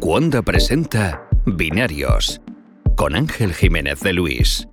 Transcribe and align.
Cuonda 0.00 0.40
presenta 0.40 1.28
Binarios 1.44 2.40
con 2.96 3.14
Ángel 3.14 3.52
Jiménez 3.52 4.00
de 4.00 4.14
Luis. 4.14 4.66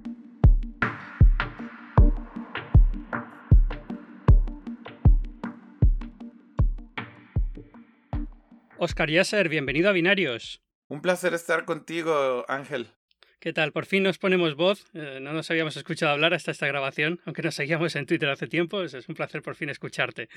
Oscar 8.78 9.10
Yasser, 9.10 9.50
bienvenido 9.50 9.90
a 9.90 9.92
Binarios. 9.92 10.62
Un 10.88 11.02
placer 11.02 11.34
estar 11.34 11.66
contigo, 11.66 12.46
Ángel. 12.48 12.88
¿Qué 13.40 13.54
tal? 13.54 13.72
Por 13.72 13.86
fin 13.86 14.02
nos 14.02 14.18
ponemos 14.18 14.56
voz. 14.56 14.86
Eh, 14.96 15.20
no 15.22 15.32
nos 15.32 15.52
habíamos 15.52 15.78
escuchado 15.78 16.12
hablar 16.12 16.34
hasta 16.34 16.50
esta 16.50 16.66
grabación, 16.66 17.22
aunque 17.24 17.44
nos 17.44 17.54
seguíamos 17.54 17.96
en 17.96 18.08
Twitter 18.08 18.30
hace 18.30 18.48
tiempo. 18.48 18.82
Es, 18.82 19.08
un 19.08 19.14
placer 19.14 19.44
por 19.44 19.56
fin 19.56 19.70
escucharte. 19.70 20.28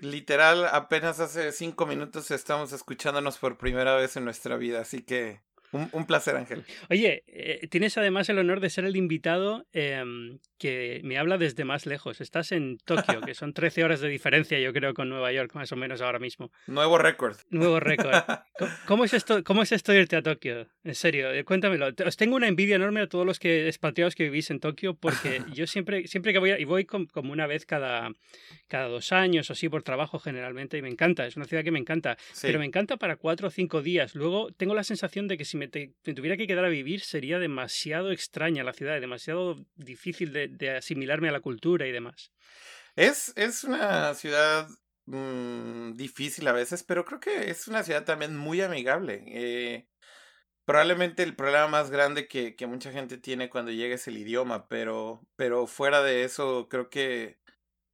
Literal, 0.00 0.66
apenas 0.72 1.20
hace 1.20 1.52
cinco 1.52 1.86
minutos 1.86 2.32
estamos 2.32 2.72
escuchándonos 2.72 3.38
por 3.38 3.58
primera 3.58 3.94
vez 3.94 4.16
en 4.16 4.24
nuestra 4.24 4.56
vida, 4.56 4.80
así 4.80 5.02
que 5.02 5.40
un, 5.70 5.88
un 5.92 6.04
placer, 6.04 6.34
Ángel. 6.34 6.64
Oye, 6.90 7.22
eh, 7.28 7.68
tienes 7.68 7.96
además 7.96 8.28
el 8.28 8.38
honor 8.38 8.58
de 8.58 8.70
ser 8.70 8.84
el 8.84 8.96
invitado 8.96 9.66
em, 9.72 10.40
que 10.58 11.00
me 11.04 11.18
habla 11.18 11.38
desde 11.38 11.64
más 11.64 11.86
lejos. 11.86 12.20
Estás 12.20 12.52
en 12.52 12.78
Tokio, 12.84 13.20
que 13.20 13.34
son 13.34 13.52
13 13.54 13.84
horas 13.84 14.00
de 14.00 14.08
diferencia, 14.08 14.58
yo 14.58 14.72
creo, 14.72 14.92
con 14.94 15.08
Nueva 15.08 15.32
York, 15.32 15.52
más 15.54 15.70
o 15.72 15.76
menos 15.76 16.00
ahora 16.00 16.18
mismo. 16.18 16.50
Nuevo 16.66 16.98
récord. 16.98 17.36
Nuevo 17.50 17.80
récord. 17.80 18.12
¿Cómo, 18.58 18.70
¿Cómo 18.86 19.04
es 19.04 19.14
esto, 19.14 19.44
¿Cómo 19.44 19.62
es 19.62 19.72
esto 19.72 19.94
irte 19.94 20.16
a 20.16 20.22
Tokio? 20.22 20.66
En 20.84 20.94
serio, 20.94 21.32
eh, 21.32 21.44
cuéntamelo. 21.44 21.88
Os 22.04 22.16
tengo 22.16 22.34
una 22.36 22.48
envidia 22.48 22.76
enorme 22.76 23.00
a 23.00 23.06
todos 23.06 23.24
los 23.24 23.38
que 23.38 23.68
expatriados 23.68 24.14
que 24.16 24.24
vivís 24.24 24.50
en 24.50 24.58
Tokio, 24.60 24.94
porque 24.94 25.42
yo 25.54 25.66
siempre, 25.66 26.06
siempre 26.08 26.32
que 26.32 26.38
voy, 26.40 26.50
a- 26.50 26.58
y 26.58 26.64
voy 26.64 26.84
com- 26.84 27.06
como 27.06 27.32
una 27.32 27.46
vez 27.46 27.64
cada, 27.64 28.10
cada 28.66 28.88
dos 28.88 29.12
años 29.12 29.48
o 29.50 29.52
así 29.52 29.68
por 29.68 29.82
trabajo 29.84 30.18
generalmente, 30.18 30.76
y 30.78 30.82
me 30.82 30.88
encanta, 30.88 31.26
es 31.26 31.36
una 31.36 31.44
ciudad 31.46 31.62
que 31.62 31.70
me 31.70 31.78
encanta. 31.78 32.16
Sí. 32.32 32.48
Pero 32.48 32.58
me 32.58 32.64
encanta 32.66 32.96
para 32.96 33.16
cuatro 33.16 33.48
o 33.48 33.50
cinco 33.50 33.80
días. 33.82 34.14
Luego 34.16 34.50
tengo 34.56 34.74
la 34.74 34.82
sensación 34.82 35.28
de 35.28 35.36
que 35.38 35.44
si 35.44 35.56
me, 35.56 35.68
te- 35.68 35.92
me 36.04 36.14
tuviera 36.14 36.36
que 36.36 36.46
quedar 36.48 36.64
a 36.64 36.68
vivir 36.68 37.00
sería 37.00 37.38
demasiado 37.38 38.10
extraña 38.10 38.64
la 38.64 38.72
ciudad, 38.72 39.00
demasiado 39.00 39.56
difícil 39.76 40.32
de, 40.32 40.47
de 40.48 40.76
asimilarme 40.76 41.28
a 41.28 41.32
la 41.32 41.40
cultura 41.40 41.86
y 41.86 41.92
demás. 41.92 42.32
Es, 42.96 43.32
es 43.36 43.64
una 43.64 44.14
ciudad 44.14 44.68
mm, 45.06 45.92
difícil 45.94 46.48
a 46.48 46.52
veces, 46.52 46.82
pero 46.82 47.04
creo 47.04 47.20
que 47.20 47.50
es 47.50 47.68
una 47.68 47.82
ciudad 47.82 48.04
también 48.04 48.36
muy 48.36 48.60
amigable. 48.60 49.22
Eh, 49.26 49.88
probablemente 50.64 51.22
el 51.22 51.34
problema 51.36 51.68
más 51.68 51.90
grande 51.90 52.28
que, 52.28 52.56
que 52.56 52.66
mucha 52.66 52.92
gente 52.92 53.18
tiene 53.18 53.50
cuando 53.50 53.70
llega 53.72 53.94
es 53.94 54.08
el 54.08 54.18
idioma, 54.18 54.68
pero, 54.68 55.26
pero 55.36 55.66
fuera 55.66 56.02
de 56.02 56.24
eso, 56.24 56.68
creo 56.68 56.90
que 56.90 57.38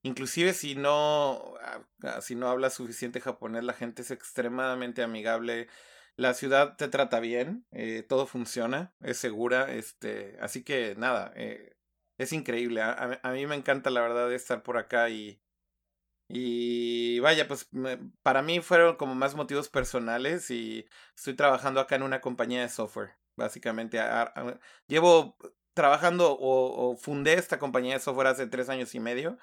inclusive 0.02 0.54
si 0.54 0.74
no, 0.74 1.54
ah, 1.62 1.84
ah, 2.02 2.20
si 2.20 2.34
no 2.34 2.48
hablas 2.48 2.74
suficiente 2.74 3.20
japonés, 3.20 3.64
la 3.64 3.74
gente 3.74 4.02
es 4.02 4.10
extremadamente 4.10 5.02
amigable. 5.02 5.68
La 6.16 6.34
ciudad 6.34 6.76
te 6.76 6.88
trata 6.88 7.20
bien, 7.20 7.66
eh, 7.72 8.04
todo 8.08 8.26
funciona, 8.26 8.94
es 9.00 9.18
segura, 9.18 9.72
este, 9.74 10.36
así 10.40 10.62
que 10.64 10.94
nada, 10.96 11.32
eh, 11.36 11.73
es 12.18 12.32
increíble. 12.32 12.80
A, 12.82 13.20
a- 13.22 13.32
mí 13.32 13.46
me 13.46 13.54
encanta 13.56 13.90
la 13.90 14.00
verdad 14.00 14.32
estar 14.32 14.62
por 14.62 14.76
acá 14.78 15.08
y, 15.10 15.40
y 16.28 17.18
vaya, 17.20 17.46
pues 17.48 17.68
para 18.22 18.42
mí 18.42 18.60
fueron 18.60 18.96
como 18.96 19.14
más 19.14 19.34
motivos 19.34 19.68
personales 19.68 20.50
y 20.50 20.86
estoy 21.16 21.34
trabajando 21.34 21.80
acá 21.80 21.96
en 21.96 22.02
una 22.02 22.20
compañía 22.20 22.62
de 22.62 22.68
software, 22.68 23.12
básicamente. 23.36 23.98
Llevo 24.86 25.36
trabajando 25.74 26.32
o, 26.32 26.90
o 26.92 26.96
fundé 26.96 27.34
esta 27.34 27.58
compañía 27.58 27.94
de 27.94 28.00
software 28.00 28.28
hace 28.28 28.46
tres 28.46 28.68
años 28.68 28.94
y 28.94 29.00
medio 29.00 29.38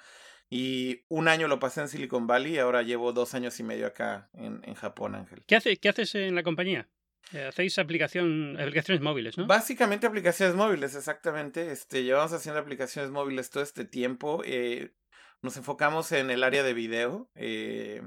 y 0.50 1.04
un 1.08 1.28
año 1.28 1.48
lo 1.48 1.58
pasé 1.58 1.80
en 1.82 1.88
Silicon 1.88 2.26
Valley 2.26 2.54
y 2.54 2.58
ahora 2.58 2.82
llevo 2.82 3.12
dos 3.12 3.34
años 3.34 3.58
y 3.60 3.62
medio 3.62 3.86
acá 3.86 4.28
en, 4.34 4.60
en 4.64 4.74
Japón, 4.74 5.14
Ángel. 5.14 5.42
¿Qué, 5.46 5.56
hace, 5.56 5.76
qué 5.78 5.88
haces 5.88 6.14
en 6.14 6.34
la 6.34 6.42
compañía? 6.42 6.88
Eh, 7.32 7.46
Hacéis 7.46 7.78
aplicaciones 7.78 9.00
móviles, 9.00 9.38
¿no? 9.38 9.46
Básicamente 9.46 10.06
aplicaciones 10.06 10.54
móviles, 10.54 10.94
exactamente. 10.94 11.70
Este, 11.72 12.02
llevamos 12.02 12.32
haciendo 12.32 12.60
aplicaciones 12.60 13.10
móviles 13.10 13.50
todo 13.50 13.62
este 13.62 13.84
tiempo. 13.84 14.42
eh, 14.44 14.92
nos 15.40 15.56
enfocamos 15.56 16.12
en 16.12 16.30
el 16.30 16.44
área 16.44 16.62
de 16.62 16.74
video. 16.74 17.30
eh, 17.34 18.02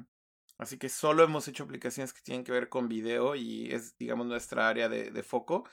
así 0.57 0.77
que 0.77 0.89
solo 0.89 1.23
hemos 1.23 1.47
hecho 1.47 1.63
aplicaciones 1.63 2.13
que 2.13 2.21
tienen 2.21 2.43
que 2.43 2.51
ver 2.51 2.69
con 2.69 2.87
video 2.87 3.35
y 3.35 3.71
es, 3.73 3.97
digamos, 3.97 4.25
nuestra 4.27 4.69
área 4.69 4.87
de 4.87 5.23
foco. 5.23 5.67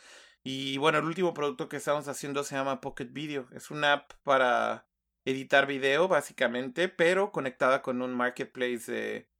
Y 0.44 0.76
bueno, 0.78 0.98
el 0.98 1.04
último 1.04 1.34
producto 1.34 1.68
que 1.68 1.76
estamos 1.76 2.08
haciendo 2.08 2.42
se 2.42 2.56
llama 2.56 2.80
Pocket 2.80 3.08
Video. 3.12 3.48
Es 3.52 3.70
una 3.70 3.92
app 3.92 4.12
para 4.24 4.88
editar 5.24 5.66
video, 5.66 6.08
básicamente, 6.08 6.88
pero 6.88 7.30
conectada 7.30 7.80
con 7.80 8.02
un 8.02 8.12
marketplace 8.12 8.90
de, 8.90 9.31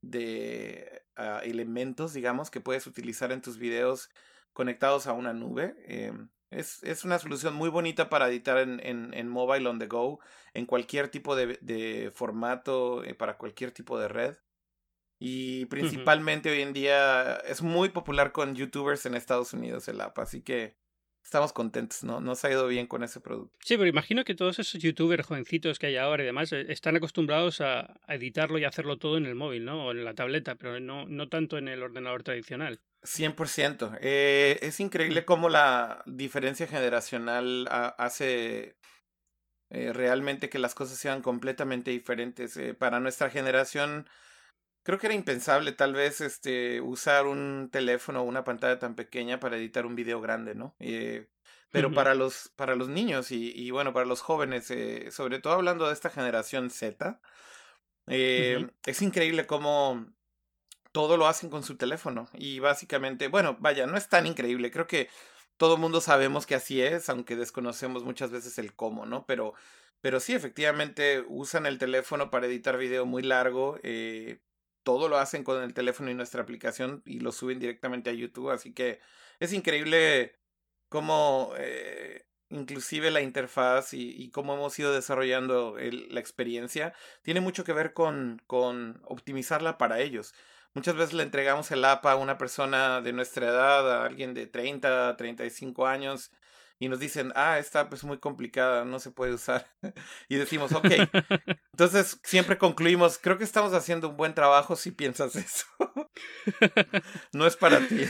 de 0.00 1.02
ah, 1.16 1.40
elementos, 1.44 2.12
digamos, 2.12 2.50
que 2.50 2.60
puedes 2.60 2.86
utilizar 2.86 3.32
en 3.32 3.42
tus 3.42 3.58
videos 3.58 4.10
conectados 4.52 5.06
a 5.06 5.12
una 5.12 5.32
nube. 5.32 5.74
Eh, 5.86 6.12
es, 6.50 6.82
es 6.82 7.04
una 7.04 7.18
solución 7.18 7.54
muy 7.54 7.68
bonita 7.68 8.08
para 8.08 8.28
editar 8.28 8.58
en, 8.58 8.80
en, 8.84 9.12
en 9.14 9.28
mobile 9.28 9.68
on 9.68 9.78
the 9.78 9.86
go, 9.86 10.20
en 10.54 10.66
cualquier 10.66 11.08
tipo 11.08 11.36
de, 11.36 11.58
de 11.60 12.10
formato, 12.14 13.04
eh, 13.04 13.14
para 13.14 13.36
cualquier 13.36 13.72
tipo 13.72 13.98
de 13.98 14.08
red. 14.08 14.36
Y 15.20 15.66
principalmente 15.66 16.50
hoy 16.50 16.62
en 16.62 16.72
día 16.72 17.36
es 17.38 17.60
muy 17.60 17.88
popular 17.88 18.30
con 18.30 18.54
youtubers 18.54 19.04
en 19.04 19.16
Estados 19.16 19.52
Unidos 19.52 19.88
el 19.88 20.00
app, 20.00 20.16
así 20.20 20.42
que 20.42 20.76
estamos 21.28 21.52
contentos, 21.52 22.04
¿no? 22.04 22.20
Nos 22.20 22.42
ha 22.44 22.50
ido 22.50 22.66
bien 22.66 22.86
con 22.86 23.04
ese 23.04 23.20
producto. 23.20 23.54
Sí, 23.62 23.76
pero 23.76 23.86
imagino 23.86 24.24
que 24.24 24.34
todos 24.34 24.58
esos 24.58 24.80
youtubers 24.80 25.26
jovencitos 25.26 25.78
que 25.78 25.88
hay 25.88 25.96
ahora 25.96 26.22
y 26.22 26.26
demás 26.26 26.50
eh, 26.54 26.64
están 26.70 26.96
acostumbrados 26.96 27.60
a, 27.60 28.00
editarlo 28.08 28.58
y 28.58 28.64
hacerlo 28.64 28.96
todo 28.96 29.18
en 29.18 29.26
el 29.26 29.34
móvil, 29.34 29.66
¿no? 29.66 29.86
O 29.86 29.90
en 29.90 30.06
la 30.06 30.14
tableta, 30.14 30.54
pero 30.54 30.80
no, 30.80 31.04
no 31.06 31.28
tanto 31.28 31.58
en 31.58 31.68
el 31.68 31.82
ordenador 31.82 32.22
tradicional. 32.22 32.80
100%. 33.02 33.92
Eh, 34.00 34.58
es 34.62 34.80
increíble 34.80 35.26
cómo 35.26 35.50
la 35.50 36.02
diferencia 36.06 36.66
generacional 36.66 37.68
ha- 37.70 37.94
hace 37.98 38.76
eh, 39.68 39.92
realmente 39.92 40.48
que 40.48 40.58
las 40.58 40.74
cosas 40.74 40.96
sean 40.96 41.20
completamente 41.20 41.90
diferentes. 41.90 42.56
Eh, 42.56 42.72
para 42.72 43.00
nuestra 43.00 43.28
generación, 43.28 44.08
creo 44.82 44.98
que 44.98 45.06
era 45.06 45.14
impensable 45.14 45.72
tal 45.72 45.94
vez 45.94 46.20
este, 46.20 46.80
usar 46.80 47.26
un 47.26 47.68
teléfono 47.72 48.20
o 48.22 48.24
una 48.24 48.44
pantalla 48.44 48.78
tan 48.78 48.94
pequeña 48.96 49.40
para 49.40 49.56
editar 49.56 49.86
un 49.86 49.94
video 49.96 50.20
grande, 50.20 50.54
¿no? 50.54 50.76
Eh, 50.80 51.28
pero 51.70 51.92
para 51.92 52.14
los, 52.14 52.50
para 52.56 52.76
los 52.76 52.88
niños 52.88 53.30
y, 53.32 53.52
y 53.54 53.70
bueno, 53.70 53.92
para 53.92 54.06
los 54.06 54.20
jóvenes, 54.22 54.70
eh, 54.70 55.10
sobre 55.10 55.40
todo 55.40 55.54
hablando 55.54 55.86
de 55.86 55.92
esta 55.94 56.10
generación 56.10 56.70
Z, 56.70 57.20
eh, 58.08 58.58
Ujú. 58.58 58.70
es 58.86 59.02
increíble 59.02 59.46
cómo 59.46 60.06
todo 60.92 61.16
lo 61.16 61.26
hacen 61.26 61.50
con 61.50 61.62
su 61.62 61.76
teléfono. 61.76 62.28
Y 62.34 62.60
básicamente, 62.60 63.28
bueno, 63.28 63.56
vaya, 63.60 63.86
no 63.86 63.96
es 63.96 64.08
tan 64.08 64.26
increíble. 64.26 64.70
Creo 64.70 64.86
que 64.86 65.08
todo 65.56 65.74
el 65.74 65.80
mundo 65.80 66.00
sabemos 66.00 66.46
que 66.46 66.54
así 66.54 66.80
es, 66.82 67.08
aunque 67.08 67.36
desconocemos 67.36 68.04
muchas 68.04 68.30
veces 68.30 68.58
el 68.58 68.74
cómo, 68.74 69.06
¿no? 69.06 69.26
Pero, 69.26 69.54
pero 70.00 70.20
sí, 70.20 70.34
efectivamente, 70.34 71.24
usan 71.28 71.66
el 71.66 71.78
teléfono 71.78 72.30
para 72.30 72.46
editar 72.46 72.76
video 72.78 73.06
muy 73.06 73.22
largo. 73.22 73.78
eh, 73.82 74.40
todo 74.88 75.10
lo 75.10 75.18
hacen 75.18 75.44
con 75.44 75.62
el 75.62 75.74
teléfono 75.74 76.10
y 76.10 76.14
nuestra 76.14 76.40
aplicación 76.40 77.02
y 77.04 77.20
lo 77.20 77.30
suben 77.30 77.58
directamente 77.58 78.08
a 78.08 78.14
YouTube. 78.14 78.48
Así 78.48 78.72
que 78.72 79.00
es 79.38 79.52
increíble 79.52 80.38
cómo 80.88 81.52
eh, 81.58 82.24
inclusive 82.48 83.10
la 83.10 83.20
interfaz 83.20 83.92
y, 83.92 84.30
cómo 84.30 84.54
hemos 84.54 84.78
ido 84.78 84.94
desarrollando 84.94 85.76
la 85.78 86.20
experiencia 86.20 86.94
tiene 87.20 87.42
mucho 87.42 87.64
que 87.64 87.74
ver 87.74 87.92
con, 87.92 88.40
con 88.46 89.02
optimizarla 89.04 89.76
para 89.76 90.00
ellos. 90.00 90.32
Muchas 90.72 90.94
veces 90.94 91.12
le 91.12 91.22
entregamos 91.24 91.70
el 91.70 91.84
app 91.84 92.06
a 92.06 92.16
una 92.16 92.38
persona 92.38 93.02
de 93.02 93.12
nuestra 93.12 93.48
edad, 93.48 93.92
a 93.92 94.06
alguien 94.06 94.32
de 94.32 94.46
30, 94.46 95.18
35 95.18 95.86
años, 95.86 96.30
y 96.78 96.88
nos 96.88 97.00
dicen, 97.00 97.32
ah, 97.34 97.58
esta 97.58 97.80
app 97.80 97.94
es 97.94 98.04
muy 98.04 98.18
complicada, 98.18 98.84
no 98.84 99.00
se 99.00 99.10
puede 99.10 99.34
usar. 99.34 99.66
y 100.28 100.36
decimos, 100.36 100.72
ok. 100.72 100.86
Entonces 101.72 102.20
siempre 102.22 102.58
concluimos, 102.58 103.18
creo 103.18 103.38
que 103.38 103.44
estamos 103.44 103.72
haciendo 103.72 104.10
un 104.10 104.16
buen 104.16 104.34
trabajo 104.34 104.76
si 104.76 104.92
piensas 104.92 105.36
eso. 105.36 105.66
no 107.32 107.46
es 107.46 107.56
para 107.56 107.80
ti. 107.86 108.04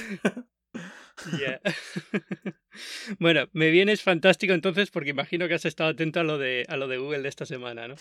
Bueno, 3.18 3.48
me 3.52 3.70
vienes 3.70 4.02
fantástico 4.02 4.52
entonces 4.52 4.90
porque 4.90 5.10
imagino 5.10 5.48
que 5.48 5.54
has 5.54 5.64
estado 5.64 5.90
atento 5.90 6.20
a 6.20 6.24
lo 6.24 6.38
de, 6.38 6.64
a 6.68 6.76
lo 6.76 6.86
de 6.86 6.98
Google 6.98 7.22
de 7.22 7.28
esta 7.28 7.44
semana, 7.44 7.88
¿no? 7.88 7.96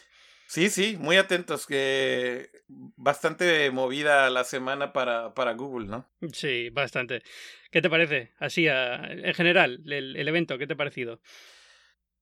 Sí, 0.47 0.69
sí, 0.69 0.97
muy 0.97 1.17
atentos, 1.17 1.65
que 1.67 2.49
bastante 2.67 3.69
movida 3.71 4.29
la 4.29 4.43
semana 4.43 4.93
para, 4.93 5.33
para 5.33 5.53
Google, 5.53 5.87
¿no? 5.87 6.05
Sí, 6.33 6.69
bastante. 6.71 7.21
¿Qué 7.69 7.81
te 7.81 7.89
parece? 7.89 8.31
Así, 8.39 8.67
a- 8.67 9.05
en 9.11 9.33
general, 9.33 9.81
el, 9.85 10.15
el 10.15 10.27
evento, 10.27 10.57
¿qué 10.57 10.65
te 10.65 10.73
ha 10.73 10.77
parecido? 10.77 11.19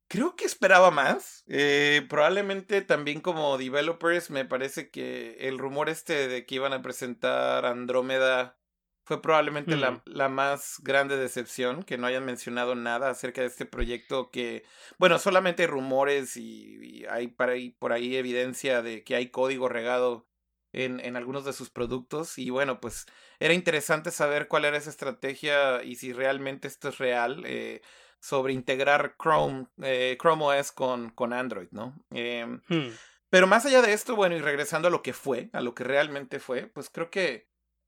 Creo 0.08 0.36
que 0.36 0.46
esperaba 0.46 0.92
más. 0.92 1.44
Eh, 1.48 2.06
probablemente 2.10 2.82
también 2.82 3.22
como 3.22 3.58
developers 3.58 4.30
me 4.30 4.46
parece 4.46 4.90
que 4.92 5.36
el 5.48 5.58
rumor 5.58 5.90
este 5.90 6.28
de 6.28 6.46
que 6.46 6.56
iban 6.56 6.74
a 6.74 6.82
presentar 6.82 7.66
Andrómeda 7.66 8.60
fue 9.06 9.22
probablemente 9.22 9.76
Mm. 9.76 9.80
la, 9.80 10.02
la 10.06 10.30
más 10.30 10.78
grande 10.84 11.16
decepción, 11.16 11.84
que 11.84 11.98
no 11.98 12.08
hayan 12.08 12.26
mencionado 12.26 12.76
nada 12.76 13.10
acerca 13.10 13.42
de 13.42 13.48
este 13.48 13.66
proyecto 13.66 14.32
que, 14.32 14.64
bueno, 14.98 15.20
solamente 15.20 15.64
hay 15.64 15.68
rumores 15.68 16.36
y, 16.38 16.78
y 16.82 17.06
hay 17.06 17.28
por 17.28 17.50
ahí, 17.50 17.70
por 17.80 17.94
ahí 17.94 18.16
evidencia 18.18 18.82
de 18.82 19.04
que 19.04 19.16
hay 19.16 19.30
código 19.30 19.70
regado 19.70 20.28
en, 20.74 21.00
en 21.00 21.16
algunos 21.16 21.46
de 21.46 21.54
sus 21.54 21.70
productos. 21.70 22.38
Y 22.38 22.50
bueno, 22.50 22.82
pues 22.82 23.06
era 23.40 23.54
interesante 23.54 24.12
saber 24.12 24.48
cuál 24.48 24.66
era 24.66 24.76
esa 24.78 24.90
estrategia 24.90 25.84
y 25.84 25.96
si 25.96 26.12
realmente 26.12 26.68
esto 26.68 26.90
es 26.90 26.98
real. 26.98 27.44
Eh, 27.46 27.82
sobre 28.20 28.54
integrar 28.54 29.16
Chrome, 29.22 29.68
eh, 29.84 30.18
Chrome 30.20 30.46
OS 30.46 30.72
con, 30.72 31.12
con 31.12 31.32
Android, 31.32 31.68
¿no? 31.70 31.96
Em, 32.10 32.60
Hmm. 32.68 32.90
pero 33.30 33.46
más 33.46 33.68
allá 33.68 33.84
de 33.84 33.94
esto, 33.94 34.16
bueno, 34.16 34.36
y 34.36 34.40
regresando 34.42 34.88
a 34.88 34.92
lo 34.92 35.04
que 35.04 35.14
fue, 35.14 35.52
a 35.54 35.62
lo 35.62 35.76
que 35.76 35.84
realmente 35.84 36.40
fue, 36.40 36.66
pues 36.66 36.90
creo 36.90 37.12
que 37.12 37.48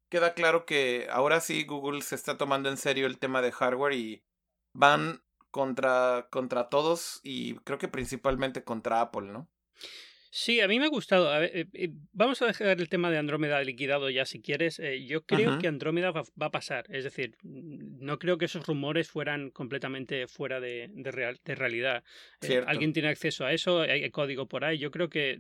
queda 0.10 0.34
claro 0.34 0.66
que 0.66 1.08
ahora 1.12 1.40
sí 1.40 1.64
Google 1.66 2.02
se 2.02 2.16
está 2.16 2.38
tomando 2.38 2.70
en 2.70 2.78
serio 2.78 3.08
el 3.08 3.20
tema 3.20 3.42
de 3.42 3.52
hardware 3.52 3.94
y 3.94 4.24
van 4.74 5.24
contra, 5.52 6.28
contra 6.30 6.70
todos 6.70 7.20
y 7.24 7.56
creo 7.60 7.78
que 7.78 7.88
principalmente 7.88 8.64
contra 8.64 9.02
Apple, 9.02 9.32
¿no? 9.32 9.50
Sí, 10.40 10.62
a 10.62 10.68
mí 10.68 10.78
me 10.78 10.86
ha 10.86 10.90
gustado. 10.90 11.32
A 11.32 11.40
ver, 11.40 11.52
eh, 11.58 11.66
eh, 11.74 11.90
vamos 12.14 12.40
a 12.44 12.46
dejar 12.46 12.80
el 12.80 12.90
tema 12.90 13.10
de 13.10 13.18
Andrómeda 13.18 13.60
liquidado 13.64 14.08
ya 14.12 14.24
si 14.24 14.40
quieres. 14.40 14.78
Eh, 14.78 15.04
yo 15.08 15.26
creo 15.26 15.58
que 15.58 15.68
Andrómeda 15.68 16.12
va, 16.12 16.22
va 16.40 16.46
a 16.46 16.52
pasar. 16.52 16.86
Es 16.90 17.04
decir, 17.04 17.36
no 17.42 18.20
creo 18.20 18.38
que 18.38 18.46
esos 18.46 18.68
rumores 18.68 19.10
fueran 19.10 19.50
completamente 19.50 20.28
fuera 20.28 20.60
de, 20.60 20.92
de, 20.94 21.12
real- 21.12 21.40
de 21.44 21.56
realidad. 21.56 22.04
Eh, 22.44 22.62
alguien 22.68 22.94
tiene 22.94 23.10
acceso 23.10 23.46
a 23.46 23.52
eso, 23.52 23.82
hay 23.82 24.08
código 24.12 24.48
por 24.48 24.64
ahí. 24.64 24.78
Yo 24.78 24.92
creo 24.92 25.10
que 25.10 25.40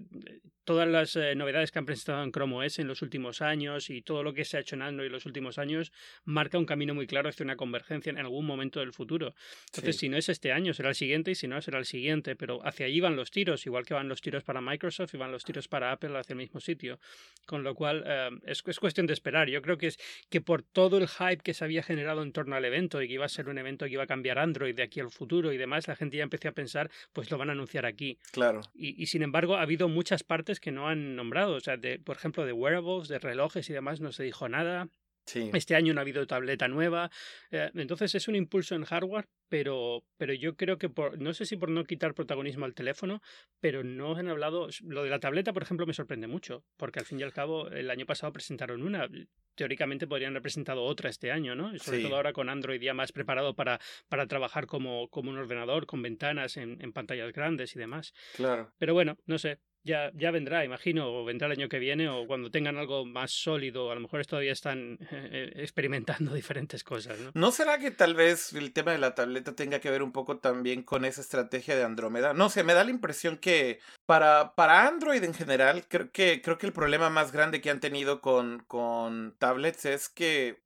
todas 0.63 0.87
las 0.87 1.15
novedades 1.35 1.71
que 1.71 1.79
han 1.79 1.85
presentado 1.85 2.23
en 2.23 2.31
Chrome 2.31 2.55
OS 2.65 2.79
en 2.79 2.87
los 2.87 3.01
últimos 3.03 3.41
años 3.43 3.89
y 3.91 4.01
todo 4.01 4.23
lo 4.23 4.33
que 4.33 4.43
se 4.45 4.57
ha 4.57 4.61
hecho 4.61 4.75
en 4.75 4.81
Android 4.81 5.05
en 5.07 5.13
los 5.13 5.25
últimos 5.27 5.59
años 5.59 5.93
marca 6.25 6.57
un 6.57 6.65
camino 6.65 6.93
muy 6.95 7.05
claro 7.07 7.29
hacia 7.29 7.43
una 7.45 7.55
convergencia 7.55 8.09
en 8.09 8.17
algún 8.17 8.45
momento 8.47 8.79
del 8.79 8.91
futuro. 8.93 9.35
Entonces, 9.67 9.95
Sí. 9.95 9.99
si 10.07 10.09
no 10.09 10.17
es 10.17 10.27
este 10.27 10.51
año, 10.51 10.73
será 10.73 10.89
el 10.89 10.95
siguiente, 10.95 11.31
y 11.31 11.35
si 11.35 11.47
no, 11.47 11.61
será 11.61 11.77
el 11.77 11.85
siguiente. 11.85 12.35
Pero 12.35 12.65
hacia 12.67 12.87
allí 12.87 12.99
van 12.99 13.15
los 13.15 13.29
tiros, 13.31 13.63
igual 13.67 13.85
que 13.85 13.93
van 13.93 14.09
los 14.09 14.21
tiros 14.21 14.43
para 14.43 14.59
Microsoft 14.59 14.86
y 15.13 15.17
van 15.17 15.31
los 15.31 15.43
tiros 15.43 15.67
para 15.67 15.91
Apple 15.91 16.17
hacia 16.17 16.33
el 16.33 16.37
mismo 16.37 16.59
sitio. 16.59 16.99
Con 17.45 17.63
lo 17.63 17.75
cual, 17.75 18.03
eh, 18.05 18.29
es, 18.45 18.63
es 18.65 18.79
cuestión 18.79 19.07
de 19.07 19.13
esperar. 19.13 19.49
Yo 19.49 19.61
creo 19.61 19.77
que 19.77 19.87
es 19.87 19.99
que 20.29 20.41
por 20.41 20.63
todo 20.63 20.97
el 20.97 21.07
hype 21.07 21.43
que 21.43 21.53
se 21.53 21.63
había 21.63 21.83
generado 21.83 22.23
en 22.23 22.31
torno 22.31 22.55
al 22.55 22.65
evento 22.65 23.01
y 23.01 23.07
que 23.07 23.13
iba 23.13 23.25
a 23.25 23.29
ser 23.29 23.49
un 23.49 23.57
evento 23.57 23.85
que 23.85 23.91
iba 23.91 24.03
a 24.03 24.07
cambiar 24.07 24.39
Android 24.39 24.75
de 24.75 24.83
aquí 24.83 24.99
al 24.99 25.11
futuro 25.11 25.51
y 25.51 25.57
demás, 25.57 25.87
la 25.87 25.95
gente 25.95 26.17
ya 26.17 26.23
empezó 26.23 26.49
a 26.49 26.53
pensar, 26.53 26.89
pues 27.13 27.29
lo 27.31 27.37
van 27.37 27.49
a 27.49 27.53
anunciar 27.53 27.85
aquí. 27.85 28.17
Claro. 28.31 28.61
Y, 28.73 29.01
y 29.01 29.07
sin 29.07 29.21
embargo, 29.21 29.55
ha 29.55 29.61
habido 29.61 29.87
muchas 29.87 30.23
partes 30.23 30.59
que 30.59 30.71
no 30.71 30.87
han 30.87 31.15
nombrado. 31.15 31.55
O 31.55 31.59
sea, 31.59 31.77
de, 31.77 31.99
por 31.99 32.15
ejemplo, 32.17 32.45
de 32.45 32.53
wearables, 32.53 33.07
de 33.07 33.19
relojes 33.19 33.69
y 33.69 33.73
demás, 33.73 34.01
no 34.01 34.11
se 34.11 34.23
dijo 34.23 34.49
nada. 34.49 34.89
Sí. 35.27 35.51
Este 35.53 35.75
año 35.75 35.93
no 35.93 35.99
ha 35.99 36.03
habido 36.03 36.25
tableta 36.25 36.67
nueva. 36.67 37.11
eh, 37.51 37.69
entonces 37.75 38.15
es 38.15 38.27
un 38.27 38.35
impulso 38.35 38.73
en 38.75 38.85
hardware, 38.85 39.27
pero, 39.49 40.03
pero 40.17 40.33
yo 40.33 40.55
creo 40.55 40.77
que 40.77 40.89
por, 40.89 41.19
no 41.21 41.33
sé 41.33 41.45
si 41.45 41.55
por 41.57 41.69
no 41.69 41.83
quitar 41.83 42.13
protagonismo 42.15 42.65
al 42.65 42.73
teléfono, 42.73 43.21
pero 43.59 43.83
no 43.83 44.15
han 44.15 44.27
hablado. 44.29 44.69
Lo 44.83 45.03
de 45.03 45.09
la 45.09 45.19
tableta, 45.19 45.53
por 45.53 45.63
ejemplo, 45.63 45.85
me 45.85 45.93
sorprende 45.93 46.27
mucho, 46.27 46.63
porque 46.77 46.99
al 46.99 47.05
fin 47.05 47.19
y 47.19 47.23
al 47.23 47.33
cabo 47.33 47.67
el 47.69 47.89
año 47.91 48.05
pasado 48.05 48.33
presentaron 48.33 48.81
una. 48.81 49.07
Teóricamente 49.55 50.05
podrían 50.07 50.31
haber 50.33 50.43
presentado 50.43 50.83
otra 50.83 51.09
este 51.09 51.31
año, 51.31 51.55
¿no? 51.55 51.75
Sobre 51.79 51.97
Sí. 51.97 52.03
todo 52.03 52.15
ahora 52.15 52.31
con 52.31 52.47
Android 52.49 52.79
ya 52.81 52.93
más 52.93 53.11
preparado 53.11 53.55
para, 53.55 53.79
para 54.07 54.27
trabajar 54.27 54.65
como, 54.67 55.07
como 55.09 55.31
un 55.31 55.37
ordenador, 55.39 55.85
con 55.87 56.01
ventanas 56.01 56.57
en, 56.57 56.81
en 56.81 56.93
pantallas 56.93 57.33
grandes 57.33 57.75
y 57.75 57.79
demás. 57.79 58.13
Claro. 58.35 58.71
Pero 58.77 58.93
bueno, 58.93 59.17
no 59.25 59.37
sé. 59.39 59.59
Ya, 59.87 60.31
vendrá, 60.31 60.65
imagino, 60.65 61.09
o 61.09 61.23
vendrá 61.23 61.47
el 61.47 61.53
año 61.53 61.69
que 61.69 61.79
viene, 61.79 62.09
o 62.09 62.27
cuando 62.27 62.51
tengan 62.51 62.77
algo 62.77 63.05
más 63.05 63.31
sólido, 63.31 63.89
a 63.89 63.95
lo 63.95 64.01
mejor 64.01 64.25
todavía 64.25 64.51
están 64.51 64.99
eh, 65.11 65.53
experimentando 65.55 66.33
diferentes 66.33 66.83
cosas, 66.83 67.17
¿no? 67.19 67.31
¿No 67.33 67.51
será 67.51 67.79
que 67.79 67.91
tal 67.91 68.13
vez 68.13 68.51
el 68.51 68.73
tema 68.73 68.91
de 68.91 68.97
la 68.97 69.15
tableta 69.15 69.55
tenga 69.55 69.79
que 69.79 69.89
ver 69.89 70.03
un 70.03 70.11
poco 70.11 70.39
también 70.39 70.83
con 70.83 71.05
esa 71.05 71.21
estrategia 71.21 71.77
de 71.77 71.83
Andrómeda? 71.83 72.33
No 72.33 72.49
sé, 72.49 72.63
me 72.63 72.73
da 72.73 72.83
la 72.83 72.91
impresión 72.91 73.37
que 73.37 73.79
para, 74.05 74.55
para 74.55 74.87
Android 74.87 75.23
en 75.23 75.33
general, 75.33 75.85
creo 75.87 76.11
que, 76.11 76.41
creo 76.41 76.57
que 76.57 76.67
el 76.67 76.73
problema 76.73 77.09
más 77.09 77.31
grande 77.31 77.61
que 77.61 77.69
han 77.69 77.79
tenido 77.79 78.19
con, 78.19 78.65
con 78.67 79.35
tablets 79.39 79.85
es 79.85 80.09
que 80.09 80.61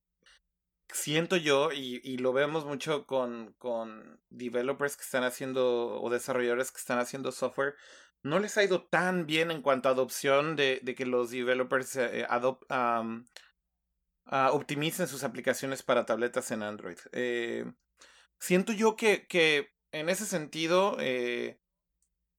siento 0.94 1.38
yo, 1.38 1.71
y, 1.71 2.01
y 2.03 2.17
lo 2.17 2.33
vemos 2.33 2.65
mucho 2.65 3.06
con, 3.06 3.53
con 3.59 4.19
developers 4.29 4.97
que 4.97 5.03
están 5.03 5.24
haciendo 5.24 6.01
o 6.01 6.09
desarrolladores 6.09 6.71
que 6.71 6.79
están 6.79 7.00
haciendo 7.00 7.31
software, 7.31 7.75
no 8.23 8.39
les 8.39 8.57
ha 8.57 8.63
ido 8.63 8.83
tan 8.83 9.25
bien 9.25 9.51
en 9.51 9.62
cuanto 9.62 9.89
a 9.89 9.94
adopción 9.94 10.56
de, 10.56 10.81
que 10.95 11.06
los 11.06 11.31
developers 11.31 12.00
ah, 12.69 13.03
optimicen 14.51 15.07
sus 15.07 15.23
aplicaciones 15.23 15.83
para 15.83 16.06
tabletas 16.06 16.51
en 16.51 16.63
Android. 16.63 16.97
Eh, 17.12 17.65
siento 18.39 18.73
yo 18.73 18.95
que, 18.95 19.27
en 19.91 20.09
ese 20.09 20.25
sentido 20.25 20.97
eh, 21.00 21.59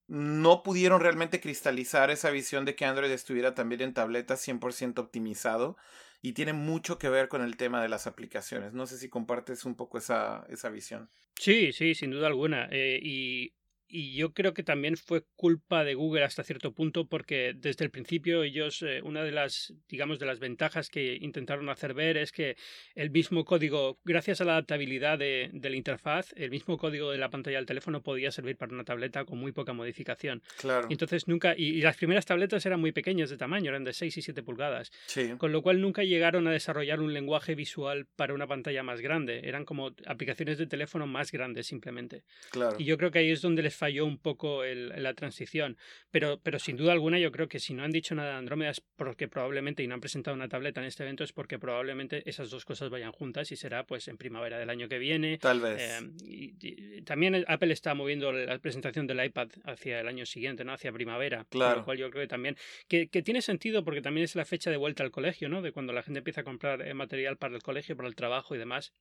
no 0.07 0.63
pudieron 0.63 1.01
realmente 1.01 1.41
cristalizar 1.41 2.11
esa 2.11 2.31
visión 2.31 2.65
de 2.65 2.75
que 2.75 2.85
Android 2.85 3.11
estuviera 3.11 3.55
también 3.55 3.83
en 3.83 3.95
tabletas 3.95 4.47
100% 4.47 4.99
optimizado 4.99 5.77
y 6.23 6.33
tiene 6.33 6.53
mucho 6.53 6.99
que 6.99 7.09
ver 7.09 7.29
con 7.29 7.43
el 7.43 7.57
tema 7.57 7.83
de 7.83 7.89
las 7.89 8.07
aplicaciones. 8.07 8.73
No 8.73 8.87
sé 8.87 8.97
si 8.97 9.09
compartes 9.09 9.65
un 9.65 9.75
poco 9.75 9.99
esa, 9.99 10.47
esa 10.49 10.71
visión. 10.71 11.11
Sí, 11.39 11.73
sí, 11.73 11.95
sin 11.97 12.13
duda 12.13 12.29
alguna. 12.29 12.69
Y, 12.73 13.55
y 13.93 14.15
yo 14.15 14.33
creo 14.33 14.55
que 14.55 14.63
también 14.63 14.97
fue 14.97 15.23
culpa 15.37 15.85
de 15.85 15.95
Google 15.95 16.25
hasta 16.25 16.43
cierto 16.43 16.73
punto 16.73 17.07
porque 17.07 17.53
desde 17.55 17.85
el 17.85 17.91
principio 17.91 18.43
ellos, 18.43 18.81
eh, 18.81 19.03
una 19.05 19.23
de 19.23 19.33
las, 19.33 19.75
digamos, 19.87 20.19
de 20.19 20.25
las 20.25 20.39
ventajas 20.39 20.89
que 20.89 21.19
intentaron 21.21 21.69
hacer 21.69 21.93
ver 21.93 22.17
es 22.17 22.33
que 22.33 22.57
el 22.95 23.11
mismo 23.11 23.45
código, 23.45 24.01
gracias 24.03 24.41
a 24.41 24.45
la 24.45 24.53
adaptabilidad 24.53 25.19
de, 25.19 25.51
de 25.53 25.71
la 25.71 25.77
interfaz, 25.77 26.33
el 26.37 26.51
mismo 26.51 26.79
código 26.79 27.11
de 27.11 27.19
la 27.19 27.29
pantalla 27.29 27.59
del 27.59 27.67
teléfono 27.67 28.03
podía 28.03 28.33
servir 28.33 28.57
para 28.57 28.73
una 28.73 28.85
tableta 28.85 29.27
con 29.27 29.39
muy 29.39 29.53
poca 29.53 29.75
modificación. 29.75 30.43
Claro. 30.57 30.87
Entonces 30.89 31.29
nunca, 31.29 31.55
y, 31.55 31.67
y 31.67 31.83
las 31.83 31.99
primeras 31.99 32.25
tabletas 32.25 32.65
eran 32.65 32.81
muy 32.81 32.93
pequeñas 32.93 33.29
de 33.29 33.37
tamaño, 33.37 33.69
eran 33.69 33.85
de 33.85 33.93
6 33.93 34.17
y 34.17 34.23
7 34.23 34.43
pulgadas. 34.43 34.91
Sí. 35.05 35.35
Con 35.37 35.53
lo 35.53 35.61
cual 35.61 35.83
nunca 35.83 36.03
llegaron 36.03 36.47
a 36.47 36.51
desarrollar 36.51 37.01
un 37.01 37.13
lenguaje 37.13 37.55
visual 37.55 38.07
para 38.17 38.33
una 38.33 38.47
pantalla 38.47 38.83
más 38.83 39.03
grande. 39.03 39.43
Eran 39.45 39.67
como 39.67 39.95
aplicaciones 40.07 40.57
de 40.57 40.67
teléfono 40.67 41.07
más 41.07 41.31
grandes 41.31 41.67
simplemente. 41.67 42.25
Claro. 42.53 42.77
Y 42.79 42.85
yo 42.85 42.97
creo 42.97 43.11
que 43.11 43.19
ahí 43.19 43.31
es 43.31 43.43
donde 43.43 43.63
les 43.63 43.82
falló 43.83 44.07
un 44.07 44.19
poco 44.19 44.63
el- 44.63 44.91
la 45.03 45.13
transición. 45.15 45.77
Pero, 46.13 46.39
pero 46.43 46.59
sin 46.61 46.77
duda 46.77 46.93
alguna 46.93 47.19
yo 47.19 47.33
creo 47.33 47.49
que 47.49 47.59
si 47.59 47.75
no 47.75 47.83
han 47.83 47.91
dicho 47.91 48.15
nada 48.15 48.31
de 48.33 48.37
Andrómeda 48.37 48.71
es 48.71 48.81
porque 48.97 49.27
probablemente, 49.27 49.83
y 49.83 49.89
no 49.89 49.95
han 49.95 50.01
presentado 50.01 50.37
una 50.37 50.49
tableta 50.49 50.81
en 50.81 50.87
este 50.87 51.03
evento, 51.03 51.25
es 51.25 51.33
porque 51.33 51.59
probablemente 51.59 52.23
esas 52.31 52.49
dos 52.51 52.65
cosas 52.65 52.91
vayan 52.91 53.11
juntas 53.11 53.51
y 53.51 53.57
será 53.57 53.85
pues 53.85 54.07
en 54.07 54.17
primavera 54.19 54.59
del 54.59 54.71
año 54.71 54.89
que 54.89 54.99
viene. 54.99 55.39
Tal 55.39 55.61
vez. 55.61 55.81
Eh, 55.81 56.11
y- 56.25 56.55
y 56.61 57.03
también 57.03 57.45
Apple 57.49 57.73
está 57.73 57.95
moviendo 57.95 58.31
la 58.33 58.59
presentación 58.61 59.07
del 59.09 59.25
iPad 59.25 59.49
hacia 59.65 59.99
el 60.01 60.07
año 60.07 60.27
siguiente, 60.27 60.65
¿no? 60.65 60.73
Hacia 60.73 60.93
primavera. 60.93 61.45
Claro. 61.51 61.81
lo 61.81 61.85
cual 61.85 61.99
yo 61.99 62.11
creo 62.11 62.23
que 62.23 62.29
también. 62.29 62.57
Que, 62.89 63.09
que 63.09 63.23
tiene 63.23 63.43
sentido 63.43 63.83
porque 63.85 64.01
también 64.03 64.25
es 64.25 64.37
la 64.37 64.45
fecha 64.45 64.71
de 64.71 64.77
vuelta 64.77 65.03
al 65.03 65.11
colegio, 65.11 65.49
¿no? 65.49 65.61
De 65.63 65.73
cuando 65.73 65.93
la 65.93 66.03
gente 66.03 66.19
empieza 66.19 66.43
a 66.43 66.45
comprar 66.45 66.83
eh, 66.87 66.95
material 66.95 67.37
para 67.37 67.57
el 67.57 67.63
colegio, 67.63 67.97
para 67.97 68.09
el 68.09 68.15
trabajo 68.15 68.55
y 68.55 68.59
demás. 68.59 68.93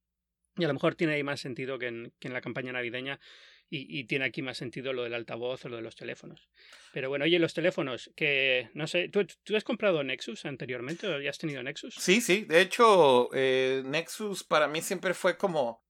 Y 0.58 0.64
a 0.66 0.68
lo 0.68 0.74
mejor 0.74 0.96
tiene 0.96 1.14
ahí 1.14 1.24
más 1.24 1.40
sentido 1.40 1.78
que 1.80 1.88
en, 1.88 2.14
que 2.20 2.28
en 2.28 2.34
la 2.34 2.42
campaña 2.42 2.72
navideña. 2.74 3.20
Y, 3.74 4.00
y 4.00 4.04
tiene 4.04 4.26
aquí 4.26 4.42
más 4.42 4.58
sentido 4.58 4.92
lo 4.92 5.04
del 5.04 5.14
altavoz 5.14 5.64
o 5.64 5.70
lo 5.70 5.78
de 5.78 5.82
los 5.82 5.96
teléfonos. 5.96 6.50
Pero 6.92 7.08
bueno, 7.08 7.24
oye, 7.24 7.40
los 7.40 7.54
teléfonos, 7.54 8.12
que 8.18 8.70
no 8.74 8.86
sé, 8.86 9.08
¿tú, 9.08 9.26
tú 9.44 9.56
has 9.56 9.64
comprado 9.64 10.04
Nexus 10.04 10.46
anteriormente 10.46 11.08
o 11.08 11.22
ya 11.22 11.30
has 11.30 11.38
tenido 11.38 11.64
Nexus? 11.64 11.96
Sí, 11.96 12.20
sí. 12.20 12.44
De 12.44 12.60
hecho, 12.60 13.30
eh, 13.34 13.82
Nexus 13.86 14.44
para 14.44 14.68
mí 14.68 14.82
siempre 14.82 15.14
fue 15.14 15.38
como 15.38 15.86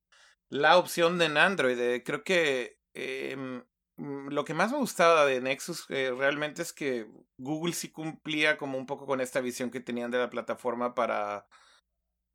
la 0.51 0.77
opción 0.77 1.17
de 1.17 1.25
Android. 1.25 1.79
Eh, 1.79 2.03
creo 2.03 2.23
que 2.23 2.77
em, 2.93 3.63
mm, 3.95 4.27
lo 4.29 4.45
que 4.45 4.53
más 4.53 4.71
me 4.71 4.77
gustaba 4.77 5.25
de 5.25 5.41
Nexus 5.41 5.85
eh, 5.89 6.13
realmente 6.15 6.61
es 6.61 6.73
que 6.73 7.07
Google 7.37 7.73
sí 7.73 7.89
cumplía 7.89 8.57
como 8.57 8.77
un 8.77 8.85
poco 8.85 9.07
con 9.07 9.21
esta 9.21 9.41
visión 9.41 9.71
que 9.71 9.79
tenían 9.79 10.11
de 10.11 10.19
la 10.19 10.29
plataforma 10.29 10.93
para 10.93 11.47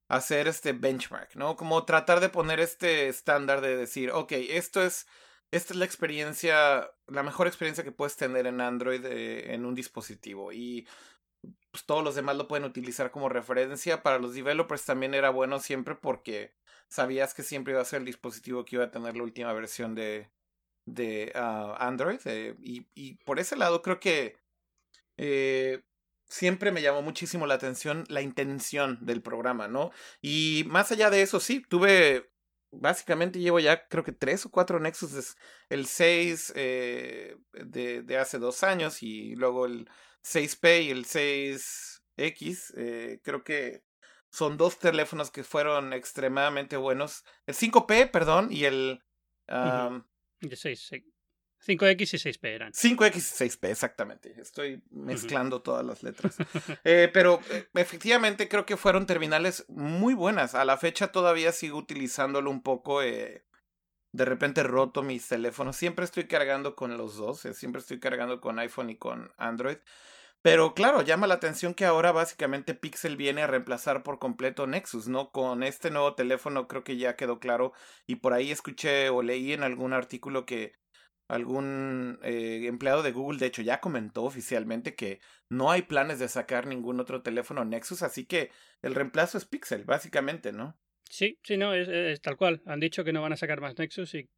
hacer 0.08 0.48
este 0.48 0.72
benchmark, 0.72 1.36
¿no? 1.36 1.56
Como 1.56 1.84
tratar 1.84 2.20
de 2.20 2.28
poner 2.28 2.60
este 2.60 3.08
estándar 3.08 3.60
de 3.60 3.76
decir, 3.76 4.10
ok, 4.10 4.32
esto 4.32 4.82
es, 4.82 5.06
esta 5.56 5.72
es 5.74 5.78
la 5.78 5.84
experiencia, 5.84 6.90
la 7.06 7.22
mejor 7.22 7.46
experiencia 7.46 7.84
que 7.84 7.92
puedes 7.92 8.16
tener 8.16 8.46
en 8.46 8.60
Android 8.60 9.04
eh, 9.04 9.54
en 9.54 9.64
un 9.64 9.74
dispositivo. 9.74 10.52
Y 10.52 10.86
pues 11.70 11.84
todos 11.84 12.02
los 12.04 12.14
demás 12.14 12.36
lo 12.36 12.48
pueden 12.48 12.64
utilizar 12.64 13.10
como 13.10 13.28
referencia. 13.28 14.02
Para 14.02 14.18
los 14.18 14.34
developers 14.34 14.84
también 14.84 15.14
era 15.14 15.30
bueno 15.30 15.58
siempre 15.60 15.94
porque 15.94 16.54
sabías 16.88 17.34
que 17.34 17.42
siempre 17.42 17.72
iba 17.72 17.82
a 17.82 17.84
ser 17.84 18.00
el 18.00 18.06
dispositivo 18.06 18.64
que 18.64 18.76
iba 18.76 18.84
a 18.84 18.90
tener 18.90 19.16
la 19.16 19.22
última 19.22 19.52
versión 19.52 19.94
de, 19.94 20.30
de 20.86 21.32
uh, 21.34 21.74
Android. 21.78 22.20
Eh, 22.24 22.56
y, 22.60 22.86
y, 22.94 23.14
por 23.24 23.38
ese 23.38 23.56
lado 23.56 23.82
creo 23.82 24.00
que 24.00 24.38
eh, 25.16 25.82
siempre 26.28 26.72
me 26.72 26.82
llamó 26.82 27.02
muchísimo 27.02 27.46
la 27.46 27.54
atención 27.54 28.04
la 28.08 28.22
intención 28.22 28.98
del 29.04 29.22
programa, 29.22 29.68
¿no? 29.68 29.90
Y 30.22 30.64
más 30.68 30.92
allá 30.92 31.10
de 31.10 31.22
eso, 31.22 31.40
sí, 31.40 31.62
tuve... 31.68 32.30
Básicamente 32.80 33.38
llevo 33.38 33.60
ya 33.60 33.86
creo 33.88 34.04
que 34.04 34.12
tres 34.12 34.46
o 34.46 34.50
cuatro 34.50 34.80
Nexus, 34.80 35.36
el 35.68 35.86
6 35.86 36.52
eh, 36.56 37.36
de, 37.52 38.02
de 38.02 38.18
hace 38.18 38.38
dos 38.38 38.62
años 38.62 39.02
y 39.02 39.34
luego 39.36 39.66
el 39.66 39.88
6P 40.24 40.84
y 40.84 40.90
el 40.90 41.04
6X, 41.04 42.74
eh, 42.76 43.20
creo 43.22 43.44
que 43.44 43.84
son 44.30 44.56
dos 44.56 44.78
teléfonos 44.78 45.30
que 45.30 45.44
fueron 45.44 45.92
extremadamente 45.92 46.76
buenos. 46.76 47.24
El 47.46 47.54
5P, 47.54 48.10
perdón, 48.10 48.48
y 48.50 48.64
el... 48.64 49.02
Um, 49.48 50.04
de 50.40 50.56
6, 50.56 50.90
5X 51.66 52.14
y 52.14 52.18
6P 52.18 52.48
eran. 52.48 52.72
5X 52.72 53.16
y 53.16 53.48
6P, 53.48 53.70
exactamente. 53.70 54.34
Estoy 54.40 54.82
mezclando 54.90 55.62
todas 55.62 55.84
las 55.84 56.02
letras. 56.02 56.36
Eh, 56.84 57.10
pero 57.12 57.40
eh, 57.50 57.68
efectivamente 57.74 58.48
creo 58.48 58.64
que 58.64 58.76
fueron 58.76 59.06
terminales 59.06 59.64
muy 59.68 60.14
buenas. 60.14 60.54
A 60.54 60.64
la 60.64 60.76
fecha 60.76 61.08
todavía 61.08 61.52
sigo 61.52 61.78
utilizándolo 61.78 62.50
un 62.50 62.62
poco. 62.62 63.02
Eh, 63.02 63.44
de 64.12 64.24
repente 64.24 64.62
roto 64.62 65.02
mis 65.02 65.26
teléfonos. 65.26 65.76
Siempre 65.76 66.04
estoy 66.04 66.26
cargando 66.26 66.76
con 66.76 66.96
los 66.96 67.16
dos. 67.16 67.40
siempre 67.54 67.80
estoy 67.80 67.98
cargando 67.98 68.40
con 68.40 68.58
iPhone 68.58 68.90
y 68.90 68.96
con 68.96 69.32
Android. 69.36 69.78
Pero 70.42 70.74
claro, 70.74 71.02
llama 71.02 71.26
la 71.26 71.34
atención 71.34 71.74
que 71.74 71.86
ahora 71.86 72.12
básicamente 72.12 72.74
Pixel 72.74 73.16
viene 73.16 73.42
a 73.42 73.46
reemplazar 73.48 74.04
por 74.04 74.20
completo 74.20 74.66
Nexus, 74.68 75.08
¿no? 75.08 75.32
Con 75.32 75.64
este 75.64 75.90
nuevo 75.90 76.14
teléfono 76.14 76.68
creo 76.68 76.84
que 76.84 76.96
ya 76.96 77.16
quedó 77.16 77.40
claro 77.40 77.72
y 78.06 78.16
por 78.16 78.32
ahí 78.32 78.52
escuché 78.52 79.08
o 79.10 79.22
leí 79.22 79.52
en 79.52 79.64
algún 79.64 79.92
artículo 79.92 80.46
que 80.46 80.74
algún 81.28 82.18
eh, 82.22 82.66
empleado 82.66 83.02
de 83.02 83.12
Google 83.12 83.38
de 83.38 83.46
hecho 83.46 83.62
ya 83.62 83.80
comentó 83.80 84.24
oficialmente 84.24 84.94
que 84.94 85.20
no 85.48 85.70
hay 85.70 85.82
planes 85.82 86.18
de 86.18 86.28
sacar 86.28 86.66
ningún 86.66 87.00
otro 87.00 87.22
teléfono 87.22 87.64
Nexus, 87.64 88.02
así 88.02 88.26
que 88.26 88.50
el 88.82 88.94
reemplazo 88.94 89.38
es 89.38 89.44
Pixel, 89.44 89.84
básicamente, 89.84 90.52
¿no? 90.52 90.78
Sí, 91.08 91.38
sí, 91.44 91.56
no, 91.56 91.72
es, 91.72 92.20
tal 92.20 92.36
cual. 92.36 92.62
Han 92.66 92.80
dicho 92.80 93.04
que 93.04 93.12
no 93.12 93.22
van 93.22 93.32
a 93.32 93.36
sacar 93.36 93.60
más 93.60 93.78
Nexus 93.78 94.14
y, 94.14 94.28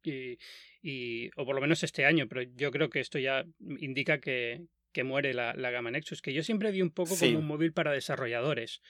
y, 0.81 1.29
o 1.35 1.45
por 1.45 1.55
lo 1.55 1.61
menos 1.61 1.83
este 1.83 2.05
año, 2.05 2.27
pero 2.27 2.43
yo 2.43 2.71
creo 2.71 2.89
que 2.89 2.99
esto 2.99 3.17
ya 3.17 3.43
indica 3.79 4.19
que, 4.19 4.67
que 4.91 5.03
muere 5.03 5.33
la, 5.33 5.53
la, 5.55 5.71
gama 5.71 5.91
Nexus, 5.91 6.21
que 6.21 6.33
yo 6.33 6.43
siempre 6.43 6.71
vi 6.71 6.81
un 6.81 6.91
poco 6.91 7.17
como 7.17 7.39
un 7.39 7.47
móvil 7.47 7.73
para 7.73 7.91
desarrolladores. 7.91 8.81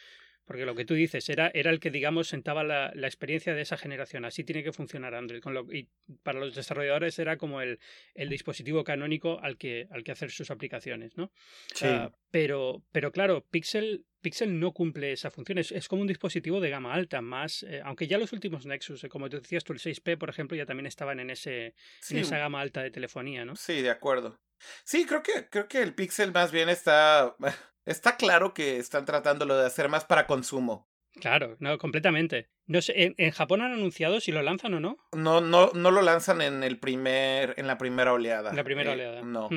Porque 0.50 0.66
lo 0.66 0.74
que 0.74 0.84
tú 0.84 0.96
dices 0.96 1.30
era, 1.30 1.52
era 1.54 1.70
el 1.70 1.80
que, 1.80 1.92
digamos, 1.92 2.28
sentaba 2.28 2.64
la, 2.64 2.92
la 2.96 3.06
experiencia 3.06 3.54
de 3.54 3.62
esa 3.62 3.78
generación. 3.78 4.26
Así 4.26 4.44
tiene 4.44 4.64
que 4.64 4.72
funcionar 4.72 5.14
Android. 5.14 5.42
Con 5.42 5.54
lo, 5.54 5.72
y 5.72 5.90
para 6.24 6.40
los 6.40 6.56
desarrolladores 6.56 7.20
era 7.20 7.38
como 7.38 7.62
el, 7.62 7.78
el 8.16 8.30
dispositivo 8.30 8.84
canónico 8.84 9.40
al 9.44 9.60
que, 9.60 9.86
al 9.92 10.04
que 10.04 10.12
hacer 10.12 10.32
sus 10.32 10.50
aplicaciones, 10.50 11.16
¿no? 11.16 11.32
Sí. 11.76 11.86
Ah, 11.86 12.12
pero, 12.32 12.84
pero 12.92 13.12
claro, 13.12 13.46
Pixel, 13.52 14.06
Pixel 14.22 14.60
no 14.60 14.74
cumple 14.74 15.12
esa 15.12 15.32
función. 15.32 15.58
Es, 15.58 15.72
es 15.72 15.88
como 15.88 16.02
un 16.02 16.08
dispositivo 16.08 16.60
de 16.60 16.70
gama 16.70 16.94
alta, 16.94 17.22
más. 17.22 17.64
Eh, 17.64 17.82
aunque 17.84 18.08
ya 18.08 18.18
los 18.18 18.34
últimos 18.34 18.66
Nexus, 18.66 19.04
eh, 19.04 19.10
como 19.10 19.30
tú 19.30 19.40
decías 19.40 19.64
tú, 19.64 19.74
el 19.74 19.80
6P, 19.80 20.18
por 20.18 20.30
ejemplo, 20.30 20.58
ya 20.58 20.66
también 20.66 20.86
estaban 20.86 21.20
en, 21.20 21.30
ese, 21.30 21.76
en 22.10 22.18
esa 22.18 22.38
gama 22.38 22.62
alta 22.62 22.82
de 22.82 22.92
telefonía, 22.92 23.46
¿no? 23.46 23.56
Sí, 23.56 23.82
de 23.82 23.90
acuerdo. 23.90 24.40
Sí, 24.84 25.06
creo 25.06 25.24
que, 25.24 25.48
creo 25.50 25.68
que 25.68 25.82
el 25.82 25.96
Pixel 25.96 26.32
más 26.32 26.52
bien 26.52 26.70
está. 26.70 27.36
Está 27.86 28.18
claro 28.18 28.54
que 28.54 28.78
están 28.78 29.06
tratándolo 29.06 29.58
de 29.58 29.66
hacer 29.66 29.90
más 29.90 30.06
para 30.06 30.28
consumo. 30.28 30.88
Claro, 31.20 31.58
no, 31.60 31.78
completamente. 31.78 32.50
No 32.68 32.82
sé, 32.82 33.16
¿en, 33.18 33.32
Japón 33.32 33.62
han 33.62 33.72
anunciado 33.72 34.20
si 34.20 34.32
lo 34.32 34.44
lanzan 34.44 34.76
o 34.76 34.80
no? 34.80 34.98
No, 35.12 35.42
no, 35.42 35.72
no 35.74 35.92
lo 35.92 36.02
lanzan 36.04 36.42
en 36.42 36.64
el 36.64 36.80
primer, 36.80 37.56
en 37.58 37.66
la 37.66 37.80
primera 37.80 38.14
oleada. 38.14 38.54
La 38.54 38.64
primera 38.64 38.92
eh, 38.92 38.94
oleada. 38.94 39.22
No. 39.24 39.50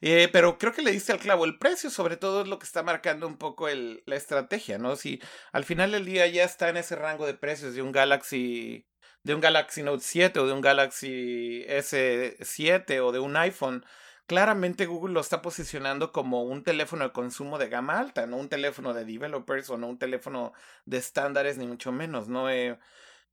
eh, 0.00 0.28
pero 0.32 0.58
creo 0.58 0.72
que 0.72 0.82
le 0.82 0.92
diste 0.92 1.12
al 1.12 1.18
clavo. 1.18 1.44
El 1.44 1.58
precio, 1.58 1.90
sobre 1.90 2.16
todo, 2.16 2.42
es 2.42 2.48
lo 2.48 2.58
que 2.60 2.66
está 2.66 2.84
marcando 2.84 3.26
un 3.26 3.36
poco 3.36 3.68
el, 3.68 4.04
la 4.06 4.14
estrategia, 4.14 4.78
¿no? 4.78 4.94
Si 4.94 5.20
al 5.50 5.64
final 5.64 5.90
del 5.90 6.04
día 6.04 6.26
ya 6.28 6.44
está 6.44 6.68
en 6.68 6.76
ese 6.76 6.94
rango 6.94 7.26
de 7.26 7.34
precios 7.34 7.74
de 7.74 7.82
un 7.82 7.90
Galaxy, 7.90 8.86
de 9.24 9.34
un 9.34 9.40
Galaxy 9.40 9.82
Note 9.82 10.04
7 10.04 10.38
o 10.38 10.46
de 10.46 10.52
un 10.52 10.60
Galaxy 10.60 11.64
S7 11.66 13.00
o 13.00 13.10
de 13.10 13.18
un 13.18 13.36
iPhone 13.36 13.84
claramente 14.32 14.86
Google 14.86 15.12
lo 15.12 15.20
está 15.20 15.42
posicionando 15.42 16.10
como 16.10 16.44
un 16.44 16.64
teléfono 16.64 17.04
de 17.04 17.12
consumo 17.12 17.58
de 17.58 17.68
gama 17.68 17.98
alta, 17.98 18.26
no 18.26 18.38
un 18.38 18.48
teléfono 18.48 18.94
de 18.94 19.04
developers 19.04 19.68
o 19.68 19.76
no 19.76 19.88
un 19.88 19.98
teléfono 19.98 20.54
de 20.86 20.96
estándares, 20.96 21.58
ni 21.58 21.66
mucho 21.66 21.92
menos, 21.92 22.28
¿no? 22.28 22.48
Eh, 22.48 22.78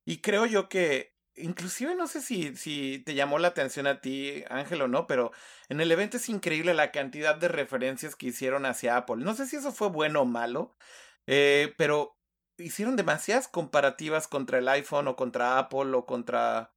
y 0.04 0.20
creo 0.20 0.46
yo 0.46 0.68
que, 0.68 1.16
inclusive 1.36 1.96
no 1.96 2.06
sé 2.08 2.22
si, 2.22 2.54
si 2.58 3.00
te 3.06 3.14
llamó 3.14 3.40
la 3.40 3.48
atención 3.48 3.88
a 3.88 4.02
ti, 4.02 4.44
Ángel, 4.50 4.82
o 4.82 4.90
no, 4.90 5.08
pero 5.08 5.32
en 5.70 5.80
el 5.80 5.90
evento 5.90 6.18
es 6.18 6.28
increíble 6.28 6.74
la 6.74 6.92
cantidad 6.92 7.36
de 7.38 7.48
referencias 7.48 8.18
que 8.18 8.28
hicieron 8.28 8.66
hacia 8.66 8.98
Apple. 8.98 9.24
No 9.24 9.36
sé 9.36 9.48
si 9.48 9.56
eso 9.56 9.72
fue 9.72 9.88
bueno 9.88 10.24
o 10.24 10.26
malo, 10.26 10.76
eh, 11.28 11.74
pero 11.78 12.18
hicieron 12.58 12.98
demasiadas 12.98 13.48
comparativas 13.48 14.28
contra 14.28 14.58
el 14.58 14.68
iPhone 14.68 15.08
o 15.08 15.16
contra 15.16 15.60
Apple 15.60 15.94
o 15.94 16.06
contra 16.06 16.74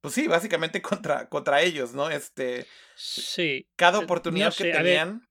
pues 0.00 0.14
sí, 0.14 0.26
básicamente 0.26 0.82
contra, 0.82 1.28
contra 1.28 1.62
ellos, 1.62 1.94
¿no? 1.94 2.10
Este. 2.10 2.66
Sí. 2.96 3.66
Cada 3.76 3.98
oportunidad 3.98 4.54
que 4.54 4.72
tenían, 4.72 5.28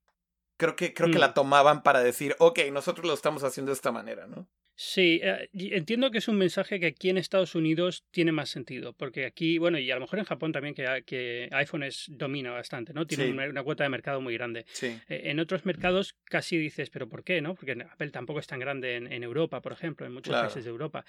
creo 0.58 0.76
que, 0.76 0.94
creo 0.94 1.10
que 1.10 1.18
mm. 1.18 1.22
la 1.22 1.34
tomaban 1.34 1.84
para 1.84 2.02
decir, 2.02 2.36
ok, 2.40 2.60
nosotros 2.72 3.06
lo 3.06 3.14
estamos 3.14 3.44
haciendo 3.44 3.72
de 3.72 3.76
esta 3.76 3.92
manera, 3.92 4.28
¿no? 4.28 4.50
Sí, 4.82 5.20
eh, 5.22 5.50
entiendo 5.52 6.10
que 6.10 6.20
es 6.20 6.30
un 6.30 6.38
mensaje 6.38 6.80
que 6.80 6.86
aquí 6.86 7.10
en 7.10 7.18
Estados 7.18 7.54
Unidos 7.54 8.06
tiene 8.12 8.32
más 8.32 8.50
sentido, 8.50 8.94
porque 8.94 9.26
aquí, 9.26 9.58
bueno, 9.58 9.78
y 9.78 9.92
a 9.92 9.96
lo 9.96 10.00
mejor 10.00 10.20
en 10.20 10.26
Japón 10.26 10.54
también, 10.54 10.74
que, 10.74 11.04
que 11.06 11.50
iPhone 11.52 11.84
es, 11.84 12.06
domina 12.08 12.52
bastante, 12.52 12.94
¿no? 12.94 13.06
Tiene 13.06 13.30
una, 13.30 13.62
cuota 13.62 13.84
de 13.84 13.90
mercado 13.90 14.22
muy 14.22 14.36
grande. 14.36 14.64
Sí. 14.70 14.98
Eh, 15.10 15.24
en 15.26 15.42
otros 15.42 15.66
mercados 15.66 16.16
casi 16.24 16.58
dices, 16.58 16.90
¿pero 16.92 17.10
por 17.10 17.26
qué, 17.26 17.42
no? 17.42 17.56
Porque 17.56 17.74
Apple 17.74 18.12
tampoco 18.12 18.40
es 18.40 18.48
tan 18.48 18.62
grande 18.62 18.96
en, 18.96 19.12
en 19.12 19.22
Europa, 19.22 19.62
por 19.62 19.74
ejemplo, 19.74 20.06
en 20.06 20.14
muchos 20.14 20.34
países 20.34 20.64
de 20.64 20.70
Europa. 20.70 21.04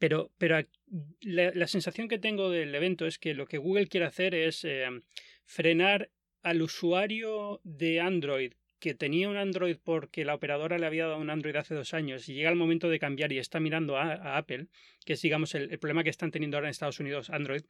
Pero, 0.00 0.32
pero 0.36 0.60
la, 1.20 1.52
la, 1.54 1.66
sensación 1.68 2.08
que 2.08 2.18
tengo 2.18 2.50
del 2.50 2.74
evento 2.74 3.06
es 3.06 3.20
que 3.20 3.32
lo 3.32 3.46
que 3.46 3.58
Google 3.58 3.86
quiere 3.86 4.06
hacer 4.06 4.34
es 4.34 4.64
eh, 4.64 4.88
frenar 5.44 6.10
al 6.42 6.62
usuario 6.62 7.60
de 7.62 8.00
Android 8.00 8.54
que 8.84 8.92
tenía 8.92 9.30
un 9.30 9.38
Android 9.38 9.78
porque 9.82 10.26
la 10.26 10.34
operadora 10.34 10.76
le 10.76 10.84
había 10.84 11.06
dado 11.06 11.16
un 11.16 11.30
Android 11.30 11.56
hace 11.56 11.74
dos 11.74 11.94
años 11.94 12.28
y 12.28 12.34
llega 12.34 12.50
el 12.50 12.56
momento 12.56 12.90
de 12.90 12.98
cambiar 12.98 13.32
y 13.32 13.38
está 13.38 13.58
mirando 13.58 13.96
a, 13.96 14.36
Apple, 14.36 14.66
que 15.06 15.14
es 15.14 15.22
digamos 15.22 15.54
el, 15.54 15.78
problema 15.78 16.04
que 16.04 16.10
están 16.10 16.30
teniendo 16.30 16.58
ahora 16.58 16.68
en 16.68 16.72
Estados 16.72 17.00
Unidos 17.00 17.30
Android, 17.30 17.62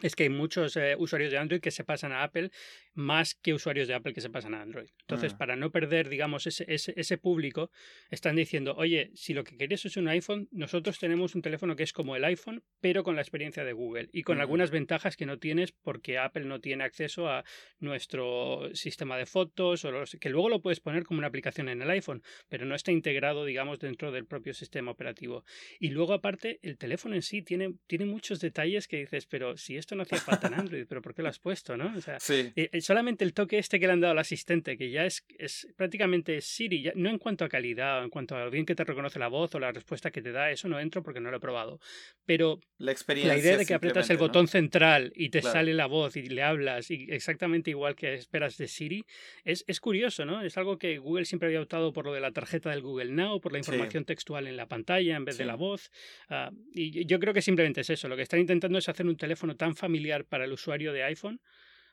es 0.00 0.16
que 0.16 0.22
hay 0.22 0.30
muchos 0.30 0.74
eh, 0.78 0.96
usuarios 0.98 1.30
de 1.30 1.36
Android 1.36 1.60
que 1.60 1.70
se 1.70 1.84
pasan 1.84 2.12
a 2.12 2.22
Apple 2.22 2.50
más 2.98 3.36
que 3.36 3.54
usuarios 3.54 3.86
de 3.86 3.94
Apple 3.94 4.12
que 4.12 4.20
se 4.20 4.28
pasan 4.28 4.54
a 4.54 4.60
Android. 4.60 4.88
Entonces, 5.02 5.34
mm. 5.34 5.38
para 5.38 5.54
no 5.54 5.70
perder, 5.70 6.08
digamos, 6.08 6.48
ese, 6.48 6.64
ese, 6.66 6.92
ese, 6.96 7.16
público, 7.16 7.70
están 8.10 8.34
diciendo, 8.34 8.74
oye, 8.76 9.12
si 9.14 9.34
lo 9.34 9.44
que 9.44 9.56
queréis 9.56 9.84
es 9.86 9.96
un 9.96 10.08
iPhone, 10.08 10.48
nosotros 10.50 10.98
tenemos 10.98 11.36
un 11.36 11.42
teléfono 11.42 11.76
que 11.76 11.84
es 11.84 11.92
como 11.92 12.16
el 12.16 12.24
iPhone, 12.24 12.64
pero 12.80 13.04
con 13.04 13.14
la 13.14 13.22
experiencia 13.22 13.64
de 13.64 13.72
Google 13.72 14.08
y 14.12 14.22
con 14.24 14.40
algunas 14.40 14.72
ventajas 14.72 15.16
que 15.16 15.26
no 15.26 15.38
tienes 15.38 15.70
porque 15.70 16.18
Apple 16.18 16.44
no 16.44 16.60
tiene 16.60 16.82
acceso 16.82 17.28
a 17.28 17.44
nuestro 17.78 18.68
sistema 18.74 19.16
de 19.16 19.26
fotos, 19.26 19.84
o 19.84 19.92
que 20.20 20.28
luego 20.28 20.48
lo 20.48 20.60
puedes 20.60 20.80
poner 20.80 21.04
como 21.04 21.18
una 21.18 21.28
aplicación 21.28 21.68
en 21.68 21.80
el 21.80 21.90
iPhone, 21.90 22.22
pero 22.48 22.66
no 22.66 22.74
está 22.74 22.90
integrado, 22.90 23.44
digamos, 23.44 23.78
dentro 23.78 24.10
del 24.10 24.26
propio 24.26 24.54
sistema 24.54 24.90
operativo. 24.90 25.44
Y 25.78 25.90
luego, 25.90 26.14
aparte, 26.14 26.58
el 26.62 26.76
teléfono 26.78 27.14
en 27.14 27.22
sí 27.22 27.42
tiene, 27.42 27.74
tiene 27.86 28.06
muchos 28.06 28.40
detalles 28.40 28.88
que 28.88 28.98
dices, 28.98 29.26
pero 29.26 29.56
si 29.56 29.76
esto 29.76 29.94
no 29.94 30.02
hacía 30.02 30.18
falta 30.18 30.48
en 30.48 30.54
Android, 30.54 30.86
pero 30.88 31.00
¿por 31.00 31.14
qué 31.14 31.22
lo 31.22 31.28
has 31.28 31.38
puesto? 31.38 31.76
¿no? 31.76 31.96
O 31.96 32.00
sea, 32.00 32.18
sí. 32.18 32.52
Eh, 32.56 32.70
eh, 32.72 32.80
solamente 32.88 33.22
el 33.22 33.34
toque 33.34 33.58
este 33.58 33.78
que 33.78 33.86
le 33.86 33.92
han 33.92 34.00
dado 34.00 34.12
al 34.12 34.18
asistente, 34.18 34.78
que 34.78 34.90
ya 34.90 35.04
es, 35.04 35.22
es 35.36 35.68
prácticamente 35.76 36.40
Siri, 36.40 36.80
ya, 36.80 36.92
no 36.94 37.10
en 37.10 37.18
cuanto 37.18 37.44
a 37.44 37.48
calidad, 37.50 38.02
en 38.02 38.08
cuanto 38.08 38.34
a 38.34 38.48
bien 38.48 38.64
que 38.64 38.74
te 38.74 38.82
reconoce 38.82 39.18
la 39.18 39.28
voz 39.28 39.54
o 39.54 39.60
la 39.60 39.70
respuesta 39.72 40.10
que 40.10 40.22
te 40.22 40.32
da, 40.32 40.50
eso 40.50 40.68
no 40.68 40.80
entro 40.80 41.02
porque 41.02 41.20
no 41.20 41.30
lo 41.30 41.36
he 41.36 41.40
probado. 41.40 41.80
Pero 42.24 42.60
la, 42.78 42.90
experiencia 42.90 43.34
la 43.34 43.38
idea 43.38 43.58
de 43.58 43.66
que 43.66 43.74
apretas 43.74 44.08
el 44.08 44.16
botón 44.16 44.48
central 44.48 45.12
y 45.14 45.28
te 45.28 45.42
sale 45.42 45.74
la 45.74 45.84
voz 45.84 46.16
y 46.16 46.22
le 46.30 46.42
hablas 46.42 46.90
y 46.90 47.08
exactamente 47.10 47.68
igual 47.68 47.94
que 47.94 48.14
esperas 48.14 48.56
de 48.56 48.68
Siri, 48.68 49.04
es, 49.44 49.66
es 49.66 49.80
curioso, 49.80 50.24
¿no? 50.24 50.40
Es 50.40 50.56
algo 50.56 50.78
que 50.78 50.96
Google 50.96 51.26
siempre 51.26 51.48
había 51.48 51.60
optado 51.60 51.92
por 51.92 52.06
lo 52.06 52.14
de 52.14 52.20
la 52.20 52.32
tarjeta 52.32 52.70
del 52.70 52.80
Google 52.80 53.12
Now, 53.12 53.38
por 53.38 53.52
la 53.52 53.58
información 53.58 54.06
textual 54.06 54.46
en 54.46 54.56
la 54.56 54.66
pantalla 54.66 55.14
en 55.14 55.26
vez 55.26 55.36
de 55.36 55.44
la 55.44 55.56
voz. 55.56 55.90
Uh, 56.30 56.56
y 56.72 57.04
yo 57.04 57.18
creo 57.18 57.34
que 57.34 57.42
simplemente 57.42 57.82
es 57.82 57.90
eso. 57.90 58.08
Lo 58.08 58.16
que 58.16 58.22
están 58.22 58.40
intentando 58.40 58.78
es 58.78 58.88
hacer 58.88 59.06
un 59.06 59.18
teléfono 59.18 59.56
tan 59.56 59.76
familiar 59.76 60.24
para 60.24 60.46
el 60.46 60.52
usuario 60.54 60.94
de 60.94 61.02
iPhone 61.02 61.38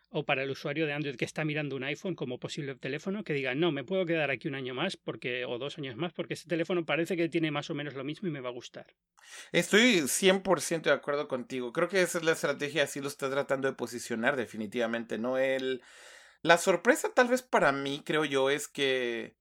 o 0.10 0.24
para 0.26 0.44
el 0.44 0.52
usuario 0.52 0.86
de 0.86 0.94
Android 0.94 1.16
que 1.16 1.26
está 1.26 1.44
mirando 1.44 1.76
un 1.76 1.84
iPhone 1.84 2.16
como 2.16 2.40
posible 2.40 2.76
teléfono 2.76 3.24
que 3.24 3.34
diga, 3.34 3.56
no, 3.56 3.72
me 3.72 3.84
puedo 3.84 4.06
quedar 4.06 4.32
aquí 4.32 4.48
un 4.48 4.56
año 4.56 4.74
más 4.74 4.98
porque, 4.98 5.46
o 5.46 5.58
dos 5.58 5.78
años 5.78 5.96
más 5.96 6.14
porque 6.14 6.36
ese 6.36 6.48
teléfono 6.48 6.86
parece 6.86 7.18
que 7.18 7.30
tiene 7.30 7.52
más 7.52 7.70
o 7.70 7.76
menos 7.76 7.96
lo 7.96 8.04
mismo 8.04 8.28
y 8.28 8.32
me 8.32 8.42
va 8.42 8.50
a 8.50 8.54
gustar. 8.54 8.88
Estoy 9.52 10.02
100% 10.02 10.84
de 10.84 10.92
acuerdo 10.92 11.28
contigo. 11.28 11.74
Creo 11.74 11.90
que 11.90 12.02
esa 12.02 12.20
es 12.20 12.24
la 12.24 12.34
estrategia, 12.34 12.84
así 12.84 13.02
lo 13.02 13.08
está 13.08 13.30
tratando 13.30 13.68
de 13.68 13.76
posicionar 13.76 14.36
definitivamente, 14.36 15.18
¿no? 15.18 15.38
El... 15.38 15.82
La 16.42 16.60
sorpresa 16.60 17.10
tal 17.12 17.28
vez 17.28 17.42
para 17.42 17.72
mí, 17.72 18.04
creo 18.06 18.24
yo, 18.24 18.52
es 18.52 18.68
que 18.68 19.36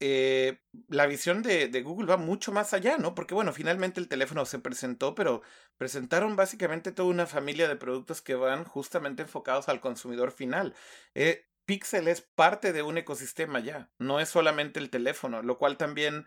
eh, 0.00 0.58
la 0.88 1.06
visión 1.06 1.42
de, 1.42 1.68
Google 1.82 2.08
va 2.08 2.16
mucho 2.16 2.52
más 2.52 2.72
allá, 2.72 2.96
¿no? 2.96 3.14
Porque 3.14 3.34
bueno, 3.34 3.52
finalmente 3.52 4.00
el 4.00 4.08
teléfono 4.08 4.46
se 4.46 4.58
presentó, 4.58 5.14
pero 5.14 5.42
presentaron 5.76 6.36
básicamente 6.36 6.90
toda 6.90 7.10
una 7.10 7.26
familia 7.26 7.68
de 7.68 7.76
productos 7.76 8.22
que 8.22 8.34
van 8.34 8.64
justamente 8.64 9.22
enfocados 9.22 9.68
al 9.68 9.80
consumidor 9.80 10.32
final. 10.32 10.74
Eh, 11.14 11.46
Pixel 11.66 12.08
es 12.08 12.22
parte 12.22 12.72
de 12.72 12.82
un 12.82 12.98
ecosistema 12.98 13.60
ya, 13.60 13.90
no 13.98 14.20
es 14.20 14.30
solamente 14.30 14.80
el 14.80 14.90
teléfono, 14.90 15.42
lo 15.42 15.58
cual 15.58 15.76
también 15.76 16.26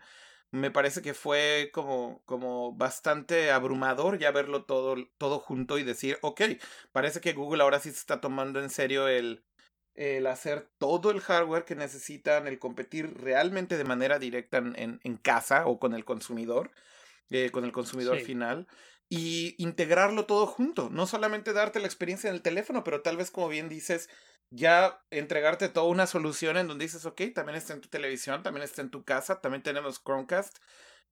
me 0.52 0.70
parece 0.70 1.02
que 1.02 1.14
fue 1.14 1.70
como, 1.72 2.22
como 2.26 2.74
bastante 2.74 3.50
abrumador 3.50 4.18
ya 4.18 4.30
verlo 4.30 4.64
todo, 4.64 4.96
todo 5.18 5.40
junto 5.40 5.78
y 5.78 5.82
decir, 5.82 6.18
ok, 6.22 6.42
parece 6.92 7.20
que 7.20 7.32
Google 7.32 7.62
ahora 7.64 7.80
sí 7.80 7.90
se 7.90 7.98
está 7.98 8.20
tomando 8.20 8.60
en 8.60 8.70
serio 8.70 9.08
el, 9.08 9.44
el 9.94 10.26
hacer 10.26 10.68
todo 10.78 11.10
el 11.10 11.20
hardware 11.20 11.64
que 11.64 11.76
necesitan, 11.76 12.46
el 12.46 12.58
competir 12.58 13.14
realmente 13.20 13.76
de 13.76 13.84
manera 13.84 14.18
directa 14.18 14.58
en, 14.58 15.00
en, 15.02 15.16
casa 15.16 15.66
o 15.66 15.78
con 15.78 15.94
el 15.94 16.04
consumidor. 16.04 16.70
eh, 17.30 17.50
con 17.50 17.64
el 17.64 17.72
consumidor 17.72 18.20
final 18.20 18.66
y 19.08 19.54
integrarlo 19.58 20.26
todo 20.26 20.46
junto. 20.46 20.90
No 20.90 21.06
solamente 21.06 21.52
darte 21.52 21.80
la 21.80 21.86
experiencia 21.86 22.28
en 22.28 22.36
el 22.36 22.42
teléfono, 22.42 22.84
pero 22.84 23.02
tal 23.02 23.16
vez, 23.16 23.30
como 23.30 23.48
bien 23.48 23.68
dices, 23.68 24.08
ya 24.50 25.00
entregarte 25.10 25.68
toda 25.68 25.86
una 25.86 26.06
solución 26.06 26.56
en 26.56 26.68
donde 26.68 26.84
dices, 26.84 27.04
ok, 27.06 27.22
también 27.34 27.56
está 27.56 27.74
en 27.74 27.80
tu 27.80 27.88
televisión, 27.88 28.42
también 28.42 28.64
está 28.64 28.82
en 28.82 28.90
tu 28.90 29.04
casa, 29.04 29.40
también 29.40 29.62
tenemos 29.62 30.02
Chromecast. 30.02 30.58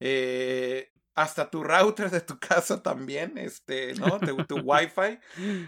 Eh, 0.00 0.92
hasta 1.14 1.50
tu 1.50 1.62
router 1.62 2.10
de 2.10 2.20
tu 2.20 2.38
casa 2.40 2.82
también, 2.82 3.36
este, 3.38 3.94
¿no? 3.94 4.18
Tu, 4.18 4.44
tu 4.46 4.56
Wi-Fi. 4.64 5.18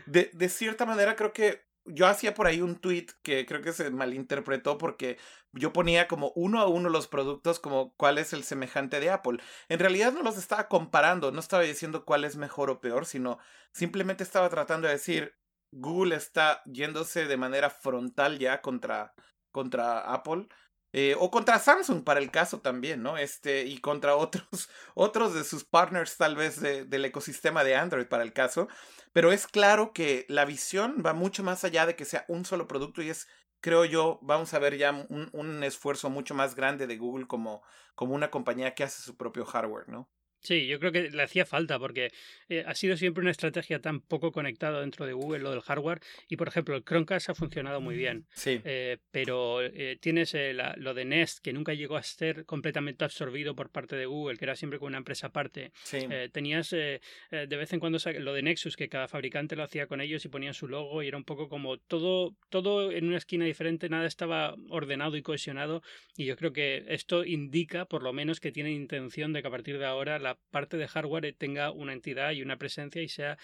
De, 0.07 0.31
de 0.33 0.49
cierta 0.49 0.87
manera 0.87 1.17
creo 1.17 1.33
que 1.33 1.64
yo 1.87 2.07
hacía 2.07 2.35
por 2.35 2.47
ahí 2.47 2.61
un 2.63 2.77
tweet 2.77 3.07
que 3.23 3.47
creo 3.47 3.61
que 3.63 3.73
se 3.73 3.91
malinterpretó 3.91 4.79
porque 4.79 5.19
yo 5.53 5.73
ponía 5.73 6.09
como 6.09 6.33
uno 6.35 6.61
a 6.61 6.67
uno 6.67 6.89
los 6.89 7.07
productos 7.07 7.61
como 7.61 7.95
cuál 7.97 8.19
es 8.19 8.33
el 8.33 8.45
semejante 8.45 9.01
de 9.01 9.11
Apple. 9.11 9.39
En 9.69 9.79
realidad 9.79 10.13
no 10.13 10.23
los 10.23 10.39
estaba 10.39 10.69
comparando, 10.69 11.31
no 11.31 11.41
estaba 11.41 11.63
diciendo 11.63 12.05
cuál 12.05 12.25
es 12.25 12.37
mejor 12.37 12.71
o 12.71 12.81
peor, 12.81 13.07
sino 13.07 13.39
simplemente 13.73 14.25
estaba 14.25 14.49
tratando 14.49 14.89
de 14.89 14.95
decir 14.95 15.35
Google 15.73 16.15
está 16.17 16.63
yéndose 16.65 17.27
de 17.27 17.37
manera 17.37 17.69
frontal 17.69 18.39
ya 18.39 18.63
contra, 18.63 19.15
contra 19.51 20.01
Apple 20.01 20.49
eh, 20.97 21.17
o 21.19 21.29
contra 21.29 21.59
Samsung 21.59 22.05
para 22.05 22.21
el 22.21 22.31
caso 22.31 22.61
también, 22.61 23.03
¿no? 23.03 23.19
Este, 23.19 23.65
y 23.65 23.79
contra 23.79 24.15
otros, 24.15 24.71
otros 24.95 25.35
de 25.35 25.43
sus 25.43 25.65
partners 25.65 26.17
tal 26.17 26.37
vez 26.37 26.61
del 26.61 27.05
ecosistema 27.05 27.65
de 27.65 27.75
Android 27.75 28.07
para 28.07 28.23
el 28.23 28.33
caso. 28.33 28.69
Pero 29.13 29.33
es 29.33 29.49
claro 29.49 29.93
que 29.93 30.25
la 30.29 30.45
visión 30.45 31.03
va 31.05 31.13
mucho 31.13 31.43
más 31.43 31.65
allá 31.65 31.85
de 31.87 31.97
que 31.97 32.05
sea 32.05 32.25
un 32.29 32.45
solo 32.45 32.69
producto 32.69 33.03
y 33.03 33.11
es, 33.11 33.27
creo 33.61 33.85
yo, 33.85 34.21
vamos 34.23 34.55
a 34.55 34.61
ver 34.61 34.77
ya 34.77 34.93
un, 34.93 35.31
un 35.33 35.65
esfuerzo 35.65 36.11
mucho 36.11 36.33
más 36.33 36.55
grande 36.55 36.87
de 36.87 36.97
Google 36.97 37.27
como, 37.27 37.65
como 37.97 38.15
una 38.15 38.31
compañía 38.31 38.77
que 38.77 38.85
hace 38.85 39.03
su 39.03 39.17
propio 39.17 39.45
hardware, 39.45 39.89
¿no? 39.89 40.09
Sí, 40.45 40.67
yo 40.67 40.79
creo 40.79 40.93
que 40.93 41.11
le 41.11 41.23
hacía 41.23 41.47
falta 41.47 41.79
porque 41.79 42.13
eh, 42.51 42.63
ha 42.67 42.75
sido 42.75 42.99
siempre 42.99 43.23
una 43.23 43.31
estrategia 43.31 43.81
tan 43.81 44.01
poco 44.01 44.31
conectada 44.31 44.83
dentro 44.83 45.07
de 45.07 45.15
Google 45.15 45.39
lo 45.39 45.51
del 45.51 45.63
hardware 45.63 46.01
y 46.29 46.37
por 46.37 46.49
ejemplo 46.49 46.77
el 46.77 46.85
Chromecast 46.85 47.31
ha 47.31 47.35
funcionado 47.35 47.81
muy 47.81 47.97
bien. 47.97 48.27
Sí. 48.35 48.61
Eh, 48.63 48.99
pero 49.11 49.63
eh, 49.63 49.97
tienes 50.01 50.37
lo 50.77 50.93
de 50.93 51.05
Nest 51.07 51.39
que 51.43 51.55
nunca 51.55 51.73
llegó 51.73 51.97
a 51.97 52.03
ser 52.03 52.45
completamente 52.45 53.05
absorbido 53.05 53.55
por 53.55 53.71
parte 53.71 53.97
de 53.97 54.05
Google, 54.05 54.37
que 54.37 54.45
era 54.45 54.55
siempre 54.55 54.79
con 54.79 54.89
una 54.89 54.99
empresa 54.99 55.29
aparte. 55.29 55.73
Sí. 55.83 56.07
tenías 56.33 56.71
de 56.71 57.01
vez 57.31 57.73
en 57.73 57.81
cuando 57.81 57.99
lo 58.19 58.35
de 58.35 58.43
Nexus 58.43 58.77
que 58.77 58.91
cada 58.91 59.09
fabricante 59.09 59.57
lo 59.57 59.63
hacía 59.63 59.87
con 59.87 60.03
ellos 60.03 60.25
y 60.27 60.29
ponía 60.29 60.53
su 60.53 60.69
logo 60.69 61.03
y 61.03 61.09
era 61.09 61.17
un 61.17 61.25
poco 61.25 61.49
como 61.49 61.79
todo 61.79 62.37
todo 62.51 62.93
en 62.93 63.07
una 63.07 63.17
esquina 63.17 63.47
diferente, 63.47 63.89
nada 63.89 64.07
estaba 64.07 64.55
ordenado 64.69 65.17
y 65.17 65.23
cohesionado 65.23 65.83
y 66.17 66.27
yo 66.27 66.37
creo 66.37 66.53
que 66.53 66.85
esto 66.89 67.25
indica 67.25 67.87
por 67.87 68.03
lo 68.03 68.13
menos 68.13 68.41
que 68.41 68.53
tienen 68.53 68.73
intención 68.75 69.33
de 69.33 69.41
que 69.41 69.49
a 69.49 69.51
partir 69.51 69.79
de 69.79 69.87
ahora 69.87 70.19
la 70.19 70.34
parte 70.51 70.77
de 70.77 70.89
hardware 70.89 71.35
tenga 71.37 71.71
una 71.71 71.93
entidad 71.93 72.33
y 72.33 72.43
una 72.43 72.59
presencia 72.59 73.03
y 73.03 73.09
sea 73.09 73.39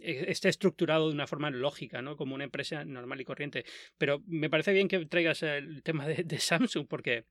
e, 0.00 0.26
esté 0.28 0.48
estructurado 0.48 1.08
de 1.08 1.14
una 1.14 1.26
forma 1.26 1.50
lógica, 1.50 2.02
¿no? 2.02 2.16
Como 2.16 2.34
una 2.34 2.44
empresa 2.44 2.84
normal 2.84 3.20
y 3.20 3.24
corriente. 3.24 3.64
Pero 3.98 4.22
me 4.26 4.50
parece 4.50 4.72
bien 4.72 4.88
que 4.88 5.04
traigas 5.06 5.42
el 5.42 5.82
tema 5.82 6.06
de 6.06 6.38
Samsung 6.38 6.86
porque 6.88 7.24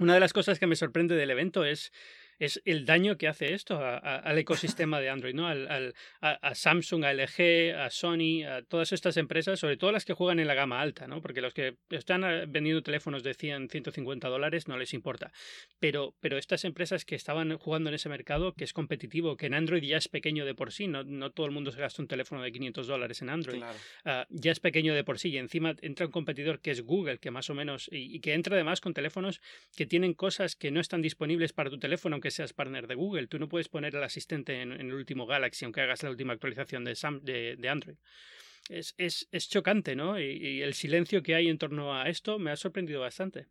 una 0.00 0.14
de 0.14 0.20
las 0.20 0.32
cosas 0.32 0.58
que 0.58 0.66
me 0.66 0.76
sorprende 0.76 1.16
del 1.16 1.30
evento 1.30 1.64
es 1.64 1.92
es 2.38 2.60
el 2.64 2.84
daño 2.84 3.16
que 3.16 3.28
hace 3.28 3.54
esto 3.54 3.80
al 3.80 4.38
ecosistema 4.38 5.00
de 5.00 5.08
Android, 5.08 5.34
¿no? 5.34 5.46
Al, 5.46 5.94
a, 6.20 6.54
Samsung, 6.54 7.04
a 7.04 7.12
LG, 7.12 7.74
a 7.76 7.90
Sony, 7.90 8.44
a 8.44 8.62
todas 8.62 8.92
estas 8.92 9.16
empresas, 9.16 9.60
sobre 9.60 9.76
todo 9.76 9.92
las 9.92 10.04
que 10.04 10.14
juegan 10.14 10.40
en 10.40 10.46
la 10.46 10.54
gama 10.54 10.80
alta, 10.80 11.06
¿no? 11.06 11.20
Porque 11.20 11.40
los 11.40 11.54
que 11.54 11.76
están 11.90 12.24
eh, 12.24 12.46
vendiendo 12.48 12.82
teléfonos 12.82 13.22
de 13.22 13.34
100, 13.34 13.68
150 13.68 14.28
dólares 14.28 14.68
no 14.68 14.76
les 14.76 14.94
importa. 14.94 15.32
Pero, 15.78 16.14
pero 16.20 16.38
estas 16.38 16.64
empresas 16.64 17.04
que 17.04 17.14
estaban 17.14 17.56
jugando 17.58 17.90
en 17.90 17.94
ese 17.94 18.08
mercado, 18.08 18.52
que 18.54 18.64
es 18.64 18.72
competitivo, 18.72 19.36
que 19.36 19.46
en 19.46 19.54
Android 19.54 19.82
ya 19.82 19.96
es 19.96 20.08
pequeño 20.08 20.44
de 20.44 20.54
por 20.54 20.72
sí, 20.72 20.86
no, 20.86 21.04
no 21.04 21.30
todo 21.30 21.46
el 21.46 21.52
mundo 21.52 21.70
se 21.72 21.80
gasta 21.80 22.02
un 22.02 22.08
teléfono 22.08 22.42
de 22.42 22.52
500 22.52 22.86
dólares 22.86 23.22
en 23.22 23.30
Android, 23.30 23.62
ah, 24.04 24.26
ya 24.30 24.52
es 24.52 24.60
pequeño 24.60 24.94
de 24.94 25.04
por 25.04 25.18
sí 25.18 25.30
y 25.30 25.38
encima 25.38 25.74
entra 25.82 26.06
un 26.06 26.12
competidor 26.12 26.60
que 26.60 26.70
es 26.70 26.82
Google, 26.82 27.18
que 27.18 27.30
más 27.30 27.50
o 27.50 27.54
menos, 27.54 27.88
y, 27.90 28.20
que 28.20 28.34
entra 28.34 28.54
además 28.54 28.80
con 28.80 28.94
teléfonos 28.94 29.40
que 29.76 29.86
tienen 29.86 30.14
cosas 30.14 30.56
que 30.56 30.70
no 30.70 30.80
están 30.80 31.02
disponibles 31.02 31.52
para 31.52 31.70
tu 31.70 31.78
teléfono, 31.78 32.14
aunque 32.14 32.27
seas 32.30 32.52
partner 32.52 32.86
de 32.86 32.94
Google. 32.94 33.26
Tú 33.26 33.38
no 33.38 33.48
puedes 33.48 33.68
poner 33.68 33.94
el 33.94 34.02
asistente 34.02 34.60
en, 34.62 34.72
el 34.72 34.92
último 34.92 35.26
Galaxy, 35.26 35.64
aunque 35.64 35.80
hagas 35.80 36.02
la 36.02 36.10
última 36.10 36.32
actualización 36.32 36.84
de, 36.84 37.56
de, 37.58 37.68
Android. 37.68 37.96
Es, 38.68 38.94
es, 38.98 39.28
es, 39.32 39.48
chocante, 39.48 39.96
¿no? 39.96 40.20
Y, 40.20 40.62
el 40.62 40.74
silencio 40.74 41.22
que 41.22 41.34
hay 41.34 41.48
en 41.48 41.58
torno 41.58 41.94
a 41.94 42.08
esto 42.08 42.38
me 42.38 42.50
ha 42.50 42.56
sorprendido 42.56 43.00
bastante. 43.00 43.46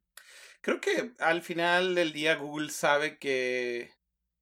Creo 0.62 0.80
que 0.82 1.12
al 1.20 1.42
final 1.42 1.96
del 1.96 2.14
día 2.14 2.36
Google 2.36 2.70
sabe 2.70 3.18
que 3.18 3.92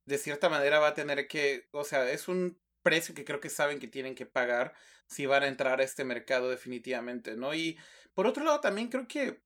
de 0.06 0.18
cierta 0.18 0.50
manera 0.50 0.80
va 0.80 0.90
a 0.90 0.94
tener 0.94 1.28
que, 1.28 1.68
o 1.72 1.84
sea, 1.84 2.10
es 2.12 2.28
un 2.28 2.60
precio 2.84 3.16
que 3.16 3.26
creo 3.26 3.40
que 3.40 3.50
saben 3.50 3.80
que 3.80 3.88
tienen 3.88 4.16
que 4.16 4.26
pagar 4.26 4.74
si 5.08 5.26
van 5.26 5.44
a 5.44 5.48
entrar 5.48 5.80
a 5.80 5.84
este 5.84 6.04
mercado 6.04 6.50
definitivamente, 6.50 7.36
¿no? 7.36 7.54
Y 7.54 7.78
por 8.14 8.28
otro 8.28 8.44
lado 8.44 8.60
también 8.60 8.90
creo 8.90 9.08
que 9.08 9.42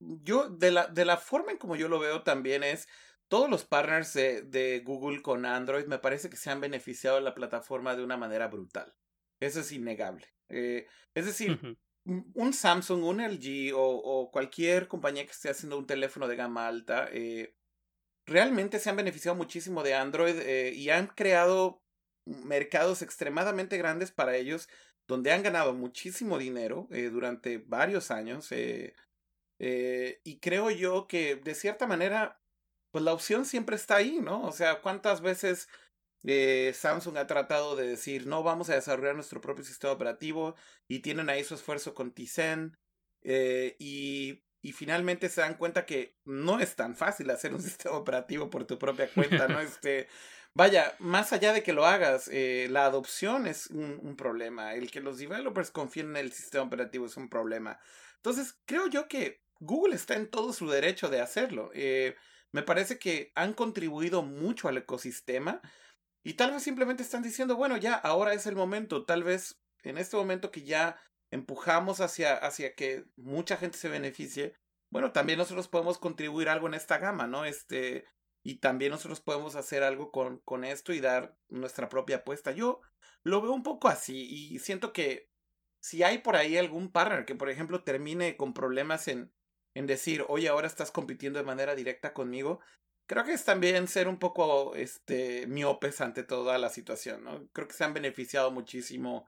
yo, 0.00 0.48
de 0.48 0.70
la, 0.70 0.86
de 0.86 1.04
la 1.04 1.16
forma 1.16 1.52
en 1.52 1.58
como 1.58 1.76
yo 1.76 1.88
lo 1.88 1.98
veo 1.98 2.22
también 2.22 2.64
es, 2.64 2.88
todos 3.30 3.48
los 3.48 3.64
partners 3.64 4.12
de, 4.12 4.82
Google 4.84 5.22
con 5.22 5.46
Android 5.46 5.86
me 5.86 6.00
parece 6.00 6.28
que 6.28 6.36
se 6.36 6.50
han 6.50 6.60
beneficiado 6.60 7.16
de 7.16 7.22
la 7.22 7.32
plataforma 7.32 7.94
de 7.94 8.02
una 8.02 8.16
manera 8.16 8.48
brutal. 8.48 8.92
Eso 9.38 9.60
es 9.60 9.70
innegable. 9.70 10.26
Eh, 10.48 10.88
es 11.14 11.26
decir, 11.26 11.78
un 12.04 12.52
Samsung, 12.52 13.04
un 13.04 13.20
LG 13.20 13.72
o, 13.72 14.30
cualquier 14.32 14.88
compañía 14.88 15.24
que 15.24 15.30
esté 15.30 15.48
haciendo 15.48 15.78
un 15.78 15.86
teléfono 15.86 16.26
de 16.26 16.34
gama 16.34 16.66
alta, 16.66 17.08
eh, 17.12 17.54
realmente 18.26 18.80
se 18.80 18.90
han 18.90 18.96
beneficiado 18.96 19.36
muchísimo 19.36 19.84
de 19.84 19.94
Android 19.94 20.36
eh, 20.40 20.72
y 20.74 20.90
han 20.90 21.06
creado 21.06 21.84
mercados 22.26 23.00
extremadamente 23.00 23.78
grandes 23.78 24.10
para 24.10 24.36
ellos 24.36 24.68
donde 25.06 25.30
han 25.30 25.44
ganado 25.44 25.72
muchísimo 25.72 26.36
dinero 26.36 26.88
durante 26.90 27.58
varios 27.58 28.10
años. 28.10 28.52
y 28.52 30.40
creo 30.40 30.70
yo 30.70 31.06
que 31.06 31.36
de 31.36 31.54
cierta 31.54 31.86
manera 31.86 32.39
pues 32.90 33.04
la 33.04 33.12
opción 33.12 33.44
siempre 33.44 33.76
está 33.76 33.96
ahí, 33.96 34.20
¿no? 34.20 34.42
O 34.42 34.52
sea, 34.52 34.80
¿cuántas 34.80 35.20
veces 35.20 35.68
eh, 36.24 36.72
Samsung 36.74 37.16
ha 37.16 37.26
tratado 37.26 37.76
de 37.76 37.86
decir, 37.86 38.26
no, 38.26 38.42
vamos 38.42 38.68
a 38.70 38.74
desarrollar 38.74 39.14
nuestro 39.14 39.40
propio 39.40 39.64
sistema 39.64 39.92
operativo 39.92 40.54
y 40.88 41.00
tienen 41.00 41.30
ahí 41.30 41.44
su 41.44 41.54
esfuerzo 41.54 41.94
con 41.94 42.12
Tizen 42.12 42.76
eh, 43.22 43.76
y, 43.78 44.42
y, 44.62 44.72
finalmente 44.72 45.28
se 45.28 45.40
dan 45.40 45.54
cuenta 45.56 45.86
que 45.86 46.16
no 46.24 46.60
es 46.60 46.76
tan 46.76 46.96
fácil 46.96 47.30
hacer 47.30 47.54
un 47.54 47.62
sistema 47.62 47.96
operativo 47.96 48.50
por 48.50 48.66
tu 48.66 48.78
propia 48.78 49.08
cuenta, 49.12 49.48
¿no? 49.48 49.60
Este, 49.60 50.08
vaya, 50.54 50.94
más 50.98 51.32
allá 51.32 51.52
de 51.52 51.62
que 51.62 51.72
lo 51.72 51.86
hagas, 51.86 52.28
eh, 52.28 52.68
la 52.70 52.86
adopción 52.86 53.46
es 53.46 53.68
un, 53.68 53.98
un, 54.02 54.16
problema, 54.16 54.74
el 54.74 54.90
que 54.90 55.00
los 55.00 55.18
developers 55.18 55.70
confíen 55.70 56.10
en 56.10 56.16
el 56.16 56.32
sistema 56.32 56.64
operativo 56.64 57.06
es 57.06 57.16
un 57.16 57.28
problema. 57.28 57.78
Entonces, 58.16 58.58
creo 58.66 58.86
yo 58.88 59.08
que 59.08 59.42
Google 59.60 59.94
está 59.94 60.16
en 60.16 60.28
todo 60.28 60.52
su 60.52 60.68
derecho 60.68 61.08
de 61.08 61.20
hacerlo. 61.20 61.70
Eh, 61.74 62.16
me 62.52 62.62
parece 62.62 62.98
que 62.98 63.32
han 63.34 63.52
contribuido 63.54 64.22
mucho 64.22 64.68
al 64.68 64.78
ecosistema 64.78 65.60
y 66.24 66.34
tal 66.34 66.52
vez 66.52 66.62
simplemente 66.62 67.02
están 67.02 67.22
diciendo, 67.22 67.56
bueno, 67.56 67.76
ya, 67.76 67.94
ahora 67.94 68.34
es 68.34 68.46
el 68.46 68.56
momento, 68.56 69.04
tal 69.04 69.22
vez 69.22 69.60
en 69.82 69.98
este 69.98 70.16
momento 70.16 70.50
que 70.50 70.62
ya 70.62 71.00
empujamos 71.30 72.00
hacia, 72.00 72.34
hacia 72.34 72.74
que 72.74 73.04
mucha 73.16 73.56
gente 73.56 73.78
se 73.78 73.88
beneficie, 73.88 74.54
bueno, 74.90 75.12
también 75.12 75.38
nosotros 75.38 75.68
podemos 75.68 75.98
contribuir 75.98 76.48
algo 76.48 76.66
en 76.66 76.74
esta 76.74 76.98
gama, 76.98 77.26
¿no? 77.28 77.44
Este, 77.44 78.04
y 78.42 78.56
también 78.56 78.90
nosotros 78.90 79.20
podemos 79.20 79.54
hacer 79.54 79.84
algo 79.84 80.10
con, 80.10 80.38
con 80.40 80.64
esto 80.64 80.92
y 80.92 81.00
dar 81.00 81.36
nuestra 81.48 81.88
propia 81.88 82.16
apuesta. 82.16 82.50
Yo 82.50 82.80
lo 83.22 83.40
veo 83.40 83.52
un 83.52 83.62
poco 83.62 83.88
así 83.88 84.26
y 84.28 84.58
siento 84.58 84.92
que 84.92 85.30
si 85.80 86.02
hay 86.02 86.18
por 86.18 86.36
ahí 86.36 86.56
algún 86.56 86.90
partner 86.90 87.24
que, 87.24 87.36
por 87.36 87.50
ejemplo, 87.50 87.84
termine 87.84 88.36
con 88.36 88.52
problemas 88.52 89.06
en, 89.08 89.32
en 89.80 89.86
decir, 89.86 90.24
oye, 90.28 90.48
ahora 90.48 90.66
estás 90.66 90.92
compitiendo 90.92 91.38
de 91.38 91.44
manera 91.44 91.74
directa 91.74 92.12
conmigo, 92.12 92.60
creo 93.08 93.24
que 93.24 93.32
es 93.32 93.44
también 93.44 93.88
ser 93.88 94.06
un 94.08 94.18
poco 94.18 94.74
este, 94.76 95.46
miopes 95.48 96.00
ante 96.00 96.22
toda 96.22 96.58
la 96.58 96.68
situación, 96.68 97.24
¿no? 97.24 97.48
Creo 97.52 97.66
que 97.66 97.74
se 97.74 97.82
han 97.82 97.94
beneficiado 97.94 98.50
muchísimo 98.50 99.26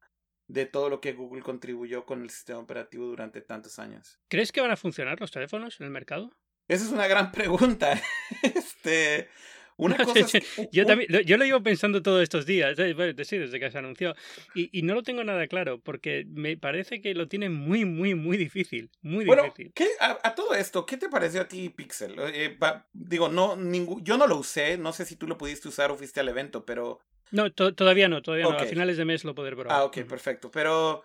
de 0.49 0.67
todo 0.67 0.91
lo 0.91 1.01
que 1.01 1.15
Google 1.15 1.43
contribuyó 1.43 2.05
con 2.05 2.23
el 2.23 2.31
sistema 2.31 2.61
operativo 2.61 3.07
durante 3.07 3.41
tantos 3.41 3.79
años. 3.79 4.21
¿Crees 4.29 4.53
que 4.53 4.61
van 4.61 4.71
a 4.71 4.77
funcionar 4.77 5.21
los 5.21 5.31
teléfonos 5.31 5.81
en 5.81 5.87
el 5.87 5.93
mercado? 5.93 6.31
Esa 6.69 6.85
es 6.85 6.93
una 6.93 7.07
gran 7.07 7.33
pregunta. 7.33 8.01
este, 8.43 9.29
una 9.77 9.97
cosa 10.05 10.39
yo, 10.71 10.87
también, 10.87 11.11
yo 11.25 11.37
lo 11.37 11.45
llevo 11.45 11.63
pensando 11.63 12.03
todos 12.03 12.23
estos 12.23 12.47
días, 12.47 12.79
eh, 12.79 12.95
desde 12.95 13.61
que 13.61 13.71
se 13.71 13.79
anunció, 13.79 14.15
y, 14.55 14.69
y, 14.77 14.83
no 14.83 14.95
lo 14.95 15.03
tengo 15.03 15.25
nada 15.25 15.47
claro, 15.47 15.81
porque 15.81 16.25
me 16.29 16.57
parece 16.57 17.01
que 17.01 17.15
lo 17.15 17.29
tiene 17.29 17.49
muy, 17.49 17.85
muy, 17.85 18.15
muy 18.15 18.37
difícil. 18.37 18.91
Muy 19.03 19.25
difícil. 19.25 19.73
¿qué, 19.75 19.89
a, 20.01 20.35
todo 20.35 20.55
esto, 20.55 20.87
¿qué 20.87 20.97
te 20.97 21.09
pareció 21.09 21.43
a 21.43 21.49
ti 21.49 21.69
Pixel? 21.69 22.17
Eh, 22.19 22.59
digo, 22.93 23.29
no, 23.29 23.57
ningún, 23.57 24.05
yo 24.05 24.17
no 24.17 24.27
lo 24.27 24.37
usé, 24.37 24.79
no 24.79 24.93
sé 24.93 25.05
si 25.05 25.17
tú 25.17 25.27
lo 25.27 25.39
pudiste 25.39 25.69
usar 25.69 25.91
o 25.91 25.97
fuiste 25.97 26.21
al 26.21 26.29
evento, 26.29 26.65
pero... 26.65 27.01
No, 27.31 27.51
todavía 27.51 28.09
no, 28.09 28.21
todavía 28.21 28.45
no. 28.45 28.59
A 28.59 28.67
finales 28.67 28.99
de 28.99 29.07
mes 29.07 29.25
lo 29.25 29.35
poder 29.35 29.57
probar. 29.57 29.75
Ah, 29.75 29.85
ok, 29.85 30.01
perfecto. 30.03 30.51
Pero, 30.51 31.03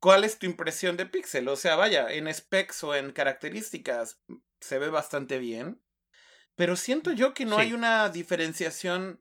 ¿cuál 0.00 0.24
es 0.24 0.38
tu 0.38 0.44
impresión 0.44 0.98
de 0.98 1.06
Pixel? 1.06 1.48
O 1.48 1.56
sea, 1.56 1.76
vaya, 1.76 2.12
en 2.12 2.32
specs 2.32 2.84
o 2.84 2.94
en 2.94 3.10
características 3.10 4.20
se 4.60 4.78
ve 4.78 4.90
bastante 4.90 5.38
bien. 5.38 5.80
Pero 6.56 6.74
siento 6.74 7.12
yo 7.12 7.34
que 7.34 7.44
no 7.44 7.58
hay 7.58 7.72
una 7.72 8.08
diferenciación 8.08 9.20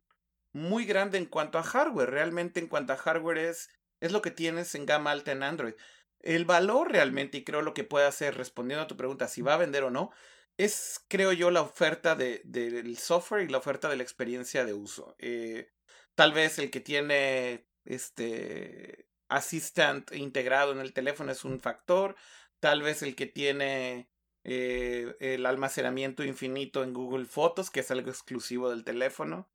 muy 0.53 0.85
grande 0.85 1.17
en 1.17 1.25
cuanto 1.25 1.57
a 1.57 1.63
hardware. 1.63 2.09
Realmente 2.09 2.59
en 2.59 2.67
cuanto 2.67 2.93
a 2.93 2.97
hardware 2.97 3.37
es, 3.37 3.69
es 3.99 4.11
lo 4.11 4.21
que 4.21 4.31
tienes 4.31 4.73
en 4.73 4.85
gama 4.85 5.11
alta 5.11 5.33
en 5.33 5.43
Android. 5.43 5.73
El 6.21 6.45
valor 6.45 6.91
realmente, 6.91 7.37
y 7.37 7.43
creo 7.43 7.61
lo 7.61 7.73
que 7.73 7.83
puede 7.83 8.07
hacer, 8.07 8.35
respondiendo 8.35 8.83
a 8.83 8.87
tu 8.87 8.97
pregunta, 8.97 9.27
si 9.27 9.41
va 9.41 9.53
a 9.53 9.57
vender 9.57 9.83
o 9.83 9.91
no, 9.91 10.11
es, 10.57 11.03
creo 11.09 11.33
yo, 11.33 11.51
la 11.51 11.61
oferta 11.61 12.15
de, 12.15 12.41
del 12.45 12.97
software 12.97 13.43
y 13.43 13.51
la 13.51 13.57
oferta 13.57 13.89
de 13.89 13.97
la 13.97 14.03
experiencia 14.03 14.63
de 14.65 14.73
uso. 14.73 15.15
Eh, 15.19 15.73
tal 16.15 16.31
vez 16.31 16.57
el 16.57 16.71
que 16.71 16.79
tiene 16.79 17.67
este 17.83 19.07
Assistant 19.27 20.13
integrado 20.13 20.71
en 20.71 20.79
el 20.79 20.93
teléfono 20.93 21.31
es 21.31 21.43
un 21.43 21.59
factor. 21.59 22.15
Tal 22.59 22.81
vez 22.81 23.01
el 23.01 23.15
que 23.15 23.25
tiene 23.25 24.09
eh, 24.45 25.15
el 25.19 25.45
almacenamiento 25.45 26.23
infinito 26.23 26.83
en 26.83 26.93
Google 26.93 27.25
Fotos, 27.25 27.71
que 27.71 27.81
es 27.81 27.91
algo 27.91 28.09
exclusivo 28.09 28.69
del 28.69 28.83
teléfono. 28.83 29.49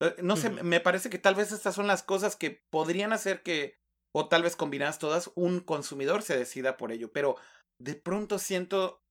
Eh, 0.00 0.16
no 0.22 0.36
sé, 0.36 0.50
me 0.50 0.80
parece 0.80 1.08
que 1.08 1.18
tal 1.18 1.34
vez 1.34 1.52
estas 1.52 1.74
son 1.74 1.86
las 1.86 2.02
cosas 2.02 2.36
que 2.36 2.62
podrían 2.70 3.12
hacer 3.12 3.42
que, 3.42 3.78
o 4.14 4.28
tal 4.28 4.42
vez 4.42 4.56
combinadas 4.56 4.98
todas, 4.98 5.30
un 5.36 5.60
consumidor 5.60 6.22
se 6.22 6.36
decida 6.36 6.76
por 6.76 6.92
ello. 6.92 7.12
Pero 7.12 7.36
de 7.80 7.94
pronto 7.94 8.38
siento, 8.38 9.02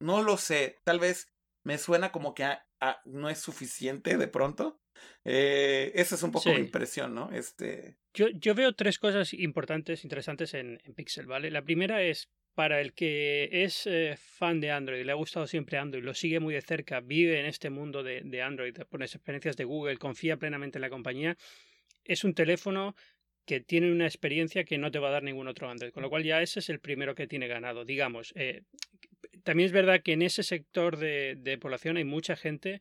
no 0.00 0.22
lo 0.22 0.38
sé, 0.38 0.80
tal 0.84 0.98
vez 0.98 1.28
me 1.64 1.76
suena 1.76 2.10
como 2.10 2.34
que 2.34 2.48
no 3.04 3.28
es 3.28 3.38
suficiente 3.38 4.16
de 4.16 4.28
pronto. 4.28 4.80
Eh, 5.24 5.92
esa 5.94 6.14
es 6.14 6.22
un 6.22 6.32
poco 6.32 6.50
mi 6.50 6.60
impresión, 6.60 7.14
¿no? 7.14 7.30
Este... 7.32 7.96
Yo, 8.14 8.28
yo 8.28 8.54
veo 8.54 8.74
tres 8.74 8.98
cosas 8.98 9.32
importantes, 9.34 10.04
interesantes 10.04 10.54
en, 10.54 10.80
en 10.84 10.94
Pixel, 10.94 11.26
¿vale? 11.26 11.50
La 11.50 11.62
primera 11.62 12.02
es, 12.02 12.30
para 12.54 12.80
el 12.80 12.92
que 12.92 13.48
es 13.50 13.86
eh, 13.86 14.16
fan 14.18 14.60
de 14.60 14.70
Android, 14.70 15.04
le 15.04 15.12
ha 15.12 15.16
gustado 15.16 15.46
siempre 15.46 15.78
Android, 15.78 16.04
lo 16.04 16.14
sigue 16.14 16.40
muy 16.40 16.54
de 16.54 16.62
cerca, 16.62 17.00
vive 17.00 17.40
en 17.40 17.46
este 17.46 17.70
mundo 17.70 18.02
de, 18.02 18.42
Android, 18.42 18.74
por 18.88 19.00
las 19.00 19.14
experiencias 19.14 19.56
de 19.56 19.64
Google, 19.64 19.96
confía 19.98 20.36
plenamente 20.36 20.78
en 20.78 20.82
la 20.82 20.90
compañía, 20.90 21.36
es 22.04 22.24
un 22.24 22.34
teléfono 22.34 22.94
que 23.46 23.60
tiene 23.60 23.90
una 23.90 24.06
experiencia 24.06 24.64
que 24.64 24.78
no 24.78 24.90
te 24.90 24.98
va 24.98 25.08
a 25.08 25.12
dar 25.12 25.22
ningún 25.22 25.48
otro 25.48 25.68
Android, 25.68 25.92
con 25.92 26.02
lo 26.02 26.10
cual 26.10 26.24
ya 26.24 26.42
ese 26.42 26.60
es 26.60 26.68
el 26.68 26.80
primero 26.80 27.14
que 27.14 27.26
tiene 27.26 27.48
ganado, 27.48 27.84
digamos. 27.84 28.32
Eh, 28.36 28.62
también 29.42 29.66
es 29.66 29.72
verdad 29.72 30.02
que 30.02 30.12
en 30.12 30.22
ese 30.22 30.42
sector 30.42 30.98
de, 30.98 31.36
de 31.38 31.58
población 31.58 31.96
hay 31.96 32.04
mucha 32.04 32.36
gente 32.36 32.80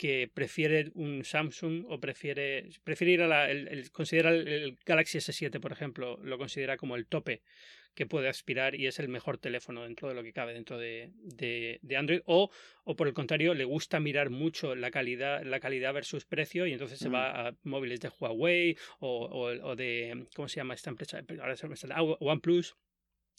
que 0.00 0.30
prefiere 0.32 0.90
un 0.94 1.26
Samsung 1.26 1.84
o 1.86 2.00
prefiere, 2.00 2.70
prefiere 2.84 3.12
ir 3.12 3.20
a 3.20 3.28
la, 3.28 3.50
el, 3.50 3.90
considera 3.90 4.30
el, 4.30 4.78
Galaxy 4.86 5.18
S7, 5.18 5.60
por 5.60 5.72
ejemplo, 5.72 6.18
lo 6.22 6.38
considera 6.38 6.78
como 6.78 6.96
el 6.96 7.06
tope 7.06 7.42
que 7.94 8.06
puede 8.06 8.28
aspirar 8.28 8.74
y 8.74 8.86
es 8.86 8.98
el 8.98 9.08
mejor 9.08 9.38
teléfono 9.38 9.82
dentro 9.82 10.08
de 10.08 10.14
lo 10.14 10.22
que 10.22 10.32
cabe 10.32 10.54
dentro 10.54 10.78
de, 10.78 11.10
de, 11.22 11.96
Android 11.96 12.20
o, 12.26 12.50
o 12.84 12.96
por 12.96 13.08
el 13.08 13.14
contrario 13.14 13.54
le 13.54 13.64
gusta 13.64 14.00
mirar 14.00 14.30
mucho 14.30 14.74
la 14.74 14.90
calidad 14.90 15.42
la 15.44 15.60
calidad 15.60 15.92
versus 15.92 16.24
precio 16.24 16.66
y 16.66 16.72
entonces 16.72 16.98
se 16.98 17.08
va 17.08 17.48
a 17.48 17.54
móviles 17.62 18.00
de 18.00 18.08
Huawei 18.08 18.76
o, 19.00 19.50
o, 19.62 19.76
de 19.76 20.26
¿cómo 20.34 20.48
se 20.48 20.56
llama 20.56 20.74
esta 20.74 20.90
empresa? 20.90 21.20
ahora 21.40 21.56
se 21.56 21.68
me 21.68 21.74
está, 21.74 22.00
OnePlus 22.02 22.76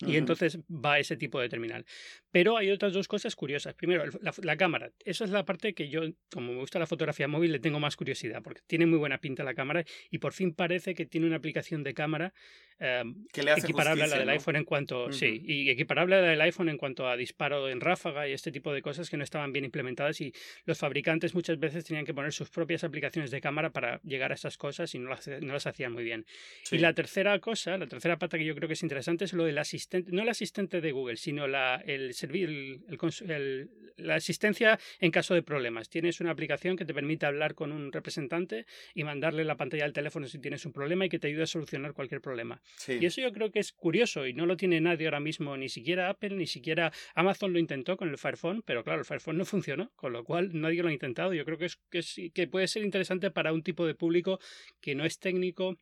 y 0.06 0.18
entonces 0.18 0.60
va 0.70 1.00
ese 1.00 1.18
tipo 1.18 1.40
de 1.40 1.50
terminal. 1.50 1.86
Pero 2.32 2.58
hay 2.58 2.72
otras 2.72 2.94
dos 2.94 3.08
cosas 3.08 3.36
curiosas. 3.36 3.74
Primero, 3.76 4.06
la, 4.42 4.58
cámara. 4.58 4.92
Eso 5.04 5.24
es 5.24 5.32
la 5.32 5.46
parte 5.46 5.74
que 5.74 5.90
yo, 5.90 6.02
como 6.32 6.54
me 6.54 6.60
gusta 6.60 6.80
la 6.80 6.88
fotografía 6.88 7.28
móvil, 7.28 7.52
le 7.52 7.60
tengo 7.60 7.80
más 7.80 7.96
curiosidad, 7.96 8.42
porque 8.42 8.62
tiene 8.68 8.86
muy 8.86 8.98
buena 8.98 9.20
pinta 9.20 9.44
la 9.44 9.54
cámara 9.54 9.84
y 10.10 10.20
por 10.20 10.34
fin 10.34 10.54
parece 10.54 10.96
que 10.96 11.06
tiene 11.06 11.28
una 11.28 11.36
aplicación 11.38 11.84
de 11.84 11.94
cámara 11.94 12.34
em, 12.80 13.26
equiparable 13.34 14.04
a 14.04 14.08
la 14.08 14.20
del 14.20 14.30
iPhone 14.30 14.56
en 14.56 14.66
cuanto. 14.66 15.12
Sí, 15.12 15.42
y 15.46 15.70
equiparable 15.70 16.16
a 16.16 16.22
la 16.22 16.28
del 16.30 16.42
iPhone 16.42 16.70
en 16.70 16.78
cuanto 16.78 17.08
a 17.08 17.18
disparo 17.18 17.70
en 17.70 17.82
ráfaga 17.82 18.28
y 18.28 18.34
este 18.34 18.52
tipo 18.52 18.74
de 18.74 18.82
cosas 18.82 19.10
que 19.10 19.18
no 19.18 19.24
estaban 19.24 19.52
bien 19.52 19.66
implementadas 19.66 20.22
y 20.22 20.34
los 20.66 20.78
fabricantes 20.78 21.36
muchas 21.36 21.60
veces 21.60 21.86
tenían 21.86 22.06
que 22.06 22.14
poner 22.14 22.34
sus 22.34 22.50
propias 22.50 22.84
aplicaciones 22.84 23.30
de 23.32 23.42
cámara 23.42 23.72
para 23.72 24.00
llegar 24.04 24.32
a 24.32 24.36
estas 24.36 24.58
cosas 24.58 24.94
y 24.96 25.00
no 25.00 25.10
las, 25.10 25.28
no 25.28 25.54
las 25.54 25.68
hacían 25.68 25.92
muy 25.92 26.04
bien. 26.04 26.26
Y 26.72 26.78
la 26.78 26.94
tercera 26.94 27.38
cosa, 27.40 27.78
la 27.78 27.88
tercera 27.88 28.18
pata 28.18 28.38
que 28.38 28.46
yo 28.46 28.56
creo 28.56 28.68
que 28.68 28.74
es 28.74 28.84
interesante 28.84 29.26
es 29.26 29.34
lo 29.34 29.44
del 29.44 29.58
asistente 29.58 29.91
no 30.00 30.22
el 30.22 30.30
asistente 30.30 30.82
de 30.82 30.92
Google, 30.92 31.18
sino 31.18 31.48
la, 31.48 31.76
el, 31.86 32.14
el, 32.22 33.70
la 33.98 34.16
asistencia 34.16 34.80
en 35.00 35.12
caso 35.12 35.34
de 35.34 35.44
problemas. 35.44 35.90
Tienes 35.90 36.22
una 36.22 36.32
aplicación 36.32 36.78
que 36.78 36.86
te 36.86 36.94
permite 36.94 37.26
hablar 37.26 37.56
con 37.56 37.72
un 37.72 37.92
representante 37.92 38.66
y 38.94 39.04
mandarle 39.04 39.44
la 39.44 39.58
pantalla 39.58 39.84
del 39.84 39.94
teléfono 39.94 40.28
si 40.28 40.40
tienes 40.40 40.66
un 40.66 40.74
problema 40.74 41.06
y 41.06 41.10
que 41.10 41.20
te 41.20 41.28
ayude 41.28 41.44
a 41.44 41.48
solucionar 41.48 41.94
cualquier 41.94 42.22
problema. 42.22 42.62
Y 42.88 43.06
eso 43.06 43.22
yo 43.22 43.32
creo 43.32 43.52
que 43.52 43.60
es 43.60 43.72
curioso 43.72 44.28
y 44.28 44.34
no 44.34 44.46
lo 44.46 44.58
tiene 44.58 44.82
nadie 44.82 45.08
ahora 45.08 45.20
mismo, 45.20 45.56
ni 45.58 45.70
siquiera 45.70 46.10
Apple, 46.10 46.36
ni 46.36 46.48
siquiera 46.48 46.92
Amazon 47.16 47.54
lo 47.54 47.60
intentó 47.60 47.98
con 47.98 48.10
el 48.10 48.18
Fire 48.18 48.38
Phone, 48.38 48.62
pero 48.66 48.84
claro, 48.84 49.00
el 49.00 49.06
Fire 49.06 49.22
Phone 49.22 49.38
no 49.38 49.46
funcionó, 49.46 49.92
con 49.96 50.14
lo 50.14 50.24
cual 50.24 50.50
nadie 50.54 50.82
lo 50.82 50.90
ha 50.90 50.94
intentado. 50.94 51.34
Yo 51.34 51.46
creo 51.46 51.58
que, 51.58 51.66
es, 51.66 51.78
que, 51.90 52.32
que 52.32 52.48
puede 52.48 52.68
ser 52.68 52.84
interesante 52.84 53.32
para 53.32 53.54
un 53.54 53.64
tipo 53.64 53.86
de 53.86 53.96
público 53.96 54.40
que 54.80 54.96
no 54.96 55.06
es 55.06 55.20
técnico 55.20 55.78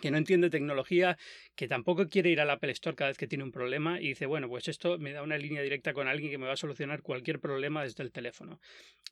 que 0.00 0.10
no 0.10 0.18
entiende 0.18 0.50
tecnología, 0.50 1.18
que 1.54 1.68
tampoco 1.68 2.08
quiere 2.08 2.30
ir 2.30 2.40
al 2.40 2.50
Apple 2.50 2.72
Store 2.72 2.96
cada 2.96 3.10
vez 3.10 3.18
que 3.18 3.26
tiene 3.26 3.44
un 3.44 3.52
problema 3.52 4.00
y 4.00 4.08
dice, 4.08 4.26
bueno, 4.26 4.48
pues 4.48 4.68
esto 4.68 4.98
me 4.98 5.12
da 5.12 5.22
una 5.22 5.38
línea 5.38 5.62
directa 5.62 5.92
con 5.92 6.08
alguien 6.08 6.30
que 6.30 6.38
me 6.38 6.46
va 6.46 6.52
a 6.52 6.56
solucionar 6.56 7.02
cualquier 7.02 7.40
problema 7.40 7.82
desde 7.82 8.02
el 8.02 8.12
teléfono. 8.12 8.60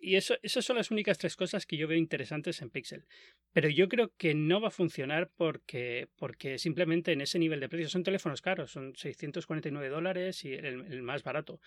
Y 0.01 0.17
eso, 0.17 0.37
esas 0.43 0.65
son 0.65 0.77
las 0.77 0.91
únicas 0.91 1.19
tres 1.19 1.37
cosas 1.37 1.67
que 1.67 1.77
yo 1.77 1.89
veo 1.89 1.99
interesantes 1.99 2.61
en 2.63 2.71
Pixel. 2.71 3.05
Pero 3.53 3.69
yo 3.69 3.89
creo 3.89 4.13
que 4.17 4.35
no 4.35 4.61
va 4.61 4.69
a 4.69 4.71
funcionar 4.71 5.31
porque, 5.37 6.09
porque 6.17 6.59
simplemente 6.59 7.13
en 7.13 7.21
ese 7.21 7.39
nivel 7.39 7.61
de 7.61 7.69
precio 7.69 7.89
son 7.89 8.03
teléfonos 8.03 8.43
caros, 8.43 8.71
son 8.71 8.95
649 8.95 9.89
dólares 9.89 10.45
y 10.45 10.53
el, 10.53 11.03
más 11.03 11.23
barato. 11.23 11.61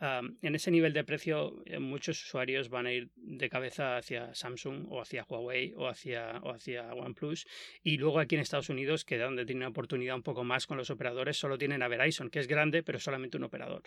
en 0.00 0.54
ese 0.54 0.70
nivel 0.70 0.92
de 0.92 1.04
precio 1.04 1.62
eh, 1.66 1.78
muchos 1.78 2.22
usuarios 2.22 2.68
van 2.68 2.86
a 2.86 2.92
ir 2.92 3.10
de 3.14 3.48
cabeza 3.48 3.96
hacia 3.96 4.34
Samsung 4.34 4.86
o 4.88 5.00
hacia 5.00 5.24
Huawei 5.24 5.72
o 5.76 5.88
hacia, 5.88 6.38
o 6.42 6.52
hacia 6.52 6.92
OnePlus 6.94 7.46
y 7.82 7.96
luego 7.98 8.18
aquí 8.20 8.34
en 8.34 8.40
Estados 8.40 8.63
Unidos, 8.68 9.04
que 9.04 9.18
donde 9.18 9.44
tiene 9.44 9.60
una 9.60 9.68
oportunidad 9.68 10.14
un 10.14 10.22
poco 10.22 10.44
más 10.44 10.66
con 10.66 10.76
los 10.76 10.90
operadores, 10.90 11.36
solo 11.36 11.58
tienen 11.58 11.82
a 11.82 11.88
Verizon, 11.88 12.30
que 12.30 12.40
es 12.40 12.46
grande, 12.46 12.82
pero 12.82 12.98
solamente 12.98 13.36
un 13.36 13.44
operador. 13.44 13.82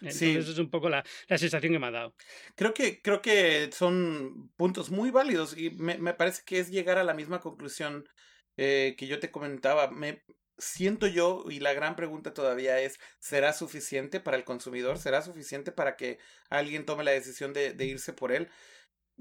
Entonces 0.00 0.48
es 0.48 0.58
un 0.58 0.70
poco 0.70 0.88
la, 0.88 1.04
la, 1.28 1.38
sensación 1.38 1.72
que 1.72 1.78
me 1.78 1.86
ha 1.86 1.90
dado. 1.92 2.14
Creo 2.56 2.74
que, 2.74 3.00
creo 3.00 3.22
que 3.22 3.70
son 3.72 4.50
puntos 4.56 4.90
muy 4.90 5.10
válidos 5.10 5.56
y 5.56 5.70
me, 5.70 5.96
me 5.98 6.14
parece 6.14 6.42
que 6.44 6.58
es 6.58 6.70
llegar 6.70 6.98
a 6.98 7.04
la 7.04 7.14
misma 7.14 7.40
conclusión 7.40 8.08
eh, 8.56 8.96
que 8.98 9.06
yo 9.06 9.20
te 9.20 9.30
comentaba. 9.30 9.90
Me 9.90 10.22
siento 10.58 11.06
yo, 11.06 11.44
y 11.48 11.60
la 11.60 11.72
gran 11.72 11.96
pregunta 11.96 12.34
todavía 12.34 12.80
es, 12.80 12.98
¿será 13.18 13.52
suficiente 13.52 14.20
para 14.20 14.36
el 14.36 14.44
consumidor? 14.44 14.98
¿Será 14.98 15.22
suficiente 15.22 15.72
para 15.72 15.96
que 15.96 16.18
alguien 16.50 16.84
tome 16.84 17.04
la 17.04 17.12
decisión 17.12 17.52
de, 17.52 17.72
de 17.72 17.86
irse 17.86 18.12
por 18.12 18.32
él? 18.32 18.48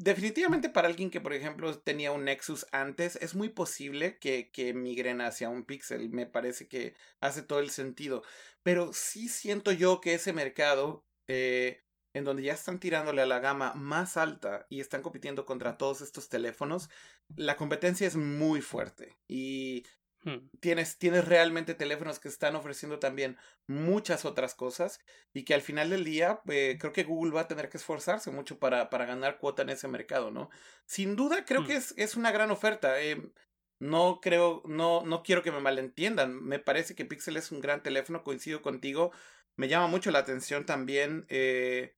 Definitivamente 0.04 0.70
para 0.70 0.88
alguien 0.88 1.12
que, 1.12 1.22
por 1.22 1.32
ejemplo, 1.32 1.78
tenía 1.78 2.12
un 2.12 2.26
Nexus 2.26 2.66
antes, 2.72 3.18
es 3.18 3.36
muy 3.36 3.50
posible 3.50 4.18
que, 4.18 4.74
migren 4.74 5.22
hacia 5.22 5.50
un 5.50 5.64
Pixel. 5.64 6.10
Me 6.10 6.26
parece 6.26 6.68
que 6.68 6.96
hace 7.20 7.44
todo 7.44 7.60
el 7.60 7.70
sentido. 7.70 8.24
Pero 8.64 8.94
sí 8.94 9.30
siento 9.30 9.72
yo 9.72 10.02
que 10.02 10.16
ese 10.16 10.34
mercado, 10.34 11.06
eh, 11.28 11.84
en 12.14 12.24
donde 12.24 12.42
ya 12.42 12.54
están 12.54 12.80
tirándole 12.80 13.22
a 13.22 13.28
la 13.28 13.40
gama 13.40 13.74
más 13.76 14.18
alta 14.18 14.66
y 14.70 14.80
están 14.80 15.04
compitiendo 15.04 15.46
contra 15.46 15.78
todos 15.78 16.02
estos 16.02 16.30
teléfonos, 16.30 16.90
la 17.36 17.56
competencia 17.56 18.08
es 18.08 18.16
muy 18.16 18.62
fuerte. 18.62 19.20
Y 19.28 19.86
Hmm. 20.24 20.50
Tienes, 20.60 20.98
tienes 20.98 21.28
realmente 21.28 21.74
teléfonos 21.74 22.20
que 22.20 22.28
están 22.28 22.56
ofreciendo 22.56 23.00
también 23.00 23.38
muchas 23.68 24.24
otras 24.24 24.54
cosas 24.54 25.00
y 25.34 25.46
que 25.46 25.54
al 25.54 25.62
final 25.62 25.90
del 25.90 26.04
día 26.04 26.42
eh, 26.48 26.78
creo 26.80 26.94
que 26.94 27.04
Google 27.04 27.34
va 27.34 27.42
a 27.42 27.48
tener 27.48 27.70
que 27.70 27.78
esforzarse 27.78 28.30
mucho 28.30 28.60
para, 28.60 28.90
para 28.90 29.06
ganar 29.06 29.40
cuota 29.40 29.64
en 29.64 29.70
ese 29.70 29.88
mercado, 29.88 30.30
¿no? 30.30 30.50
Sin 30.86 31.16
duda 31.16 31.44
creo 31.46 31.62
hmm. 31.62 31.68
que 31.68 31.76
es, 31.76 31.94
es 31.98 32.16
una 32.16 32.32
gran 32.32 32.52
oferta. 32.52 33.02
Eh, 33.02 33.32
no 33.80 34.20
creo, 34.22 34.62
no, 34.66 35.02
no 35.06 35.24
quiero 35.24 35.42
que 35.42 35.52
me 35.52 35.60
malentiendan. 35.60 36.42
Me 36.44 36.60
parece 36.60 36.94
que 36.94 37.06
Pixel 37.06 37.36
es 37.38 37.52
un 37.52 37.62
gran 37.62 37.82
teléfono, 37.82 38.24
coincido 38.24 38.62
contigo. 38.62 39.12
Me 39.56 39.68
llama 39.68 39.88
mucho 39.88 40.12
la 40.12 40.20
atención 40.20 40.68
también 40.68 41.26
eh, 41.30 41.96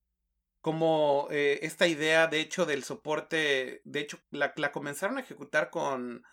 como 0.61 1.27
eh, 1.29 1.59
esta 1.63 1.87
idea, 1.87 2.27
de 2.27 2.39
hecho, 2.39 2.65
del 2.65 2.85
soporte, 2.85 3.81
de 3.83 3.99
hecho, 3.99 4.17
la, 4.31 4.53
la 4.55 4.71
comenzaron 4.71 5.17
a 5.17 5.21
ejecutar 5.21 5.69
con 5.69 6.23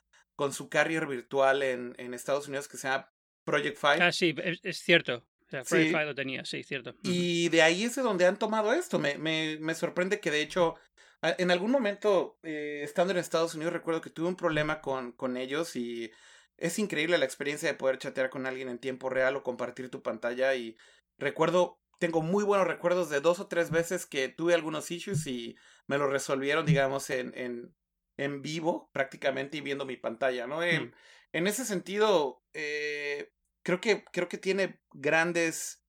con 0.41 0.55
su 0.55 0.71
carrier 0.71 1.07
virtual 1.07 1.63
en, 1.63 1.95
en 1.99 2.15
Estados 2.15 2.49
Unidos 2.49 2.67
que 2.67 2.79
se 2.79 2.89
llama 2.89 3.13
Project 3.45 3.77
Five. 3.77 4.01
Ah, 4.01 4.11
sí, 4.11 4.35
es, 4.63 4.79
cierto. 4.79 5.17
O 5.17 5.51
sea, 5.51 5.65
Project 5.65 5.91
Five 5.91 6.07
lo 6.07 6.15
tenía, 6.15 6.47
sí, 6.47 6.63
cierto. 6.63 6.95
Y 7.03 7.51
de 7.51 7.61
ahí 7.61 7.85
es 7.85 7.97
de 7.97 8.01
donde 8.01 8.25
han 8.25 8.39
tomado 8.39 8.73
esto. 8.73 8.99
Me, 8.99 9.19
me, 9.19 9.59
me 9.61 9.75
sorprende 9.75 10.19
que 10.19 10.31
de 10.31 10.41
hecho, 10.41 10.77
en 11.21 11.51
algún 11.51 11.71
momento, 11.71 12.39
eh, 12.43 12.81
estando 12.83 13.13
en 13.13 13.19
Estados 13.19 13.55
Unidos, 13.55 13.75
recuerdo 13.75 14.01
que 14.01 14.09
tuve 14.09 14.29
un 14.29 14.37
problema 14.37 14.81
con, 14.81 15.13
con 15.13 15.37
ellos 15.37 15.77
y 15.77 16.11
es 16.57 16.79
increíble 16.79 17.19
la 17.19 17.27
experiencia 17.27 17.69
de 17.69 17.77
poder 17.77 17.99
chatear 17.99 18.31
con 18.31 18.47
alguien 18.47 18.71
en 18.71 18.79
tiempo 18.79 19.11
real 19.11 19.37
o 19.37 19.43
compartir 19.43 19.91
tu 19.91 20.01
pantalla. 20.01 20.55
Y 20.55 20.75
recuerdo, 21.19 21.79
tengo 21.99 22.23
muy 22.23 22.45
buenos 22.45 22.67
recuerdos 22.67 23.11
de 23.11 23.21
dos 23.21 23.41
o 23.41 23.47
tres 23.47 23.71
veces 23.71 24.07
que 24.07 24.31
tuve 24.31 24.55
algunos 24.55 24.91
issues 24.91 25.27
y 25.27 25.55
me 25.87 25.99
lo 25.99 26.07
resolvieron, 26.09 26.65
digamos, 26.65 27.11
en, 27.11 27.35
en, 27.37 27.75
en 28.21 28.43
vivo 28.43 28.91
prácticamente 28.93 29.57
y 29.57 29.61
viendo 29.63 29.87
mi 29.87 29.97
pantalla, 29.97 30.47
¿no? 30.47 30.63
En, 30.63 30.93
ese 31.33 31.65
sentido, 31.65 32.45
eh, 32.53 33.33
creo, 33.63 33.81
que, 33.81 34.05
creo 34.05 34.29
que 34.29 34.37
tiene 34.37 34.81
grandes 34.93 35.83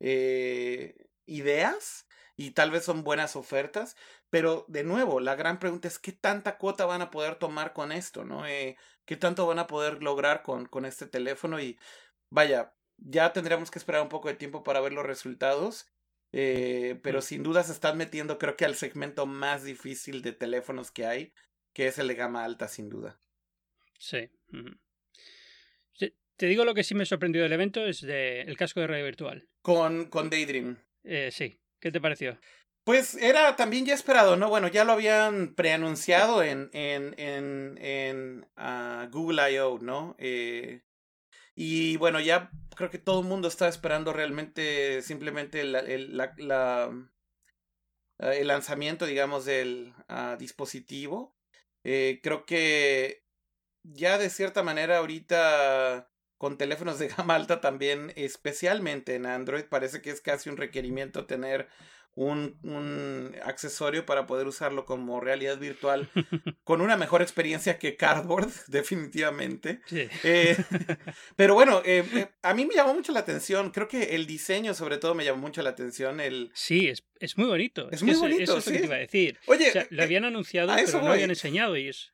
eh, 0.00 0.96
ideas 1.26 2.08
y 2.36 2.50
tal 2.50 2.72
vez 2.72 2.84
son 2.84 3.04
buenas 3.04 3.36
ofertas, 3.36 3.96
Pero 4.30 4.64
de 4.68 4.82
nuevo, 4.82 5.20
la 5.20 5.36
gran 5.36 5.60
pregunta 5.60 5.86
es 5.86 5.98
qué 6.00 6.12
tanta 6.12 6.58
cuota 6.58 6.84
van 6.86 7.02
a 7.02 7.10
poder 7.10 7.36
tomar 7.36 7.72
con 7.72 7.92
esto, 7.92 8.24
¿no? 8.24 8.46
Eh, 8.46 8.76
¿Qué 9.04 9.16
tanto 9.16 9.46
van 9.46 9.60
a 9.60 9.68
poder 9.68 10.02
lograr 10.02 10.42
con, 10.42 10.66
con 10.66 10.84
este 10.84 11.06
teléfono? 11.06 11.60
Y 11.60 11.78
vaya, 12.30 12.74
ya 12.98 13.32
tendremos 13.32 13.70
que 13.70 13.78
esperar 13.78 14.02
un 14.02 14.08
poco 14.08 14.28
de 14.28 14.34
tiempo 14.34 14.64
para 14.64 14.80
ver 14.80 14.92
los 14.92 15.06
resultados. 15.06 15.86
Eh, 16.32 16.98
pero 17.02 17.22
sin 17.22 17.42
duda 17.42 17.62
se 17.62 17.72
están 17.72 17.96
metiendo, 17.96 18.38
creo 18.38 18.56
que 18.56 18.64
al 18.64 18.74
segmento 18.74 19.26
más 19.26 19.62
difícil 19.64 20.22
de 20.22 20.32
teléfonos 20.32 20.90
que 20.90 21.06
hay, 21.06 21.32
que 21.76 21.88
es 21.88 21.98
el 21.98 22.08
de 22.08 22.14
gama 22.14 22.42
alta, 22.42 22.68
sin 22.68 22.88
duda. 22.88 23.20
Sí. 23.98 24.30
Te 26.38 26.46
digo 26.46 26.64
lo 26.64 26.72
que 26.72 26.82
sí 26.82 26.94
me 26.94 27.04
sorprendió 27.04 27.42
del 27.42 27.52
evento 27.52 27.84
es 27.84 28.00
de 28.00 28.40
el 28.40 28.56
casco 28.56 28.80
de 28.80 28.86
realidad 28.86 29.08
virtual. 29.08 29.48
Con, 29.60 30.06
con 30.06 30.30
Daydream. 30.30 30.78
Eh, 31.04 31.28
sí. 31.30 31.60
¿Qué 31.78 31.92
te 31.92 32.00
pareció? 32.00 32.38
Pues 32.82 33.14
era 33.16 33.56
también 33.56 33.84
ya 33.84 33.92
esperado, 33.92 34.36
¿no? 34.36 34.48
Bueno, 34.48 34.68
ya 34.68 34.84
lo 34.84 34.92
habían 34.92 35.54
preanunciado 35.54 36.42
en, 36.42 36.70
en, 36.72 37.14
en, 37.18 37.76
en 37.82 38.46
uh, 38.56 39.10
Google 39.10 39.52
I.O., 39.52 39.78
¿no? 39.78 40.16
Eh, 40.18 40.80
y 41.54 41.98
bueno, 41.98 42.20
ya 42.20 42.50
creo 42.74 42.88
que 42.88 42.98
todo 42.98 43.20
el 43.20 43.26
mundo 43.26 43.48
está 43.48 43.68
esperando 43.68 44.14
realmente 44.14 45.02
simplemente 45.02 45.60
el, 45.60 45.74
el, 45.74 46.16
la, 46.16 46.32
la, 46.38 46.90
el 48.18 48.46
lanzamiento, 48.46 49.04
digamos, 49.04 49.44
del 49.44 49.92
uh, 50.08 50.38
dispositivo. 50.38 51.35
Eh, 51.88 52.18
creo 52.20 52.46
que 52.46 53.22
ya 53.84 54.18
de 54.18 54.28
cierta 54.28 54.64
manera 54.64 54.98
ahorita 54.98 56.10
con 56.36 56.58
teléfonos 56.58 56.98
de 56.98 57.06
gama 57.08 57.36
alta 57.36 57.60
también, 57.60 58.12
especialmente 58.16 59.14
en 59.14 59.24
Android, 59.24 59.66
parece 59.66 60.02
que 60.02 60.10
es 60.10 60.20
casi 60.20 60.50
un 60.50 60.56
requerimiento 60.56 61.26
tener 61.26 61.68
un, 62.16 62.58
un, 62.62 63.36
accesorio 63.44 64.06
para 64.06 64.26
poder 64.26 64.46
usarlo 64.46 64.86
como 64.86 65.20
realidad 65.20 65.58
virtual 65.58 66.08
con 66.64 66.80
una 66.80 66.96
mejor 66.96 67.20
experiencia 67.20 67.78
que 67.78 67.96
Cardboard, 67.96 68.50
definitivamente. 68.68 69.80
Sí. 69.84 70.08
Eh, 70.24 70.56
pero 71.36 71.54
bueno, 71.54 71.82
eh, 71.84 72.04
eh, 72.14 72.28
a 72.42 72.54
mí 72.54 72.64
me 72.64 72.74
llamó 72.74 72.94
mucho 72.94 73.12
la 73.12 73.20
atención, 73.20 73.70
creo 73.70 73.86
que 73.86 74.16
el 74.16 74.26
diseño 74.26 74.72
sobre 74.72 74.96
todo 74.96 75.14
me 75.14 75.26
llamó 75.26 75.42
mucho 75.42 75.60
la 75.62 75.70
atención. 75.70 76.18
El... 76.20 76.50
Sí, 76.54 76.88
es, 76.88 77.04
es 77.20 77.36
muy 77.36 77.48
bonito. 77.48 77.90
Es, 77.90 78.02
muy 78.02 78.12
eso, 78.12 78.20
bonito. 78.20 78.42
Eso 78.42 78.58
es 78.58 78.64
sí. 78.64 78.70
lo 78.70 78.74
que 78.76 78.80
te 78.80 78.86
iba 78.86 78.96
a 78.96 78.98
decir. 78.98 79.38
Oye, 79.46 79.68
o 79.68 79.72
sea, 79.72 79.86
lo 79.90 80.02
habían 80.02 80.24
anunciado, 80.24 80.74
pero 80.74 80.98
no 80.98 81.08
lo 81.08 81.12
habían 81.12 81.30
enseñado. 81.30 81.76
Y 81.76 81.88
es, 81.88 82.12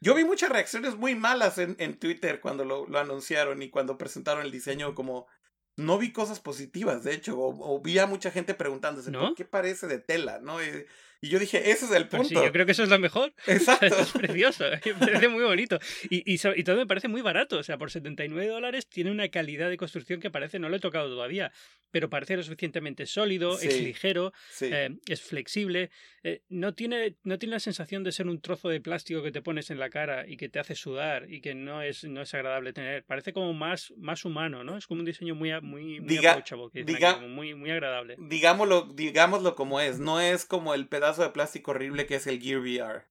Yo 0.00 0.16
vi 0.16 0.24
muchas 0.24 0.50
reacciones 0.50 0.96
muy 0.96 1.14
malas 1.14 1.58
en, 1.58 1.76
en 1.78 2.00
Twitter 2.00 2.40
cuando 2.40 2.64
lo, 2.64 2.88
lo 2.88 2.98
anunciaron 2.98 3.62
y 3.62 3.70
cuando 3.70 3.96
presentaron 3.96 4.44
el 4.44 4.50
diseño 4.50 4.96
como 4.96 5.28
no 5.76 5.98
vi 5.98 6.12
cosas 6.12 6.40
positivas, 6.40 7.04
de 7.04 7.14
hecho, 7.14 7.38
o, 7.38 7.76
o 7.76 7.80
vi 7.80 7.98
a 7.98 8.06
mucha 8.06 8.30
gente 8.30 8.54
preguntándose, 8.54 9.10
¿No? 9.10 9.20
¿por 9.20 9.34
qué 9.34 9.44
parece 9.44 9.86
de 9.86 9.98
tela? 9.98 10.40
¿no? 10.40 10.62
Y, 10.62 10.86
y 11.26 11.28
yo 11.28 11.38
dije, 11.38 11.70
ese 11.70 11.84
es 11.86 11.90
el 11.92 12.08
Pues 12.08 12.22
punto. 12.22 12.40
sí, 12.40 12.46
yo 12.46 12.52
creo 12.52 12.66
que 12.66 12.72
eso 12.72 12.82
es 12.82 12.88
lo 12.88 12.98
mejor. 12.98 13.32
Exacto. 13.46 13.86
es 13.86 14.12
precioso, 14.12 14.64
me 14.84 14.94
parece 14.94 15.28
muy 15.28 15.44
bonito. 15.44 15.78
Y, 16.10 16.22
y, 16.32 16.38
y 16.56 16.64
todo 16.64 16.76
me 16.76 16.86
parece 16.86 17.08
muy 17.08 17.22
barato. 17.22 17.58
O 17.58 17.62
sea, 17.62 17.78
por 17.78 17.90
79 17.90 18.48
dólares 18.50 18.88
tiene 18.88 19.10
una 19.10 19.28
calidad 19.28 19.68
de 19.70 19.76
construcción 19.76 20.20
que 20.20 20.30
parece, 20.30 20.58
no 20.58 20.68
lo 20.68 20.76
he 20.76 20.80
tocado 20.80 21.08
todavía, 21.08 21.52
pero 21.90 22.10
parece 22.10 22.36
lo 22.36 22.42
suficientemente 22.42 23.06
sólido, 23.06 23.58
es 23.60 23.74
Sí. 23.74 23.84
ligero, 23.84 24.32
Sí. 24.50 24.68
eh, 24.72 24.90
es 25.08 25.22
flexible. 25.22 25.90
eh, 26.22 26.42
no, 26.48 26.74
tiene, 26.74 27.14
no 27.22 27.38
tiene 27.38 27.52
la 27.54 27.60
sensación 27.60 28.02
de 28.02 28.10
ser 28.10 28.26
un 28.26 28.40
trozo 28.40 28.68
de 28.68 28.80
plástico 28.80 29.22
que 29.22 29.30
te 29.30 29.42
pones 29.42 29.70
en 29.70 29.78
la 29.78 29.90
cara 29.90 30.26
y 30.26 30.36
que 30.36 30.48
te 30.48 30.58
hace 30.58 30.74
sudar 30.74 31.30
y 31.30 31.40
que 31.40 31.54
no 31.54 31.82
es, 31.82 32.02
no 32.02 32.20
es 32.22 32.34
agradable 32.34 32.72
tener. 32.72 33.04
Parece 33.04 33.32
como 33.32 33.52
más, 33.52 33.92
más 33.96 34.24
humano, 34.24 34.64
¿no? 34.64 34.76
Es 34.76 34.88
como 34.88 35.00
un 35.00 35.04
diseño 35.06 35.36
muy, 35.36 35.52
a- 35.52 35.60
muy, 35.60 36.00
muy 36.00 36.08
Diga- 36.16 36.42
diga- 36.72 37.10
aquí, 37.16 37.26
muy, 37.26 37.54
muy 37.54 37.70
agradable. 37.70 38.16
Digámoslo, 38.18 38.88
digámoslo 38.92 39.54
como 39.54 39.80
es, 39.80 40.00
no 40.00 40.20
es 40.20 40.44
como 40.44 40.74
el 40.74 40.88
pedazo 40.88 41.15
de 41.22 41.30
plástico 41.30 41.70
horrible 41.72 42.06
que 42.06 42.16
es 42.16 42.26
el 42.26 42.40
Gear 42.40 42.60
VR. 42.60 43.04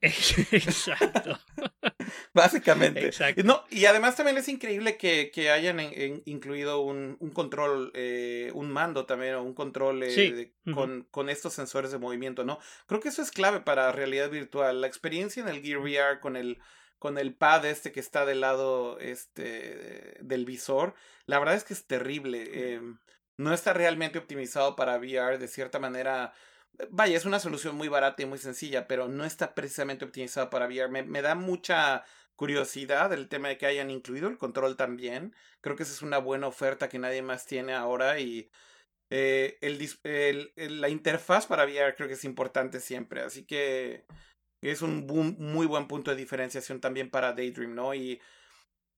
Exacto. 0.52 1.38
Básicamente. 2.34 3.06
Exacto. 3.06 3.42
No, 3.44 3.64
y 3.70 3.86
además 3.86 4.16
también 4.16 4.36
es 4.36 4.48
increíble 4.48 4.96
que, 4.96 5.30
que 5.30 5.50
hayan 5.50 5.80
en- 5.80 5.92
en- 6.00 6.22
incluido 6.26 6.80
un, 6.80 7.16
un 7.20 7.30
control, 7.30 7.90
eh, 7.94 8.50
un 8.54 8.70
mando 8.70 9.06
también, 9.06 9.34
o 9.34 9.42
un 9.42 9.54
control 9.54 10.02
eh, 10.02 10.10
Sí. 10.10 10.30
de- 10.30 10.52
Ujú. 10.66 10.74
con, 10.74 11.02
con 11.10 11.28
estos 11.30 11.54
sensores 11.54 11.90
de 11.92 11.98
movimiento, 11.98 12.44
¿no? 12.44 12.58
Creo 12.86 13.00
que 13.00 13.08
eso 13.08 13.22
es 13.22 13.30
clave 13.30 13.60
para 13.60 13.90
realidad 13.92 14.30
virtual. 14.30 14.80
La 14.80 14.86
experiencia 14.86 15.42
en 15.42 15.48
el 15.48 15.62
Gear 15.62 15.78
VR 15.78 16.20
con 16.20 16.36
el, 16.36 16.58
con 16.98 17.16
el 17.18 17.34
pad 17.34 17.64
este 17.64 17.92
que 17.92 18.00
está 18.00 18.26
del 18.26 18.40
lado 18.40 18.98
este, 19.00 20.16
del 20.20 20.44
visor, 20.44 20.94
la 21.26 21.38
verdad 21.38 21.54
es 21.54 21.64
que 21.64 21.74
es 21.74 21.86
terrible. 21.86 22.44
eh, 22.46 22.80
no 23.36 23.52
está 23.52 23.72
realmente 23.72 24.18
optimizado 24.18 24.76
para 24.76 24.96
VR 24.98 25.38
de 25.38 25.48
cierta 25.48 25.78
manera. 25.80 26.32
Vaya, 26.90 27.16
es 27.16 27.24
una 27.24 27.38
solución 27.40 27.76
muy 27.76 27.88
barata 27.88 28.22
y 28.22 28.26
muy 28.26 28.38
sencilla, 28.38 28.86
pero 28.88 29.08
no 29.08 29.24
está 29.24 29.54
precisamente 29.54 30.04
optimizado 30.04 30.50
para 30.50 30.66
VR. 30.66 30.88
Me, 30.90 31.02
me 31.02 31.22
da 31.22 31.34
mucha 31.34 32.04
curiosidad 32.36 33.12
el 33.12 33.28
tema 33.28 33.48
de 33.48 33.58
que 33.58 33.66
hayan 33.66 33.90
incluido 33.90 34.28
el 34.28 34.38
control 34.38 34.76
también. 34.76 35.34
Creo 35.60 35.76
que 35.76 35.84
esa 35.84 35.92
es 35.92 36.02
una 36.02 36.18
buena 36.18 36.48
oferta 36.48 36.88
que 36.88 36.98
nadie 36.98 37.22
más 37.22 37.46
tiene 37.46 37.74
ahora 37.74 38.18
y 38.18 38.50
eh, 39.10 39.58
el, 39.60 40.52
la 40.80 40.88
interfaz 40.88 41.46
para 41.46 41.64
VR 41.64 41.94
creo 41.94 42.08
que 42.08 42.14
es 42.14 42.24
importante 42.24 42.80
siempre. 42.80 43.22
Así 43.22 43.44
que 43.44 44.04
es 44.60 44.82
un 44.82 45.06
muy 45.38 45.66
buen 45.66 45.86
punto 45.88 46.10
de 46.10 46.16
diferenciación 46.16 46.80
también 46.80 47.10
para 47.10 47.32
Daydream, 47.32 47.74
¿no? 47.74 47.94
Y 47.94 48.20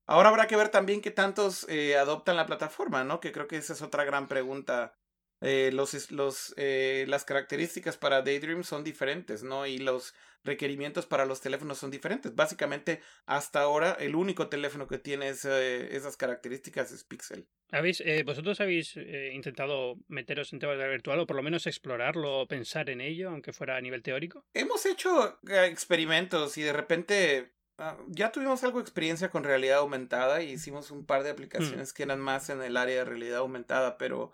ahora 0.07 0.31
habrá 0.31 0.47
que 0.47 0.57
ver 0.57 0.71
también 0.71 1.01
qué 1.03 1.11
tantos 1.11 1.67
eh, 1.69 1.97
adoptan 1.97 2.37
la 2.37 2.47
plataforma, 2.47 3.05
¿no? 3.05 3.21
Que 3.21 3.33
creo 3.33 3.47
que 3.49 3.57
esa 3.59 3.73
es 3.75 3.83
otra 3.83 4.05
gran 4.05 4.29
pregunta. 4.29 4.95
Eh, 5.43 5.71
los, 5.73 6.11
los, 6.11 6.55
eh, 6.57 7.05
las 7.09 7.25
características 7.25 7.97
para 7.97 8.23
Daydream 8.23 8.65
son 8.65 8.83
diferentes, 8.85 9.43
¿no? 9.43 9.67
Y 9.67 9.79
los 9.79 10.15
requerimientos 10.45 11.07
para 11.07 11.27
los 11.27 11.41
teléfonos 11.41 11.79
son 11.79 11.91
diferentes. 11.91 12.35
Básicamente, 12.35 13.01
hasta 13.27 13.61
ahora, 13.61 13.97
el 14.01 14.15
único 14.15 14.49
teléfono 14.49 14.87
que 14.87 14.99
tiene 14.99 15.29
ese- 15.31 15.95
esas 15.95 16.17
características 16.17 16.93
es 16.93 17.05
Pixel. 17.05 17.47
¿Habéis, 17.73 18.01
eh, 18.01 18.23
¿Vosotros 18.25 18.61
habéis 18.61 18.97
eh, 18.97 19.33
intentado 19.35 19.97
meteros 20.09 20.53
en 20.53 20.61
temas 20.61 20.75
de 20.77 20.83
realidad 20.85 20.95
virtual 20.97 21.19
o 21.21 21.27
por 21.27 21.37
lo 21.37 21.43
menos 21.43 21.67
explorarlo 21.67 22.41
o 22.41 22.47
pensar 22.47 22.89
en 22.91 23.01
ello, 23.01 23.29
aunque 23.29 23.53
fuera 23.53 23.77
a 23.77 23.81
nivel 23.81 24.03
teórico? 24.03 24.45
Hemos 24.55 24.87
hecho 24.87 25.39
eh, 25.49 25.67
experimentos 25.67 26.57
y 26.59 26.63
de 26.63 26.73
repente 26.73 27.53
ah, 27.79 27.99
ya 28.07 28.31
tuvimos 28.31 28.63
algo 28.65 28.79
de 28.79 28.83
experiencia 28.83 29.31
con 29.31 29.43
realidad 29.45 29.79
aumentada 29.79 30.43
y 30.43 30.53
hicimos 30.53 30.91
un 30.93 31.05
par 31.05 31.25
de 31.25 31.31
aplicaciones 31.31 31.93
que 31.93 32.05
eran 32.05 32.21
más 32.21 32.49
en 32.51 32.63
el 32.63 32.77
área 32.77 32.99
de 32.99 33.05
realidad 33.05 33.39
aumentada, 33.39 33.99
pero 33.99 34.31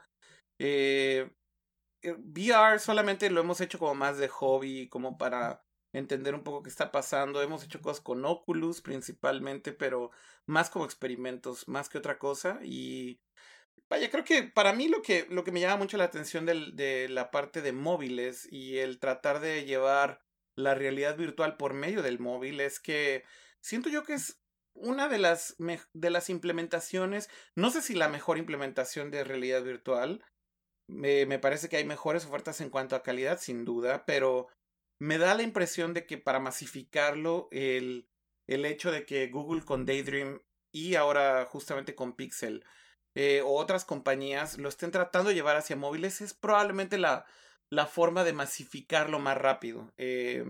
eh, 0.64 1.28
eh, 2.02 2.12
VR 2.12 2.78
solamente 2.78 3.28
lo 3.30 3.40
hemos 3.40 3.60
hecho 3.60 3.80
como 3.80 3.96
más 3.96 4.16
de 4.18 4.28
hobby, 4.28 4.88
como 4.88 5.18
para 5.18 5.64
entender 5.92 6.36
un 6.36 6.44
poco 6.44 6.62
qué 6.62 6.70
está 6.70 6.92
pasando. 6.92 7.42
Hemos 7.42 7.64
hecho 7.64 7.80
cosas 7.80 8.00
con 8.00 8.24
Oculus 8.24 8.80
principalmente, 8.80 9.72
pero 9.72 10.12
más 10.46 10.70
como 10.70 10.84
experimentos, 10.84 11.66
más 11.66 11.88
que 11.88 11.98
otra 11.98 12.16
cosa. 12.18 12.60
Y 12.62 13.20
vaya, 13.90 14.08
creo 14.08 14.24
que 14.24 14.44
para 14.44 14.72
mí 14.72 14.86
lo 14.86 15.02
que, 15.02 15.26
lo 15.30 15.42
que 15.42 15.50
me 15.50 15.60
llama 15.60 15.78
mucho 15.78 15.96
la 15.96 16.04
atención 16.04 16.46
de 16.46 17.08
la 17.10 17.32
parte 17.32 17.60
de 17.60 17.72
móviles 17.72 18.46
y 18.50 18.78
el 18.78 19.00
tratar 19.00 19.40
de 19.40 19.64
llevar 19.64 20.22
la 20.54 20.74
realidad 20.74 21.16
virtual 21.16 21.56
por 21.56 21.74
medio 21.74 22.02
del 22.02 22.20
móvil 22.20 22.60
es 22.60 22.78
que 22.78 23.24
siento 23.60 23.88
yo 23.88 24.04
que 24.04 24.14
es 24.14 24.42
una 24.74 25.08
de 25.08 25.18
las, 25.18 25.56
de 25.92 26.10
las 26.10 26.30
implementaciones, 26.30 27.28
no 27.54 27.70
sé 27.70 27.82
si 27.82 27.94
la 27.94 28.08
mejor 28.08 28.38
implementación 28.38 29.10
de 29.10 29.24
realidad 29.24 29.62
virtual, 29.62 30.24
me, 30.88 31.26
me 31.26 31.38
parece 31.38 31.68
que 31.68 31.76
hay 31.76 31.84
mejores 31.84 32.26
ofertas 32.26 32.60
en 32.60 32.70
cuanto 32.70 32.96
a 32.96 33.02
calidad, 33.02 33.38
sin 33.40 33.64
duda, 33.64 34.04
pero 34.06 34.48
me 35.00 35.18
da 35.18 35.34
la 35.34 35.42
impresión 35.42 35.94
de 35.94 36.06
que 36.06 36.18
para 36.18 36.40
masificarlo, 36.40 37.48
el, 37.50 38.08
el 38.46 38.64
hecho 38.64 38.90
de 38.92 39.04
que 39.06 39.28
Google 39.28 39.64
con 39.64 39.84
Daydream 39.86 40.40
y 40.72 40.94
ahora 40.94 41.44
justamente 41.46 41.94
con 41.94 42.14
Pixel 42.14 42.64
eh, 43.14 43.42
o 43.44 43.54
otras 43.58 43.84
compañías 43.84 44.58
lo 44.58 44.68
estén 44.68 44.90
tratando 44.90 45.28
de 45.28 45.34
llevar 45.34 45.56
hacia 45.56 45.76
móviles 45.76 46.20
es 46.20 46.32
probablemente 46.34 46.98
la, 46.98 47.26
la 47.70 47.86
forma 47.86 48.24
de 48.24 48.32
masificarlo 48.32 49.18
más 49.18 49.36
rápido. 49.36 49.92
Eh, 49.98 50.44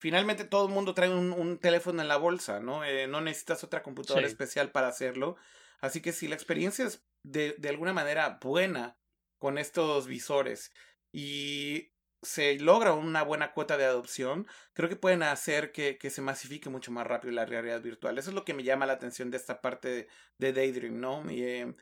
finalmente 0.00 0.44
todo 0.44 0.66
el 0.68 0.72
mundo 0.74 0.94
trae 0.94 1.10
un, 1.10 1.32
un 1.32 1.58
teléfono 1.58 2.00
en 2.02 2.08
la 2.08 2.16
bolsa, 2.16 2.60
¿no? 2.60 2.84
Eh, 2.84 3.06
no 3.08 3.20
necesitas 3.20 3.64
otra 3.64 3.82
computadora 3.82 4.26
Sí. 4.26 4.32
especial 4.32 4.70
para 4.70 4.88
hacerlo. 4.88 5.36
Así 5.80 6.00
que 6.00 6.12
si 6.12 6.28
la 6.28 6.34
experiencia 6.36 6.86
es 6.86 7.04
de, 7.24 7.54
de 7.58 7.68
alguna 7.68 7.92
manera 7.92 8.38
buena 8.40 8.96
con 9.38 9.58
estos 9.58 10.06
visores 10.06 10.72
y 11.12 11.92
se 12.22 12.58
logra 12.58 12.92
una 12.92 13.22
buena 13.22 13.52
cuota 13.52 13.76
de 13.76 13.84
adopción, 13.84 14.46
creo 14.72 14.88
que 14.88 14.96
pueden 14.96 15.22
hacer 15.22 15.72
que, 15.72 15.98
que 15.98 16.10
se 16.10 16.22
masifique 16.22 16.70
mucho 16.70 16.90
más 16.90 17.06
rápido 17.06 17.32
la 17.32 17.46
realidad 17.46 17.80
virtual. 17.82 18.18
Eso 18.18 18.30
es 18.30 18.34
lo 18.34 18.44
que 18.44 18.54
me 18.54 18.64
llama 18.64 18.86
la 18.86 18.94
atención 18.94 19.30
de 19.30 19.36
esta 19.36 19.60
parte 19.60 19.88
de, 19.88 20.08
de 20.38 20.52
Daydream, 20.52 20.98
¿no? 21.00 21.30
Y, 21.30 21.42
eh, 21.44 21.74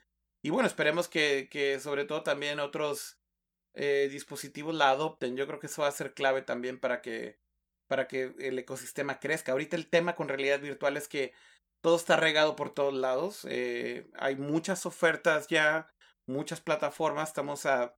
y 0.43 0.51
bueno, 0.51 0.67
esperemos 0.69 1.09
que, 1.09 1.49
que 1.51 1.81
sobre 1.81 2.05
todo 2.05 2.23
también 2.23 2.61
otros 2.61 3.19
eh, 3.75 4.09
dispositivos 4.11 4.75
la 4.75 4.91
adopten. 4.91 5.37
Yo 5.37 5.47
creo 5.47 5.59
que 5.59 5.67
eso 5.69 5.83
va 5.83 5.89
a 5.89 5.93
ser 5.93 6.15
clave 6.15 6.43
también 6.43 6.79
para 6.79 7.01
que, 7.01 7.41
para 7.87 8.07
que 8.09 8.35
el 8.39 8.59
ecosistema 8.59 9.21
crezca. 9.21 9.53
Ahorita 9.53 9.77
el 9.77 9.89
tema 9.89 10.15
con 10.15 10.29
realidad 10.29 10.61
virtual 10.61 10.97
es 10.97 11.09
que 11.09 11.33
todo 11.81 11.97
está 11.97 12.17
regado 12.17 12.57
por 12.57 12.75
todos 12.75 12.95
lados. 12.95 13.47
eh, 13.49 14.11
hay 14.15 14.37
muchas 14.37 14.87
ofertas 14.87 15.49
ya, 15.49 15.93
muchas 16.27 16.61
plataformas. 16.61 17.29
Estamos 17.29 17.67
a 17.67 17.97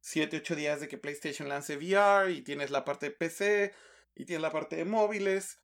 7, 0.00 0.38
8 0.38 0.56
días 0.56 0.80
de 0.80 0.88
que 0.88 0.98
PlayStation 0.98 1.48
lance 1.48 1.76
VR 1.76 2.32
y 2.32 2.42
tienes 2.42 2.70
la 2.70 2.84
parte 2.84 3.06
de 3.06 3.12
PC 3.12 3.74
y 4.14 4.24
tienes 4.24 4.42
la 4.42 4.52
parte 4.52 4.76
de 4.76 4.84
móviles. 4.84 5.60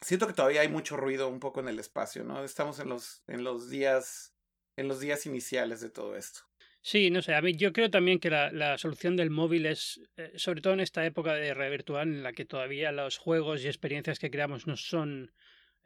Siento 0.00 0.26
que 0.26 0.34
todavía 0.34 0.60
hay 0.60 0.68
mucho 0.68 0.96
ruido 0.96 1.28
un 1.28 1.40
poco 1.40 1.60
en 1.60 1.68
el 1.68 1.78
espacio, 1.78 2.24
¿no? 2.24 2.44
Estamos 2.44 2.78
en 2.78 2.88
los, 2.88 3.22
en 3.26 3.44
los 3.44 3.70
días, 3.70 4.34
en 4.76 4.88
los 4.88 5.00
días 5.00 5.26
iniciales 5.26 5.80
de 5.80 5.90
todo 5.90 6.16
esto. 6.16 6.40
Sí, 6.82 7.10
no 7.10 7.22
sé, 7.22 7.34
a 7.34 7.40
mí 7.40 7.56
yo 7.56 7.72
creo 7.72 7.90
también 7.90 8.18
que 8.18 8.28
la, 8.28 8.52
la 8.52 8.76
solución 8.76 9.16
del 9.16 9.30
móvil 9.30 9.64
es, 9.64 10.02
eh, 10.18 10.32
sobre 10.36 10.60
todo 10.60 10.74
en 10.74 10.80
esta 10.80 11.06
época 11.06 11.32
de 11.32 11.54
red 11.54 11.70
virtual 11.70 12.08
en 12.08 12.22
la 12.22 12.34
que 12.34 12.44
todavía 12.44 12.92
los 12.92 13.16
juegos 13.16 13.64
y 13.64 13.68
experiencias 13.68 14.18
que 14.18 14.30
creamos 14.30 14.66
no 14.66 14.76
son 14.76 15.32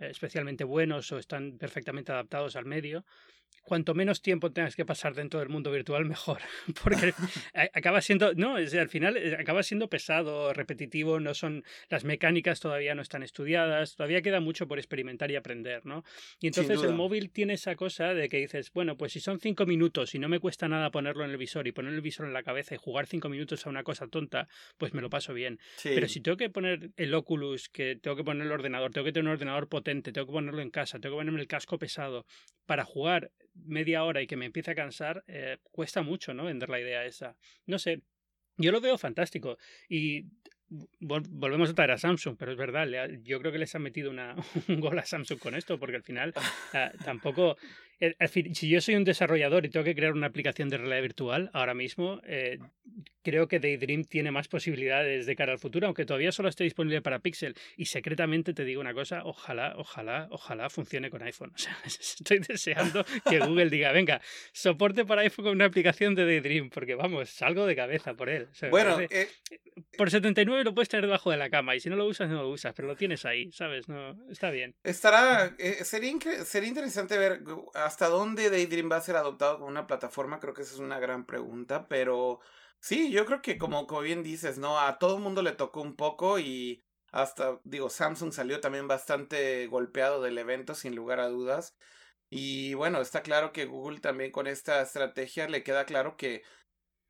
eh, 0.01 0.09
especialmente 0.11 0.65
buenos 0.65 1.13
o 1.13 1.19
están 1.19 1.59
perfectamente 1.59 2.11
adaptados 2.11 2.57
al 2.57 2.65
medio, 2.65 3.05
cuanto 3.69 3.95
menos 3.95 4.23
tiempo 4.23 4.51
tengas 4.51 4.75
que 4.75 4.85
pasar 4.85 5.15
dentro 5.15 5.41
del 5.41 5.51
mundo 5.51 5.71
virtual, 5.71 6.07
mejor. 6.07 6.41
Porque 6.83 7.13
acaba 7.75 8.01
siendo, 8.01 8.35
no, 8.35 8.57
al 8.57 8.89
final 8.89 9.17
eh, 9.17 9.37
acaba 9.39 9.63
siendo 9.63 9.89
pesado, 9.89 10.53
repetitivo, 10.53 11.21
no 11.21 11.35
son, 11.35 11.63
las 11.89 12.05
mecánicas 12.05 12.61
todavía 12.61 12.95
no 12.95 13.03
están 13.03 13.23
estudiadas, 13.23 13.95
todavía 13.95 14.23
queda 14.23 14.41
mucho 14.41 14.67
por 14.67 14.79
experimentar 14.79 15.31
y 15.31 15.37
aprender, 15.37 15.85
¿no? 15.85 16.03
Y 16.41 16.49
entonces 16.49 16.83
el 16.83 16.95
móvil 16.95 17.31
tiene 17.31 17.53
esa 17.55 17.77
cosa 17.77 18.15
de 18.15 18.29
que 18.29 18.39
dices, 18.39 18.73
bueno, 18.73 18.97
pues 18.97 19.13
si 19.13 19.21
son 19.21 19.39
cinco 19.39 19.67
minutos 19.67 20.15
y 20.15 20.19
no 20.19 20.29
me 20.29 20.41
cuesta 20.41 20.67
nada 20.67 20.91
ponerlo 20.91 21.25
en 21.25 21.31
el 21.31 21.37
visor 21.37 21.67
y 21.69 21.73
poner 21.73 21.93
el 21.93 22.01
visor 22.01 22.27
en 22.27 22.33
la 22.33 22.43
cabeza 22.43 22.75
y 22.75 22.79
jugar 22.79 23.07
cinco 23.07 23.29
minutos 23.29 23.67
a 23.67 23.71
una 23.71 23.83
cosa 23.83 24.09
tonta, 24.09 24.49
pues 24.79 24.95
me 24.95 25.03
lo 25.03 25.11
paso 25.11 25.35
bien. 25.35 25.61
Pero 25.83 26.09
si 26.09 26.21
tengo 26.21 26.39
que 26.39 26.49
poner 26.49 26.91
el 26.97 27.15
Oculus, 27.15 27.69
que 27.69 27.97
tengo 27.97 28.17
que 28.17 28.25
poner 28.25 28.47
el 28.47 28.53
ordenador, 28.53 28.93
tengo 28.93 29.05
que 29.05 29.13
tener 29.13 29.27
un 29.27 29.33
ordenador 29.33 29.69
potente, 29.69 30.11
tengo 30.11 30.27
que 30.27 30.33
ponerlo 30.33 30.63
en 30.63 30.71
casa, 30.71 30.99
tengo 30.99 31.17
que 31.17 31.21
ponerme 31.21 31.41
el 31.41 31.47
casco 31.47 31.79
pesado 31.79 32.25
para 32.69 32.85
jugar 32.85 33.33
media 33.55 34.05
hora 34.05 34.21
y 34.21 34.27
que 34.27 34.37
me 34.37 34.45
empiece 34.45 34.71
a 34.71 34.75
cansar, 34.75 35.25
eh, 35.27 35.57
cuesta 35.73 36.03
mucho, 36.03 36.35
¿no? 36.35 36.45
Vender 36.45 36.69
la 36.69 36.79
idea 36.79 37.07
esa. 37.07 37.35
No 37.65 37.79
sé, 37.79 38.03
yo 38.59 38.71
lo 38.73 38.81
veo 38.83 38.99
fantástico 38.99 39.57
y 39.89 40.27
volvemos 41.01 41.71
a 41.71 41.75
traer 41.75 41.93
a 41.93 41.99
Samsung, 41.99 42.37
pero 42.39 42.53
es 42.53 42.59
verdad, 42.59 42.87
yo 43.23 43.41
creo 43.41 43.53
que 43.53 43.59
les 43.59 43.75
han 43.75 43.83
metido 43.83 44.11
una, 44.11 44.37
un 44.69 44.81
gol 44.81 44.99
a 44.99 45.07
Samsung 45.07 45.39
con 45.39 45.55
esto, 45.55 45.79
porque 45.79 45.97
al 45.97 46.03
final 46.03 46.35
ah, 46.75 46.93
tampoco 47.03 47.57
eh, 48.01 48.15
si 48.29 48.69
yo 48.69 48.81
soy 48.81 48.95
un 48.95 49.05
desarrollador 49.05 49.67
y 49.67 49.71
tengo 49.71 49.85
que 49.85 49.95
crear 49.95 50.13
una 50.13 50.29
aplicación 50.29 50.69
de 50.69 50.79
realidad 50.79 51.03
virtual 51.03 51.51
ahora 51.53 51.75
mismo, 51.75 52.21
eh, 52.25 52.59
creo 53.23 53.49
que 53.49 53.59
Daydream 53.59 54.05
tiene 54.05 54.31
más 54.31 54.49
posibilidades 54.49 55.27
de 55.27 55.37
cara 55.37 55.53
al 55.53 55.59
futuro, 55.59 55.87
aunque 55.87 56.07
todavía 56.07 56.33
solo 56.33 56.49
esté 56.49 56.65
disponible 56.65 57.03
para 57.03 57.19
Pixel. 57.19 57.55
Y 57.77 57.87
secretamente 57.87 58.55
te 58.55 58.65
digo 58.65 58.81
una 58.81 58.95
cosa, 58.95 59.23
ojalá, 59.25 59.75
ojalá, 59.77 60.29
ojalá 60.31 60.71
funcione 60.71 61.11
con 61.11 61.23
iPhone. 61.23 61.53
O 61.59 61.61
sea, 61.61 61.77
estoy 61.85 62.39
deseando 62.39 63.05
que 63.29 63.39
Google 63.41 63.69
diga, 63.69 63.91
venga, 63.91 64.21
soporte 64.53 65.05
para 65.05 65.23
iPhone 65.23 65.47
con 65.47 65.55
una 65.55 65.65
aplicación 65.65 66.15
de 66.15 66.25
Daydream, 66.25 66.71
porque 66.71 66.95
vamos, 66.95 67.31
salgo 67.31 67.67
de 67.67 67.75
cabeza 67.75 68.15
por 68.15 68.29
él. 68.29 68.49
bueno, 68.71 69.01
eh, 69.01 69.29
por 69.97 70.11
79 70.11 70.63
lo 70.63 70.75
puedes 70.75 70.89
tener 70.89 71.07
debajo 71.07 71.31
de 71.31 71.37
la 71.37 71.51
cama 71.51 71.75
y 71.75 71.81
si 71.81 71.91
no 71.91 71.97
lo 71.97 72.07
usas, 72.07 72.29
no 72.29 72.43
lo 72.43 72.49
usas, 72.49 72.75
pero 72.75 72.87
lo 72.87 72.97
tienes 72.97 73.25
ahí, 73.25 73.51
¿sabes? 73.51 73.89
No, 73.89 74.17
está 74.31 74.51
bien. 74.51 74.75
Estará, 74.85 75.57
sería, 75.83 76.15
sería 76.45 76.69
interesante 76.69 77.19
ver 77.19 77.41
¿Hasta 77.89 78.09
dónde 78.11 78.51
Daydream 78.51 78.91
va 78.93 78.97
a 78.97 79.01
ser 79.01 79.17
adoptado 79.17 79.55
como 79.57 79.69
una 79.69 79.87
plataforma? 79.87 80.41
Creo 80.41 80.53
que 80.53 80.61
esa 80.61 80.75
es 80.75 80.79
una 80.81 80.99
gran 81.01 81.25
pregunta, 81.25 81.89
pero 81.89 82.39
sí, 82.81 83.11
yo 83.11 83.25
creo 83.25 83.41
que 83.41 83.57
como, 83.57 83.87
bien 84.03 84.23
dices, 84.23 84.59
¿no? 84.59 84.79
A 84.79 84.99
todo 84.99 85.17
el 85.17 85.23
mundo 85.23 85.41
le 85.41 85.53
tocó 85.53 85.81
un 85.81 85.97
poco 85.97 86.39
y 86.39 86.85
hasta, 87.13 87.61
digo, 87.65 87.89
Samsung 87.89 88.31
salió 88.33 88.61
también 88.61 88.89
bastante 88.89 89.67
golpeado 89.69 90.21
del 90.21 90.37
evento, 90.37 90.75
sin 90.75 90.95
lugar 90.95 91.19
a 91.19 91.29
dudas. 91.29 91.77
Y 92.29 92.75
bueno, 92.75 93.01
está 93.01 93.23
claro 93.23 93.53
que 93.53 93.65
Google 93.65 94.01
también 94.01 94.33
con 94.33 94.47
esta 94.49 94.83
estrategia 94.83 95.49
le 95.49 95.63
queda 95.63 95.87
claro 95.87 96.19
que 96.19 96.43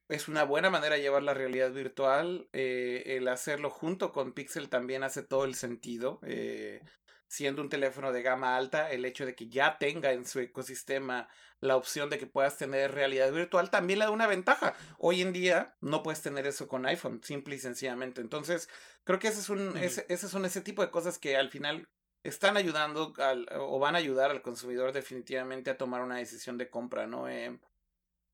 es 0.08 0.28
una 0.28 0.44
buena 0.44 0.70
manera 0.70 0.94
de 0.94 1.02
llevar 1.02 1.24
la 1.24 1.34
realidad 1.34 1.72
virtual. 1.72 2.48
Eh, 2.52 3.02
el 3.16 3.26
hacerlo 3.26 3.70
junto 3.70 4.12
con 4.12 4.32
Pixel 4.32 4.68
también 4.68 5.02
hace 5.02 5.24
todo 5.24 5.44
el 5.44 5.56
sentido. 5.56 6.20
Eh, 6.24 6.82
siendo 7.28 7.62
un 7.62 7.68
teléfono 7.68 8.10
de 8.10 8.22
gama 8.22 8.56
alta, 8.56 8.90
el 8.90 9.04
hecho 9.04 9.26
de 9.26 9.34
que 9.34 9.48
ya 9.48 9.78
tenga 9.78 10.12
en 10.12 10.26
su 10.26 10.40
ecosistema 10.40 11.28
la 11.60 11.76
opción 11.76 12.08
de 12.08 12.18
que 12.18 12.26
puedas 12.26 12.56
tener 12.56 12.92
realidad 12.92 13.30
virtual 13.32 13.70
también 13.70 13.98
le 13.98 14.06
da 14.06 14.10
una 14.10 14.26
ventaja. 14.26 14.74
Hoy 14.98 15.22
en 15.22 15.32
día 15.32 15.76
no 15.80 16.02
puedes 16.02 16.22
tener 16.22 16.46
eso 16.46 16.68
con 16.68 16.86
iPhone, 16.86 17.20
simple 17.22 17.56
y 17.56 17.58
sencillamente. 17.58 18.20
Entonces, 18.20 18.68
creo 19.04 19.18
que 19.18 19.28
ese 19.28 19.40
es 19.40 19.50
un, 19.50 19.76
ese, 19.76 20.16
son 20.16 20.44
ese 20.44 20.62
tipo 20.62 20.82
de 20.82 20.90
cosas 20.90 21.18
que 21.18 21.36
al 21.36 21.50
final 21.50 21.88
están 22.22 22.56
ayudando 22.56 23.12
al, 23.18 23.46
o 23.56 23.78
van 23.78 23.94
a 23.94 23.98
ayudar 23.98 24.30
al 24.30 24.42
consumidor 24.42 24.92
definitivamente 24.92 25.70
a 25.70 25.78
tomar 25.78 26.00
una 26.00 26.16
decisión 26.16 26.58
de 26.58 26.70
compra, 26.70 27.06
¿no? 27.06 27.28
Eh, 27.28 27.58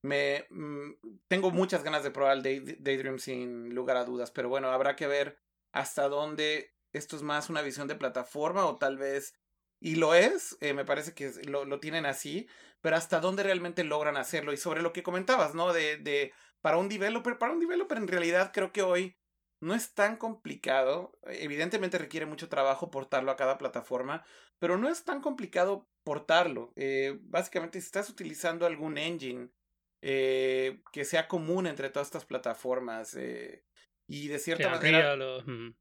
me 0.03 0.47
mm, 0.51 0.93
tengo 1.29 1.51
muchas 1.51 1.83
ganas 1.83 2.05
de 2.05 2.11
probar 2.11 2.37
el 2.37 2.43
Daydream 2.79 3.19
sin 3.19 3.75
lugar 3.75 3.97
a 3.97 4.05
dudas, 4.05 4.31
pero 4.31 4.49
bueno, 4.49 4.71
habrá 4.71 4.97
que 4.97 5.07
ver 5.07 5.39
hasta 5.73 6.09
dónde 6.09 6.74
esto 6.95 7.17
es 7.17 7.23
más 7.23 7.51
una 7.51 7.63
visión 7.63 7.89
de 7.89 7.97
plataforma 7.97 8.67
o 8.67 8.77
tal 8.77 8.97
vez, 8.97 9.35
y 9.81 9.97
lo 9.97 10.15
es, 10.15 10.57
eh, 10.61 10.73
me 10.75 10.85
parece 10.85 11.15
que 11.15 11.31
lo, 11.47 11.81
tienen 11.81 12.07
así, 12.07 12.49
pero 12.81 12.97
hasta 12.97 13.21
dónde 13.21 13.43
realmente 13.43 13.85
logran 13.85 14.17
hacerlo. 14.17 14.53
Y 14.53 14.57
sobre 14.57 14.83
lo 14.83 14.93
que 14.93 15.03
comentabas, 15.03 15.55
¿no? 15.55 15.73
De, 15.73 15.99
de, 15.99 16.33
para 16.63 16.79
un 16.79 16.89
developer, 16.89 17.39
para 17.39 17.53
un 17.53 17.61
developer 17.61 17.99
en 17.99 18.09
realidad 18.09 18.53
creo 18.55 18.73
que 18.73 18.83
hoy 18.83 19.17
no 19.61 19.75
es 19.75 19.95
tan 19.95 20.17
complicado, 20.17 21.19
evidentemente 21.25 21.99
requiere 21.99 22.27
mucho 22.27 22.49
trabajo 22.49 22.91
portarlo 22.91 23.31
a 23.31 23.37
cada 23.37 23.59
plataforma, 23.59 24.25
pero 24.59 24.77
no 24.77 24.89
es 24.89 25.05
tan 25.05 25.21
complicado 25.21 25.89
portarlo. 26.05 26.73
Eh, 26.77 27.19
básicamente, 27.23 27.81
si 27.81 27.87
estás 27.87 28.11
utilizando 28.11 28.67
algún 28.67 28.99
engine 28.99 29.51
eh, 30.03 30.83
que 30.93 31.05
sea 31.05 31.29
común 31.29 31.67
entre 31.67 31.89
todas 31.89 32.09
estas 32.09 32.27
plataformas, 32.27 33.15
eh, 33.15 33.65
y 34.07 34.29
de 34.29 34.39
cierta 34.39 34.71
manera. 34.71 35.17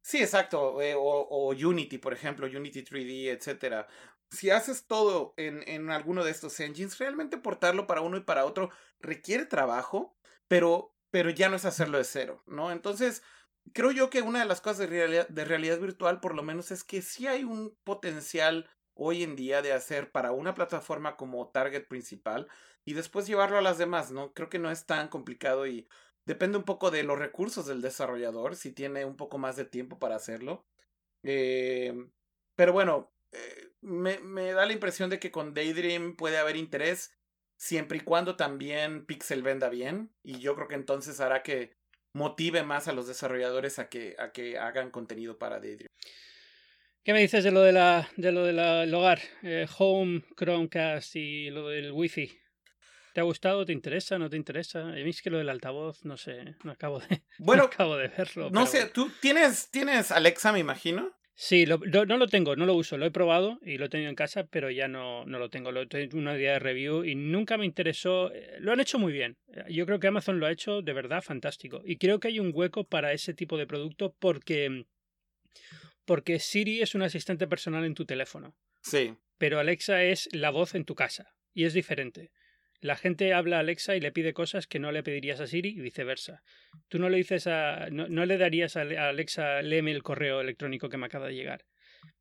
Sí, 0.01 0.19
exacto. 0.19 0.81
Eh, 0.81 0.95
o, 0.97 1.49
Unity, 1.49 1.97
por 1.97 2.13
ejemplo, 2.13 2.47
Unity 2.47 2.83
3D, 2.83 3.27
etcétera. 3.29 3.87
Si 4.29 4.49
haces 4.49 4.87
todo 4.87 5.33
en, 5.37 5.67
en 5.67 5.91
alguno 5.91 6.23
de 6.23 6.31
estos 6.31 6.59
engines, 6.59 6.97
realmente 6.97 7.37
portarlo 7.37 7.85
para 7.85 8.01
uno 8.01 8.17
y 8.17 8.21
para 8.21 8.45
otro 8.45 8.71
requiere 8.99 9.45
trabajo, 9.45 10.17
pero, 10.47 10.95
pero 11.11 11.29
ya 11.29 11.49
no 11.49 11.55
es 11.55 11.65
hacerlo 11.65 11.97
de 11.97 12.03
cero, 12.03 12.43
¿no? 12.47 12.71
Entonces, 12.71 13.21
creo 13.73 13.91
yo 13.91 14.09
que 14.09 14.21
una 14.21 14.39
de 14.39 14.45
las 14.45 14.61
cosas 14.61 14.79
de 14.79 14.87
realidad, 14.87 15.27
de 15.27 15.45
realidad 15.45 15.79
virtual, 15.79 16.19
por 16.19 16.35
lo 16.35 16.43
menos, 16.43 16.71
es 16.71 16.83
que 16.83 17.01
sí 17.01 17.27
hay 17.27 17.43
un 17.43 17.77
potencial 17.83 18.69
hoy 18.95 19.23
en 19.23 19.35
día 19.35 19.61
de 19.61 19.73
hacer 19.73 20.11
para 20.11 20.31
una 20.31 20.53
plataforma 20.53 21.15
como 21.15 21.49
target 21.49 21.87
principal 21.87 22.47
y 22.85 22.93
después 22.93 23.27
llevarlo 23.27 23.57
a 23.57 23.61
las 23.61 23.77
demás, 23.77 24.11
¿no? 24.11 24.33
Creo 24.33 24.49
que 24.49 24.59
no 24.59 24.71
es 24.71 24.85
tan 24.85 25.07
complicado 25.07 25.65
y 25.67 25.87
Depende 26.25 26.57
un 26.57 26.63
poco 26.63 26.89
de 26.89 27.03
los 27.03 27.19
recursos 27.19 27.65
del 27.65 27.81
desarrollador, 27.81 28.55
si 28.55 28.71
tiene 28.71 29.03
un 29.05 29.17
poco 29.17 29.37
más 29.37 29.55
de 29.55 29.65
tiempo 29.65 29.99
para 29.99 30.15
hacerlo. 30.15 30.65
Eh, 31.23 31.93
pero 32.55 32.71
bueno, 32.71 33.13
eh, 33.31 33.71
me, 33.81 34.53
da 34.53 34.65
la 34.65 34.73
impresión 34.73 35.09
de 35.09 35.19
que 35.19 35.31
con 35.31 35.53
Daydream 35.53 36.15
puede 36.15 36.37
haber 36.37 36.55
interés 36.55 37.13
siempre 37.57 37.97
y 37.97 38.01
cuando 38.01 38.35
también 38.35 39.05
Pixel 39.05 39.43
venda 39.43 39.69
bien. 39.69 40.13
Y 40.23 40.39
yo 40.39 40.55
creo 40.55 40.67
que 40.67 40.75
entonces 40.75 41.19
hará 41.19 41.43
que 41.43 41.75
motive 42.13 42.63
más 42.63 42.87
a 42.87 42.93
los 42.93 43.07
desarrolladores 43.07 43.79
a 43.79 43.89
que, 43.89 44.15
hagan 44.59 44.91
contenido 44.91 45.37
para 45.37 45.59
Daydream. 45.59 45.87
¿Qué 47.03 47.11
me 47.11 47.19
dices 47.19 47.43
de 47.43 47.51
lo 47.51 47.61
de 47.61 47.73
la 47.73 48.09
del 48.15 48.93
hogar? 48.93 49.19
Eh, 49.41 49.67
Home, 49.77 50.23
Chromecast 50.37 51.17
y 51.17 51.49
lo 51.49 51.67
del 51.67 51.91
Wi-Fi. 51.91 52.42
¿Te 53.13 53.21
ha 53.21 53.23
gustado? 53.23 53.63
¿Te 53.63 53.73
interesa? 53.73 54.17
¿No 54.17 54.29
te 54.29 54.37
interesa? 54.37 54.89
A 54.89 54.93
mí 54.93 55.09
es 55.09 55.21
que 55.21 55.29
lo 55.29 55.37
del 55.37 55.49
altavoz, 55.49 56.03
no 56.03 56.17
sé, 56.17 56.55
no 56.63 56.71
acabo 56.71 56.99
de, 56.99 57.21
bueno, 57.37 57.63
acabo 57.63 57.95
de 57.95 58.07
verlo. 58.07 58.49
No 58.49 58.65
sé, 58.65 58.87
¿tú 58.87 59.11
tienes, 59.21 59.69
tienes 59.69 60.11
Alexa, 60.11 60.51
me 60.51 60.59
imagino? 60.59 61.13
Sí, 61.35 61.65
lo, 61.65 61.77
no 61.77 62.17
lo 62.17 62.27
tengo, 62.27 62.55
no 62.55 62.65
lo 62.65 62.75
uso, 62.75 62.97
lo 62.97 63.05
he 63.05 63.11
probado 63.11 63.59
y 63.63 63.77
lo 63.77 63.85
he 63.85 63.89
tenido 63.89 64.09
en 64.09 64.15
casa, 64.15 64.45
pero 64.45 64.69
ya 64.69 64.87
no, 64.87 65.25
no 65.25 65.39
lo 65.39 65.49
tengo. 65.49 65.71
Lo 65.71 65.87
tengo 65.87 66.17
una 66.17 66.35
día 66.35 66.53
de 66.53 66.59
review 66.59 67.03
y 67.03 67.15
nunca 67.15 67.57
me 67.57 67.65
interesó. 67.65 68.31
Eh, 68.33 68.57
lo 68.59 68.71
han 68.71 68.79
hecho 68.79 68.99
muy 68.99 69.13
bien. 69.13 69.37
Yo 69.67 69.85
creo 69.85 69.99
que 69.99 70.07
Amazon 70.07 70.39
lo 70.39 70.45
ha 70.45 70.51
hecho 70.51 70.81
de 70.81 70.93
verdad 70.93 71.23
fantástico. 71.23 71.81
Y 71.85 71.97
creo 71.97 72.19
que 72.19 72.27
hay 72.27 72.39
un 72.39 72.51
hueco 72.53 72.83
para 72.83 73.13
ese 73.13 73.33
tipo 73.33 73.57
de 73.57 73.65
producto 73.65 74.15
porque, 74.19 74.85
porque 76.05 76.39
Siri 76.39 76.81
es 76.81 76.93
un 76.93 77.01
asistente 77.01 77.47
personal 77.47 77.83
en 77.83 77.95
tu 77.95 78.05
teléfono. 78.05 78.55
Sí. 78.81 79.15
Pero 79.39 79.59
Alexa 79.59 80.03
es 80.03 80.29
la 80.33 80.51
voz 80.51 80.75
en 80.75 80.85
tu 80.85 80.93
casa 80.93 81.35
y 81.53 81.65
es 81.65 81.73
diferente. 81.73 82.31
La 82.83 82.97
gente 82.97 83.31
habla 83.33 83.57
a 83.57 83.59
Alexa 83.61 83.95
y 83.95 84.01
le 84.01 84.11
pide 84.11 84.33
cosas 84.33 84.67
que 84.67 84.77
no 84.77 84.91
le 84.91 85.03
pedirías 85.03 85.39
a 85.39 85.47
Siri 85.47 85.69
y 85.69 85.79
viceversa. 85.79 86.43
Tú 86.89 86.99
no 86.99 87.07
le 87.07 87.15
dices 87.15 87.47
a. 87.47 87.87
no, 87.89 88.25
le 88.25 88.37
darías 88.37 88.75
a 88.75 88.81
Alexa, 88.81 89.61
léeme 89.61 89.91
el 89.91 90.03
correo 90.03 90.41
electrónico 90.41 90.89
que 90.89 90.97
me 90.97 91.05
acaba 91.05 91.27
de 91.27 91.35
llegar. 91.35 91.63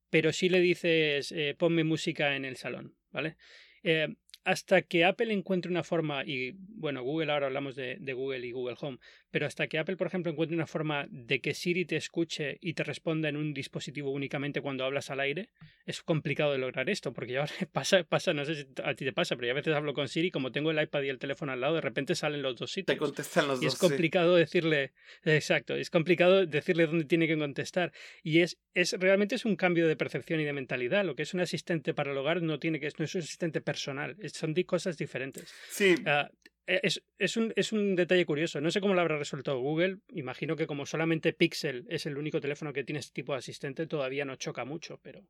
Pero 0.09 0.33
sí 0.33 0.49
le 0.49 0.61
dices, 0.61 1.33
eh, 1.33 1.57
ponme 1.59 1.83
música 1.83 2.37
en 2.37 2.45
el 2.45 2.57
salón, 2.57 2.95
¿vale? 3.11 3.37
Eh, 3.83 4.07
hasta 4.45 4.83
que 4.83 5.05
Apple 5.05 5.33
encuentre 5.33 5.69
una 5.69 5.83
forma, 5.83 6.23
y 6.25 6.53
bueno, 6.55 7.03
Google 7.03 7.33
ahora 7.33 7.47
hablamos 7.47 7.75
de, 7.75 7.97
Google 8.13 8.47
y 8.47 8.53
Google 8.53 8.77
Home, 8.81 8.99
pero 9.33 9.47
hasta 9.47 9.67
que 9.67 9.79
Apple, 9.79 9.97
por 9.97 10.07
ejemplo, 10.07 10.31
encuentre 10.31 10.55
una 10.55 10.67
forma 10.67 11.07
de 11.11 11.41
que 11.41 11.55
Siri 11.55 11.85
te 11.85 11.97
escuche 11.97 12.59
y 12.61 12.75
te 12.75 12.85
responda 12.85 13.29
en 13.29 13.37
un 13.37 13.53
dispositivo 13.53 14.11
únicamente 14.11 14.61
cuando 14.61 14.85
hablas 14.85 15.11
al 15.11 15.19
aire, 15.19 15.49
es 15.87 16.03
complicado 16.03 16.53
de 16.53 16.59
lograr 16.59 16.89
esto, 16.89 17.13
porque 17.13 17.33
ya 17.33 17.47
pasa, 17.73 18.05
pasa, 18.05 18.33
no 18.33 18.45
sé 18.45 18.55
si 18.55 18.67
a 18.85 18.95
ti 18.95 19.05
te 19.05 19.13
pasa, 19.13 19.35
pero 19.35 19.49
yo 19.49 19.53
a 19.53 19.57
veces 19.57 19.75
hablo 19.75 19.95
con 19.95 20.09
Siri, 20.09 20.31
como 20.31 20.53
tengo 20.53 20.71
el 20.71 20.81
iPad 20.81 21.03
y 21.03 21.09
el 21.09 21.19
teléfono 21.19 21.51
al 21.51 21.61
lado, 21.61 21.75
de 21.75 21.81
repente 21.81 22.15
salen 22.15 22.43
los 22.43 22.57
dos 22.57 22.71
sitios. 22.71 22.95
Te 22.95 22.99
contestan 22.99 23.49
los 23.49 23.61
y 23.61 23.65
dos. 23.65 23.75
es 23.75 23.81
complicado 23.81 24.37
decirle, 24.37 24.93
exacto, 25.25 25.75
es 25.75 25.91
complicado 25.91 26.47
decirle 26.47 26.87
dónde 26.87 27.07
tiene 27.07 27.27
que 27.27 27.37
contestar. 27.37 27.93
Y 28.23 28.41
es, 28.41 28.59
es 28.75 28.93
realmente 28.93 29.35
es 29.35 29.45
un 29.45 29.57
cambio 29.57 29.89
de 29.89 29.97
percepción 29.97 30.41
y 30.41 30.45
de 30.45 30.53
mentalidad. 30.53 31.05
Lo 31.05 31.17
que 31.17 31.23
es 31.23 31.33
un 31.33 31.41
asistente 31.41 31.95
para 31.95 32.13
el 32.13 32.19
hogar 32.19 32.43
no 32.43 32.59
tiene 32.59 32.79
que, 32.79 32.93
no 32.99 33.05
es 33.05 33.15
un 33.15 33.23
asistente 33.23 33.61
personal, 33.61 34.17
son 34.33 34.55
cosas 34.65 34.99
diferentes. 34.99 35.53
Sí. 35.71 35.95
Ah, 36.07 36.31
es, 36.67 37.03
es, 37.19 37.37
un, 37.37 37.53
es 37.57 37.73
un 37.73 37.97
detalle 37.97 38.27
curioso. 38.27 38.61
No 38.61 38.71
sé 38.71 38.81
cómo 38.81 38.95
lo 38.95 39.01
habrá 39.01 39.19
resuelto 39.19 39.59
Google. 39.59 39.99
Imagino 40.09 40.57
que 40.57 40.67
como 40.67 40.87
solamente 40.87 41.33
Pixel 41.33 41.87
es 41.89 42.07
el 42.07 42.19
único 42.19 42.41
teléfono 42.41 42.73
que 42.73 42.85
tiene 42.85 43.01
este 43.01 43.13
tipo 43.13 43.33
de 43.33 43.39
asistente, 43.39 43.87
todavía 43.87 44.25
no 44.25 44.37
choca 44.37 44.65
mucho, 44.65 44.99
pero... 45.03 45.23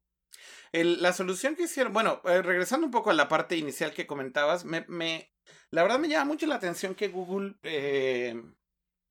La 0.73 1.13
solución 1.13 1.55
que 1.55 1.65
hicieron, 1.65 1.93
bueno, 1.93 2.21
eh, 2.25 2.43
regresando 2.43 2.87
un 2.87 2.91
poco 2.91 3.11
a 3.11 3.15
la 3.15 3.29
parte 3.29 3.57
inicial 3.57 3.93
que 3.93 4.07
comentabas, 4.07 4.65
me, 4.65 4.85
me, 4.89 5.31
la 5.71 5.83
verdad 5.83 5.99
me 5.99 6.09
llama 6.09 6.25
mucho 6.25 6.47
la 6.47 6.57
atención 6.57 6.95
que 6.95 7.09
Google 7.09 7.55
eh, 7.63 8.43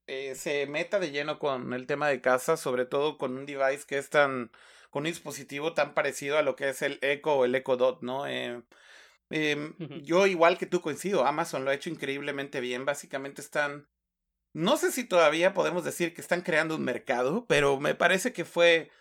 eh, 0.08 0.36
se 0.36 0.66
meta 0.66 1.00
de 1.00 1.12
lleno 1.12 1.40
con 1.40 1.74
el 1.74 1.86
tema 1.86 2.10
de 2.10 2.22
casa, 2.22 2.58
sobre 2.58 2.86
todo 2.86 3.18
con 3.18 3.38
un 3.38 3.46
device 3.46 3.86
que 3.88 3.98
es 3.98 4.10
tan, 4.10 4.52
con 4.90 5.02
un 5.02 5.12
dispositivo 5.12 5.74
tan 5.74 5.94
parecido 5.94 6.38
a 6.38 6.42
lo 6.42 6.56
que 6.56 6.70
es 6.70 6.82
el 6.82 6.98
Echo 7.02 7.36
o 7.36 7.46
el 7.46 7.56
Echo 7.56 7.78
Dot, 7.78 8.02
¿no? 8.02 8.26
Eh, 9.32 9.74
eh, 9.80 10.02
Yo 10.04 10.28
igual 10.28 10.58
que 10.58 10.66
tú 10.66 10.82
coincido, 10.82 11.26
Amazon 11.26 11.66
lo 11.66 11.72
ha 11.72 11.74
hecho 11.74 11.90
increíblemente 11.90 12.60
bien, 12.60 12.86
básicamente 12.86 13.42
están, 13.42 13.88
no 14.54 14.78
sé 14.78 14.92
si 14.92 15.04
todavía 15.04 15.54
podemos 15.54 15.84
decir 15.84 16.14
que 16.14 16.22
están 16.22 16.42
creando 16.42 16.76
un 16.76 16.84
mercado, 16.84 17.46
pero 17.48 17.80
me 17.80 17.96
parece 17.96 18.34
que 18.34 18.46
fue 18.46 18.92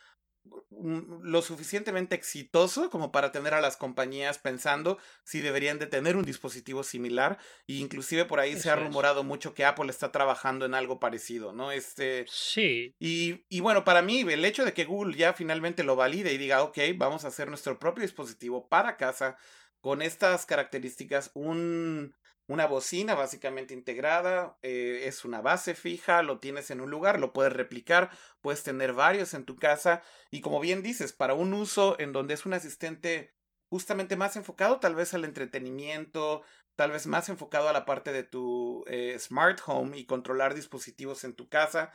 lo 0.71 1.43
suficientemente 1.43 2.15
exitoso 2.15 2.89
como 2.91 3.13
para 3.13 3.31
tener 3.31 3.53
a 3.53 3.61
las 3.61 3.77
compañías 3.77 4.39
pensando 4.39 4.99
si 5.23 5.41
deberían 5.41 5.79
de 5.79 5.87
tener 5.87 6.17
un 6.17 6.25
dispositivo 6.25 6.83
similar 6.83 7.39
e 7.69 7.75
inclusive 7.75 8.25
por 8.25 8.41
ahí 8.41 8.53
Eso 8.53 8.63
se 8.63 8.71
ha 8.71 8.77
rumorado 8.77 9.21
es. 9.21 9.27
mucho 9.27 9.53
que 9.53 9.65
Apple 9.67 9.91
está 9.91 10.11
trabajando 10.11 10.65
en 10.65 10.75
algo 10.75 10.99
parecido, 10.99 11.53
¿no? 11.53 11.71
Este 11.71 12.25
Sí. 12.29 12.95
Y, 12.99 13.45
y 13.49 13.61
bueno, 13.61 13.85
para 13.85 14.01
mí 14.03 14.21
el 14.21 14.45
hecho 14.45 14.65
de 14.65 14.73
que 14.73 14.87
Google 14.87 15.17
ya 15.17 15.35
finalmente 15.35 15.85
lo 15.85 15.95
valide 15.97 16.33
y 16.33 16.39
diga, 16.39 16.63
ok, 16.63 16.79
vamos 16.97 17.25
a 17.25 17.29
hacer 17.29 17.49
nuestro 17.49 17.79
propio 17.79 18.03
dispositivo 18.03 18.67
para 18.69 18.97
casa 18.97 19.37
con 19.81 20.03
estas 20.03 20.47
características, 20.47 21.31
un 21.35 22.15
una 22.51 22.67
bocina 22.67 23.15
básicamente 23.15 23.75
integrada, 23.75 24.59
eh, 24.63 25.03
es 25.05 25.25
una 25.25 25.41
base 25.41 25.77
fija, 25.77 26.25
lo 26.25 26.41
tienes 26.41 26.73
en 26.73 26.81
un 26.81 26.91
lugar, 26.91 27.21
lo 27.21 27.33
puedes 27.33 27.53
replicar, 27.53 28.11
puedes 28.41 28.65
tener 28.65 28.93
varios 28.93 29.35
en 29.35 29.45
tu 29.45 29.55
casa 29.55 30.03
y 30.33 30.41
como 30.41 30.59
bien 30.59 30.83
dices, 30.83 31.13
para 31.13 31.35
un 31.35 31.55
uso 31.55 31.95
en 32.01 32.13
donde 32.13 32.35
es 32.35 32.47
un 32.47 32.53
asistente 32.53 33.33
justamente 33.69 34.17
más 34.17 34.35
enfocado 34.35 34.81
tal 34.81 34.97
vez 34.97 35.15
al 35.15 35.25
entretenimiento, 35.25 36.43
tal 36.75 36.91
vez 36.91 37.07
más 37.07 37.29
enfocado 37.29 37.69
a 37.69 37.73
la 37.73 37.85
parte 37.85 38.11
de 38.11 38.25
tu 38.25 38.85
eh, 38.89 39.17
smart 39.21 39.61
home 39.65 39.97
y 39.97 40.07
controlar 40.07 40.55
dispositivos 40.55 41.23
en 41.23 41.35
tu 41.35 41.49
casa, 41.49 41.93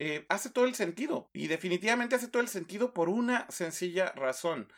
eh, 0.00 0.26
hace 0.28 0.50
todo 0.50 0.64
el 0.64 0.74
sentido 0.74 1.30
y 1.32 1.46
definitivamente 1.46 2.16
hace 2.16 2.26
todo 2.26 2.42
el 2.42 2.48
sentido 2.48 2.92
por 2.92 3.08
una 3.08 3.48
sencilla 3.50 4.10
razón. 4.16 4.72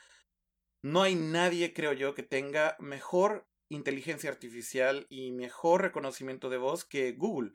No 0.85 1.01
hay 1.01 1.15
nadie, 1.15 1.73
creo 1.73 1.95
yo, 1.95 2.15
que 2.15 2.23
tenga 2.23 2.77
mejor 2.79 3.49
inteligencia 3.71 4.29
artificial 4.29 5.07
y 5.09 5.33
mejor 5.33 5.81
reconocimiento 5.81 6.51
de 6.51 6.59
voz 6.59 6.85
que 6.85 7.13
Google. 7.13 7.53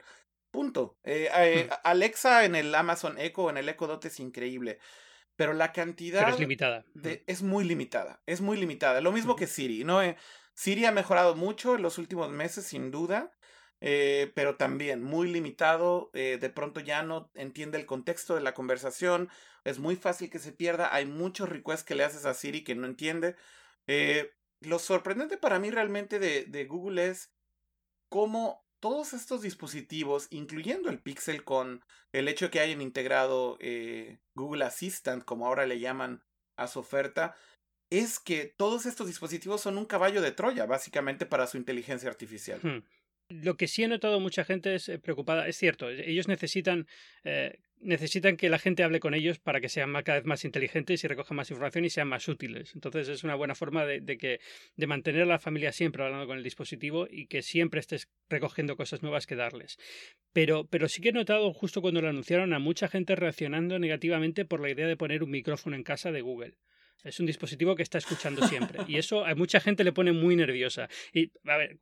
Punto. 0.49 0.97
Eh, 1.03 1.29
eh, 1.37 1.69
Alexa 1.83 2.43
en 2.43 2.55
el 2.55 2.73
Amazon 2.73 3.19
Echo, 3.19 3.51
en 3.51 3.57
el 3.57 3.69
Echo 3.69 3.85
Dot 3.85 4.03
es 4.05 4.19
increíble. 4.19 4.79
Pero 5.35 5.53
la 5.53 5.71
cantidad. 5.71 6.21
Pero 6.21 6.33
es 6.33 6.39
limitada. 6.39 6.85
De, 6.95 7.23
es 7.27 7.43
muy 7.43 7.65
limitada. 7.65 8.19
Es 8.25 8.41
muy 8.41 8.57
limitada. 8.57 8.99
Lo 8.99 9.11
mismo 9.11 9.35
que 9.35 9.45
Siri, 9.45 9.83
¿no? 9.83 10.01
Eh, 10.01 10.17
Siri 10.55 10.85
ha 10.85 10.91
mejorado 10.91 11.35
mucho 11.35 11.75
en 11.75 11.83
los 11.83 11.99
últimos 11.99 12.31
meses, 12.31 12.65
sin 12.65 12.89
duda. 12.89 13.31
Eh, 13.81 14.31
pero 14.35 14.55
también 14.55 15.03
muy 15.03 15.31
limitado. 15.31 16.09
Eh, 16.13 16.37
de 16.39 16.49
pronto 16.49 16.79
ya 16.79 17.03
no 17.03 17.31
entiende 17.33 17.77
el 17.77 17.85
contexto 17.85 18.35
de 18.35 18.41
la 18.41 18.53
conversación. 18.53 19.29
Es 19.63 19.79
muy 19.79 19.95
fácil 19.95 20.29
que 20.29 20.39
se 20.39 20.51
pierda. 20.51 20.93
Hay 20.93 21.05
muchos 21.05 21.49
requests 21.49 21.83
que 21.83 21.95
le 21.95 22.03
haces 22.03 22.25
a 22.25 22.33
Siri 22.33 22.63
que 22.63 22.75
no 22.75 22.85
entiende. 22.87 23.35
Eh, 23.87 24.31
lo 24.61 24.79
sorprendente 24.79 25.37
para 25.37 25.59
mí 25.59 25.71
realmente 25.71 26.19
de, 26.19 26.65
Google 26.65 27.07
es 27.07 27.33
cómo 28.09 28.65
todos 28.79 29.13
estos 29.13 29.41
dispositivos, 29.41 30.27
incluyendo 30.29 30.89
el 30.89 31.01
Pixel 31.01 31.43
con 31.43 31.83
el 32.11 32.27
hecho 32.27 32.45
de 32.45 32.51
que 32.51 32.59
hayan 32.59 32.81
integrado 32.81 33.57
eh, 33.59 34.19
Google 34.35 34.65
Assistant, 34.65 35.23
como 35.23 35.47
ahora 35.47 35.65
le 35.65 35.79
llaman 35.79 36.23
a 36.55 36.67
su 36.67 36.79
oferta, 36.79 37.35
es 37.89 38.19
que 38.19 38.45
todos 38.45 38.85
estos 38.85 39.07
dispositivos 39.07 39.61
son 39.61 39.77
un 39.77 39.85
caballo 39.85 40.21
de 40.21 40.31
Troya, 40.31 40.65
básicamente, 40.65 41.25
para 41.25 41.47
su 41.47 41.57
inteligencia 41.57 42.09
artificial. 42.09 42.59
Hmm. 42.61 42.83
Lo 43.29 43.57
que 43.57 43.67
sí 43.67 43.83
he 43.83 43.87
notado 43.87 44.19
mucha 44.19 44.43
gente 44.43 44.75
es 44.75 44.89
eh, 44.89 44.99
preocupada. 44.99 45.47
Es 45.47 45.57
cierto, 45.57 45.89
ellos 45.89 46.27
necesitan 46.27 46.87
eh, 47.23 47.59
necesitan 47.81 48.37
que 48.37 48.49
la 48.49 48.59
gente 48.59 48.83
hable 48.83 48.99
con 48.99 49.13
ellos 49.13 49.39
para 49.39 49.61
que 49.61 49.69
sean 49.69 49.93
cada 50.03 50.19
vez 50.19 50.25
más 50.25 50.43
inteligentes 50.45 51.03
y 51.03 51.07
recojan 51.07 51.37
más 51.37 51.49
información 51.49 51.85
y 51.85 51.89
sean 51.89 52.07
más 52.07 52.27
útiles. 52.27 52.73
Entonces 52.75 53.07
es 53.07 53.23
una 53.23 53.35
buena 53.35 53.55
forma 53.55 53.85
de, 53.85 54.01
de, 54.01 54.17
que, 54.17 54.39
de 54.75 54.87
mantener 54.87 55.23
a 55.23 55.25
la 55.25 55.39
familia 55.39 55.71
siempre 55.71 56.03
hablando 56.03 56.27
con 56.27 56.37
el 56.37 56.43
dispositivo 56.43 57.07
y 57.09 57.27
que 57.27 57.41
siempre 57.41 57.79
estés 57.79 58.09
recogiendo 58.29 58.75
cosas 58.75 59.01
nuevas 59.01 59.27
que 59.27 59.35
darles. 59.35 59.77
Pero, 60.33 60.65
pero 60.67 60.89
sí 60.89 61.01
que 61.01 61.09
he 61.09 61.13
notado 61.13 61.53
justo 61.53 61.81
cuando 61.81 62.01
lo 62.01 62.09
anunciaron 62.09 62.53
a 62.53 62.59
mucha 62.59 62.87
gente 62.87 63.15
reaccionando 63.15 63.79
negativamente 63.79 64.45
por 64.45 64.59
la 64.59 64.69
idea 64.69 64.87
de 64.87 64.97
poner 64.97 65.23
un 65.23 65.31
micrófono 65.31 65.75
en 65.75 65.83
casa 65.83 66.11
de 66.11 66.21
Google. 66.21 66.55
Es 67.03 67.19
un 67.19 67.25
dispositivo 67.25 67.75
que 67.75 67.83
está 67.83 67.97
escuchando 67.97 68.45
siempre. 68.47 68.79
Y 68.87 68.97
eso 68.97 69.25
a 69.25 69.33
mucha 69.35 69.59
gente 69.59 69.83
le 69.83 69.93
pone 69.93 70.11
muy 70.11 70.35
nerviosa. 70.35 70.89
Y, 71.13 71.31
a 71.45 71.57
ver, 71.57 71.77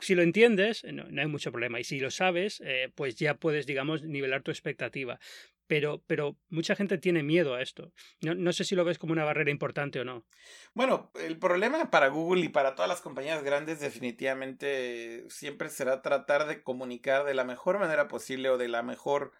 si 0.00 0.14
lo 0.14 0.22
entiendes, 0.22 0.84
no, 0.84 1.04
hay 1.20 1.26
mucho 1.26 1.50
problema. 1.50 1.80
Y 1.80 1.84
si 1.84 2.00
lo 2.00 2.10
sabes, 2.10 2.62
eh, 2.64 2.92
pues 2.94 3.16
ya 3.16 3.34
puedes, 3.34 3.66
digamos, 3.66 4.02
nivelar 4.02 4.42
tu 4.42 4.50
expectativa. 4.50 5.18
Pero, 5.66 6.02
pero 6.06 6.36
mucha 6.48 6.76
gente 6.76 6.98
tiene 6.98 7.22
miedo 7.22 7.54
a 7.54 7.62
esto. 7.62 7.92
No, 8.22 8.34
no, 8.34 8.52
sé 8.52 8.64
si 8.64 8.74
lo 8.74 8.84
ves 8.84 8.98
como 8.98 9.12
una 9.12 9.24
barrera 9.24 9.50
importante 9.50 10.00
o 10.00 10.04
no. 10.04 10.26
Bueno, 10.74 11.10
el 11.14 11.38
problema 11.38 11.90
para 11.90 12.08
Google 12.08 12.44
y 12.44 12.48
para 12.48 12.74
todas 12.74 12.88
las 12.88 13.00
compañías 13.00 13.42
grandes 13.42 13.80
definitivamente 13.80 15.24
siempre 15.28 15.68
será 15.68 16.02
tratar 16.02 16.46
de 16.46 16.62
comunicar 16.62 17.24
de 17.24 17.34
la 17.34 17.44
mejor 17.44 17.78
manera 17.78 18.08
posible 18.08 18.50
o 18.50 18.58
de 18.58 18.68
la 18.68 18.82
mejor... 18.82 19.32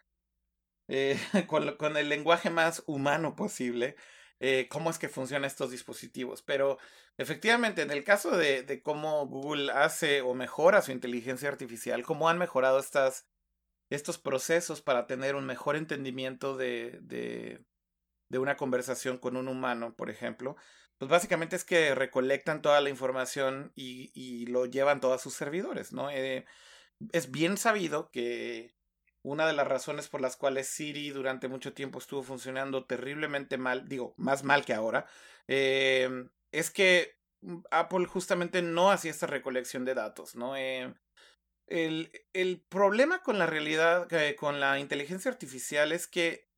Eh, 0.91 1.19
con 1.47 1.97
el 1.99 2.09
lenguaje 2.09 2.49
más 2.49 2.83
humano 2.87 3.37
posible 3.37 3.95
eh, 4.41 4.69
cómo 4.71 4.91
es 4.91 4.99
que 4.99 5.09
funcionan 5.09 5.45
estos 5.45 5.71
dispositivos. 5.71 6.43
Pero 6.43 6.79
efectivamente, 7.17 7.83
en 7.83 7.91
el 7.91 8.05
caso 8.05 8.37
de, 8.37 8.81
cómo 8.83 9.27
Google 9.27 9.73
hace 9.73 10.21
o 10.23 10.35
mejora 10.35 10.83
su 10.83 10.93
inteligencia 10.93 11.49
artificial, 11.49 12.03
cómo 12.05 12.29
han 12.29 12.39
mejorado 12.39 12.79
estas, 12.79 13.27
estos 13.91 14.19
procesos 14.19 14.83
para 14.83 15.07
tener 15.07 15.35
un 15.35 15.47
mejor 15.47 15.77
entendimiento 15.77 16.57
de, 16.57 16.99
de, 17.03 17.65
de 18.29 18.39
una 18.39 18.57
conversación 18.57 19.19
con 19.19 19.37
un 19.37 19.49
humano, 19.49 19.95
por 19.97 20.11
ejemplo, 20.11 20.57
pues 20.99 21.11
básicamente 21.11 21.57
es 21.57 21.65
que 21.65 21.95
recolectan 21.95 22.61
toda 22.61 22.81
la 22.81 22.91
información 22.91 23.73
y, 23.77 24.11
y 24.15 24.47
lo 24.47 24.67
llevan 24.67 25.01
todos 25.01 25.23
sus 25.23 25.35
servidores, 25.35 25.93
¿no? 25.93 26.11
Eh, 26.11 26.45
es 27.13 27.31
bien 27.31 27.57
sabido 27.57 28.11
que 28.11 28.75
una 29.23 29.47
de 29.47 29.53
las 29.53 29.67
razones 29.67 30.09
por 30.09 30.21
las 30.21 30.37
cuales 30.37 30.69
Siri 30.69 31.11
durante 31.11 31.49
mucho 31.49 31.73
tiempo 31.73 31.99
estuvo 31.99 32.23
funcionando 32.23 32.85
terriblemente 32.85 33.59
mal, 33.59 33.89
digo, 33.89 34.15
más 34.17 34.45
mal 34.45 34.65
que 34.65 34.75
ahora, 34.75 35.07
eh, 35.49 36.29
es 36.53 36.71
que 36.71 37.19
Apple 37.71 38.07
justamente 38.07 38.63
no 38.63 38.91
hacía 38.91 39.11
esta 39.11 39.27
recolección 39.27 39.85
de 39.85 39.95
datos, 39.95 40.35
¿no? 40.35 40.57
Eh, 40.57 40.95
el, 41.67 42.11
el, 42.33 42.63
problema 42.69 43.23
con 43.23 43.39
la 43.39 43.47
realidad, 43.47 44.11
eh, 44.13 44.35
con 44.37 44.59
la 44.59 44.79
inteligencia 44.79 45.31
artificial 45.31 45.93
es 45.93 46.07
que 46.07 46.49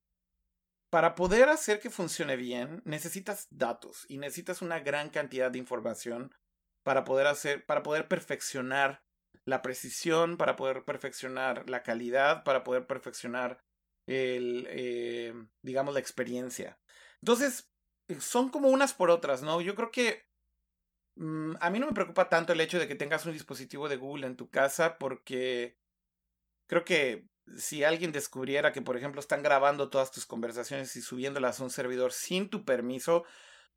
para 0.91 1.15
poder 1.15 1.49
hacer 1.49 1.81
que 1.81 1.91
funcione 1.91 2.37
bien, 2.37 2.83
necesitas 2.85 3.49
datos 3.51 4.07
y 4.09 4.19
necesitas 4.19 4.63
una 4.63 4.81
gran 4.81 5.11
cantidad 5.11 5.51
de 5.51 5.59
información 5.59 6.33
para 6.83 7.05
poder 7.05 7.27
hacer, 7.27 7.65
para 7.67 7.83
poder 7.83 8.09
perfeccionar 8.09 9.03
la 9.51 9.63
precisión, 9.63 10.37
para 10.37 10.57
poder 10.57 10.85
perfeccionar 10.85 11.69
la 11.69 11.83
calidad, 11.83 12.45
para 12.45 12.65
poder 12.65 12.87
perfeccionar 12.87 13.63
el, 14.07 14.67
eh, 14.71 15.35
digamos, 15.63 15.95
la 15.95 16.01
experiencia. 16.01 16.79
Entonces, 17.21 17.71
son 18.19 18.49
como 18.49 18.69
unas 18.69 18.95
por 18.95 19.11
otras, 19.11 19.43
¿no? 19.43 19.61
Yo 19.61 19.75
creo 19.75 19.91
que 19.91 20.25
mmm, 21.17 21.55
a 21.61 21.71
mí 21.71 21.79
no 21.79 21.87
me 21.87 21.93
preocupa 21.93 22.29
tanto 22.29 22.53
el 22.53 22.61
hecho 22.61 22.79
de 22.79 22.89
que 22.89 22.95
tengas 22.95 23.27
un 23.27 23.33
dispositivo 23.33 23.89
de 23.89 23.97
Google 23.97 24.27
en 24.27 24.37
tu 24.37 24.49
casa 24.51 24.99
porque 24.99 25.77
creo 26.67 26.85
que 26.85 27.29
si 27.57 27.85
alguien 27.85 28.13
descubriera 28.13 28.73
que, 28.73 28.83
por 28.83 28.97
ejemplo, 28.97 29.21
están 29.21 29.43
grabando 29.43 29.91
todas 29.91 30.13
tus 30.13 30.27
conversaciones 30.27 30.95
y 30.97 31.03
subiéndolas 31.03 31.61
a 31.61 31.65
un 31.65 31.71
servidor 31.71 32.13
sin 32.13 32.49
tu 32.49 32.65
permiso, 32.65 33.25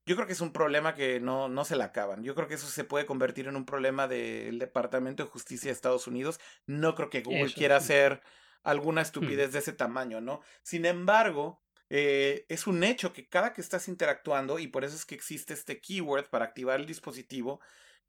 yo 0.05 0.15
creo 0.15 0.27
que 0.27 0.33
es 0.33 0.41
un 0.41 0.51
problema 0.53 0.95
que 0.95 1.19
no, 1.19 1.47
no 1.49 1.65
se 1.65 1.75
la 1.75 1.85
acaban. 1.85 2.23
Yo 2.23 2.35
creo 2.35 2.47
que 2.47 2.55
eso 2.55 2.67
se 2.67 2.83
puede 2.83 3.05
convertir 3.05 3.47
en 3.47 3.55
un 3.55 3.65
problema 3.65 4.07
del 4.07 4.59
Departamento 4.59 5.23
de 5.23 5.29
Justicia 5.29 5.69
de 5.69 5.73
Estados 5.73 6.07
Unidos. 6.07 6.39
No 6.65 6.95
creo 6.95 7.09
que 7.09 7.21
Google 7.21 7.45
eso, 7.45 7.55
quiera 7.55 7.77
hacer 7.77 8.21
alguna 8.63 9.01
Hmm. 9.01 9.03
estupidez 9.03 9.51
de 9.53 9.59
ese 9.59 9.73
tamaño, 9.73 10.21
¿no? 10.21 10.41
Sin 10.61 10.85
embargo, 10.85 11.61
eh, 11.89 12.45
es 12.49 12.67
un 12.67 12.83
hecho 12.83 13.13
que 13.13 13.27
cada 13.27 13.53
que 13.53 13.61
estás 13.61 13.87
interactuando, 13.87 14.59
y 14.59 14.67
por 14.67 14.83
eso 14.83 14.95
es 14.95 15.05
que 15.05 15.15
existe 15.15 15.53
este 15.53 15.79
keyword 15.79 16.29
para 16.29 16.45
activar 16.45 16.79
el 16.79 16.85
dispositivo, 16.85 17.59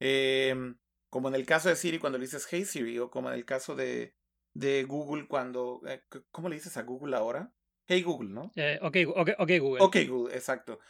em, 0.00 0.76
como 1.10 1.28
en 1.28 1.34
el 1.34 1.46
caso 1.46 1.68
de 1.68 1.76
Siri 1.76 1.98
cuando 1.98 2.18
le 2.18 2.24
dices 2.24 2.46
Hey 2.50 2.64
Siri, 2.64 2.98
o 2.98 3.10
como 3.10 3.28
en 3.28 3.34
el 3.34 3.44
caso 3.44 3.74
de, 3.76 4.14
de 4.52 4.84
Google 4.84 5.26
cuando... 5.28 5.80
eh, 5.86 6.02
¿Cómo 6.30 6.48
le 6.48 6.56
dices 6.56 6.76
a 6.76 6.82
Google 6.82 7.16
ahora? 7.16 7.52
Hey 7.86 8.02
Google, 8.02 8.30
¿no? 8.30 8.50
Eh, 8.56 8.78
ok, 8.80 8.96
ok, 9.14 9.30
ok, 9.38 9.50
Google. 9.60 9.82
Ok, 9.84 9.96
Google, 10.08 10.34
exacto. 10.34 10.80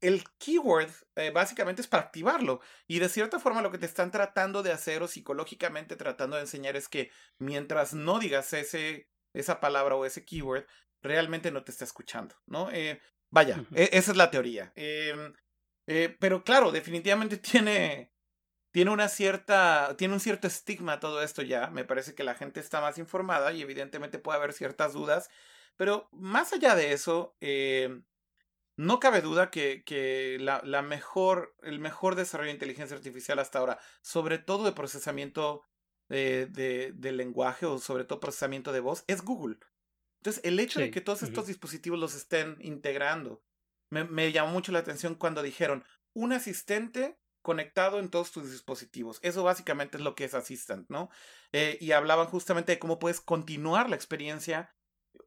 Em, 0.00 0.14
el 0.14 0.24
keyword 0.38 0.90
eh, 1.16 1.30
básicamente 1.30 1.82
es 1.82 1.88
para 1.88 2.04
activarlo. 2.04 2.60
Y 2.86 2.98
de 2.98 3.08
cierta 3.08 3.38
forma 3.40 3.62
lo 3.62 3.70
que 3.70 3.78
te 3.78 3.86
están 3.86 4.10
tratando 4.10 4.62
de 4.62 4.72
hacer 4.72 5.02
o 5.02 5.08
psicológicamente 5.08 5.96
tratando 5.96 6.36
de 6.36 6.42
enseñar 6.42 6.76
es 6.76 6.88
que 6.88 7.10
mientras 7.38 7.94
no 7.94 8.18
digas 8.18 8.52
ese, 8.52 9.08
esa 9.34 9.60
palabra 9.60 9.96
o 9.96 10.04
ese 10.04 10.24
keyword, 10.24 10.66
realmente 11.02 11.50
no 11.50 11.64
te 11.64 11.72
está 11.72 11.84
escuchando, 11.84 12.34
¿no? 12.46 12.70
Eh, 12.72 13.00
vaya, 13.30 13.66
e- 13.72 13.90
esa 13.92 14.10
es 14.12 14.16
la 14.16 14.30
teoría. 14.30 14.72
Em, 14.76 15.32
eh, 15.86 16.16
pero 16.20 16.44
claro, 16.44 16.72
definitivamente 16.72 17.36
tiene, 17.38 18.12
tiene 18.72 18.90
una 18.90 19.08
cierta, 19.08 19.96
tiene 19.96 20.14
un 20.14 20.20
cierto 20.20 20.46
estigma 20.46 21.00
todo 21.00 21.22
esto 21.22 21.42
ya. 21.42 21.68
Me 21.70 21.84
parece 21.84 22.14
que 22.14 22.24
la 22.24 22.34
gente 22.34 22.60
está 22.60 22.80
más 22.80 22.98
informada 22.98 23.52
y 23.52 23.62
evidentemente 23.62 24.18
puede 24.18 24.38
haber 24.38 24.52
ciertas 24.52 24.92
dudas. 24.92 25.30
Pero 25.76 26.08
más 26.12 26.52
allá 26.52 26.74
de 26.74 26.92
eso, 26.92 27.36
eh, 27.40 28.02
no 28.76 29.00
cabe 29.00 29.22
duda 29.22 29.50
que, 29.50 29.82
que 29.84 30.38
la, 30.40 30.60
la 30.64 30.82
mejor, 30.82 31.54
el 31.62 31.78
mejor 31.78 32.14
desarrollo 32.14 32.48
de 32.48 32.54
inteligencia 32.54 32.96
artificial 32.96 33.38
hasta 33.38 33.58
ahora, 33.58 33.78
sobre 34.02 34.38
todo 34.38 34.64
de 34.64 34.72
procesamiento 34.72 35.62
de, 36.08 36.46
de, 36.46 36.92
de 36.94 37.12
lenguaje 37.12 37.66
o 37.66 37.78
sobre 37.78 38.04
todo 38.04 38.20
procesamiento 38.20 38.72
de 38.72 38.80
voz, 38.80 39.04
es 39.06 39.22
Google. 39.22 39.58
Entonces, 40.20 40.44
el 40.44 40.60
hecho 40.60 40.80
de 40.80 40.90
que 40.90 41.00
todos 41.00 41.22
estos 41.22 41.46
dispositivos 41.46 41.98
los 41.98 42.14
estén 42.14 42.56
integrando, 42.60 43.42
me, 43.90 44.04
me 44.04 44.32
llamó 44.32 44.50
mucho 44.52 44.72
la 44.72 44.80
atención 44.80 45.14
cuando 45.14 45.42
dijeron 45.42 45.84
un 46.14 46.32
asistente 46.32 47.18
conectado 47.42 48.00
en 48.00 48.10
todos 48.10 48.32
tus 48.32 48.50
dispositivos. 48.50 49.20
Eso 49.22 49.44
básicamente 49.44 49.98
es 49.98 50.02
lo 50.02 50.16
que 50.16 50.24
es 50.24 50.34
Assistant, 50.34 50.90
¿no? 50.90 51.10
Eh, 51.52 51.78
y 51.80 51.92
hablaban 51.92 52.26
justamente 52.26 52.72
de 52.72 52.80
cómo 52.80 52.98
puedes 52.98 53.20
continuar 53.20 53.88
la 53.88 53.94
experiencia, 53.94 54.74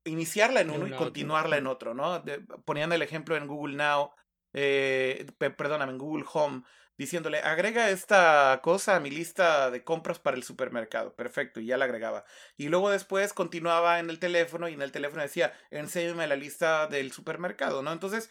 iniciarla 0.10 0.62
en 0.62 0.70
uno 0.72 0.88
y 0.88 0.92
continuarla 0.92 1.58
en 1.58 1.68
otro, 1.68 1.94
¿no? 1.94 2.20
De- 2.20 2.40
ponían 2.66 2.92
el 2.92 3.02
ejemplo 3.02 3.36
en 3.38 3.48
Google 3.48 3.76
Now, 3.76 4.12
eh, 4.54 5.28
pe- 5.38 5.52
perdóname, 5.52 5.92
en 5.92 5.98
Google 5.98 6.26
Home, 6.34 6.64
diciéndole, 6.98 7.40
agrega 7.40 7.90
esta 7.90 8.60
cosa 8.62 8.96
a 8.96 9.00
mi 9.00 9.10
lista 9.10 9.72
de 9.72 9.84
compras 9.84 10.20
para 10.20 10.36
el 10.36 10.44
supermercado. 10.44 11.16
Perfecto, 11.16 11.60
y 11.62 11.68
ya 11.68 11.78
la 11.78 11.86
agregaba. 11.86 12.26
Y 12.58 12.68
luego 12.68 12.90
después 12.90 13.32
continuaba 13.34 14.00
en 14.00 14.10
el 14.10 14.20
teléfono 14.20 14.68
y 14.68 14.74
en 14.74 14.82
el 14.82 14.92
teléfono 14.92 15.22
decía, 15.22 15.54
enséñame 15.72 16.28
la 16.28 16.36
lista 16.36 16.88
del 16.88 17.12
supermercado, 17.14 17.82
¿no? 17.84 17.94
Entonces, 17.94 18.30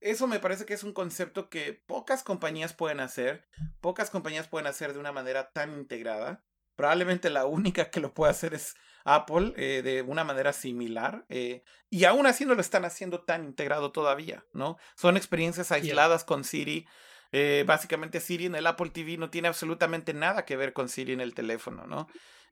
eso 0.00 0.26
me 0.26 0.40
parece 0.40 0.64
que 0.66 0.74
es 0.74 0.82
un 0.82 0.92
concepto 0.92 1.48
que 1.50 1.72
pocas 1.74 2.22
compañías 2.22 2.72
pueden 2.72 3.00
hacer, 3.00 3.46
pocas 3.80 4.10
compañías 4.10 4.48
pueden 4.48 4.66
hacer 4.66 4.92
de 4.92 4.98
una 5.00 5.12
manera 5.12 5.50
tan 5.52 5.72
integrada. 5.72 6.44
Probablemente 6.74 7.30
la 7.30 7.46
única 7.46 7.90
que 7.90 8.00
lo 8.00 8.12
puede 8.14 8.30
hacer 8.30 8.54
es 8.54 8.76
Apple 9.06 9.54
eh, 9.56 9.82
de 9.82 10.02
una 10.02 10.24
manera 10.24 10.52
similar. 10.52 11.24
eh, 11.28 11.62
y 11.90 12.04
aún 12.04 12.26
así 12.26 12.44
no 12.44 12.54
lo 12.54 12.60
están 12.60 12.84
haciendo 12.84 13.20
tan 13.22 13.44
integrado 13.44 13.92
todavía, 13.92 14.44
¿no? 14.52 14.76
Son 14.96 15.16
experiencias 15.16 15.72
aisladas 15.72 16.24
con 16.24 16.44
Siri. 16.44 16.86
eh, 17.32 17.64
básicamente 17.66 18.20
Siri 18.20 18.46
en 18.46 18.54
el 18.56 18.66
Apple 18.66 18.90
TV 18.90 19.16
no 19.18 19.30
tiene 19.30 19.48
absolutamente 19.48 20.14
nada 20.14 20.44
que 20.44 20.56
ver 20.56 20.72
con 20.72 20.88
Siri 20.88 21.12
en 21.12 21.20
el 21.20 21.34
teléfono, 21.34 21.86
¿no? 21.86 22.08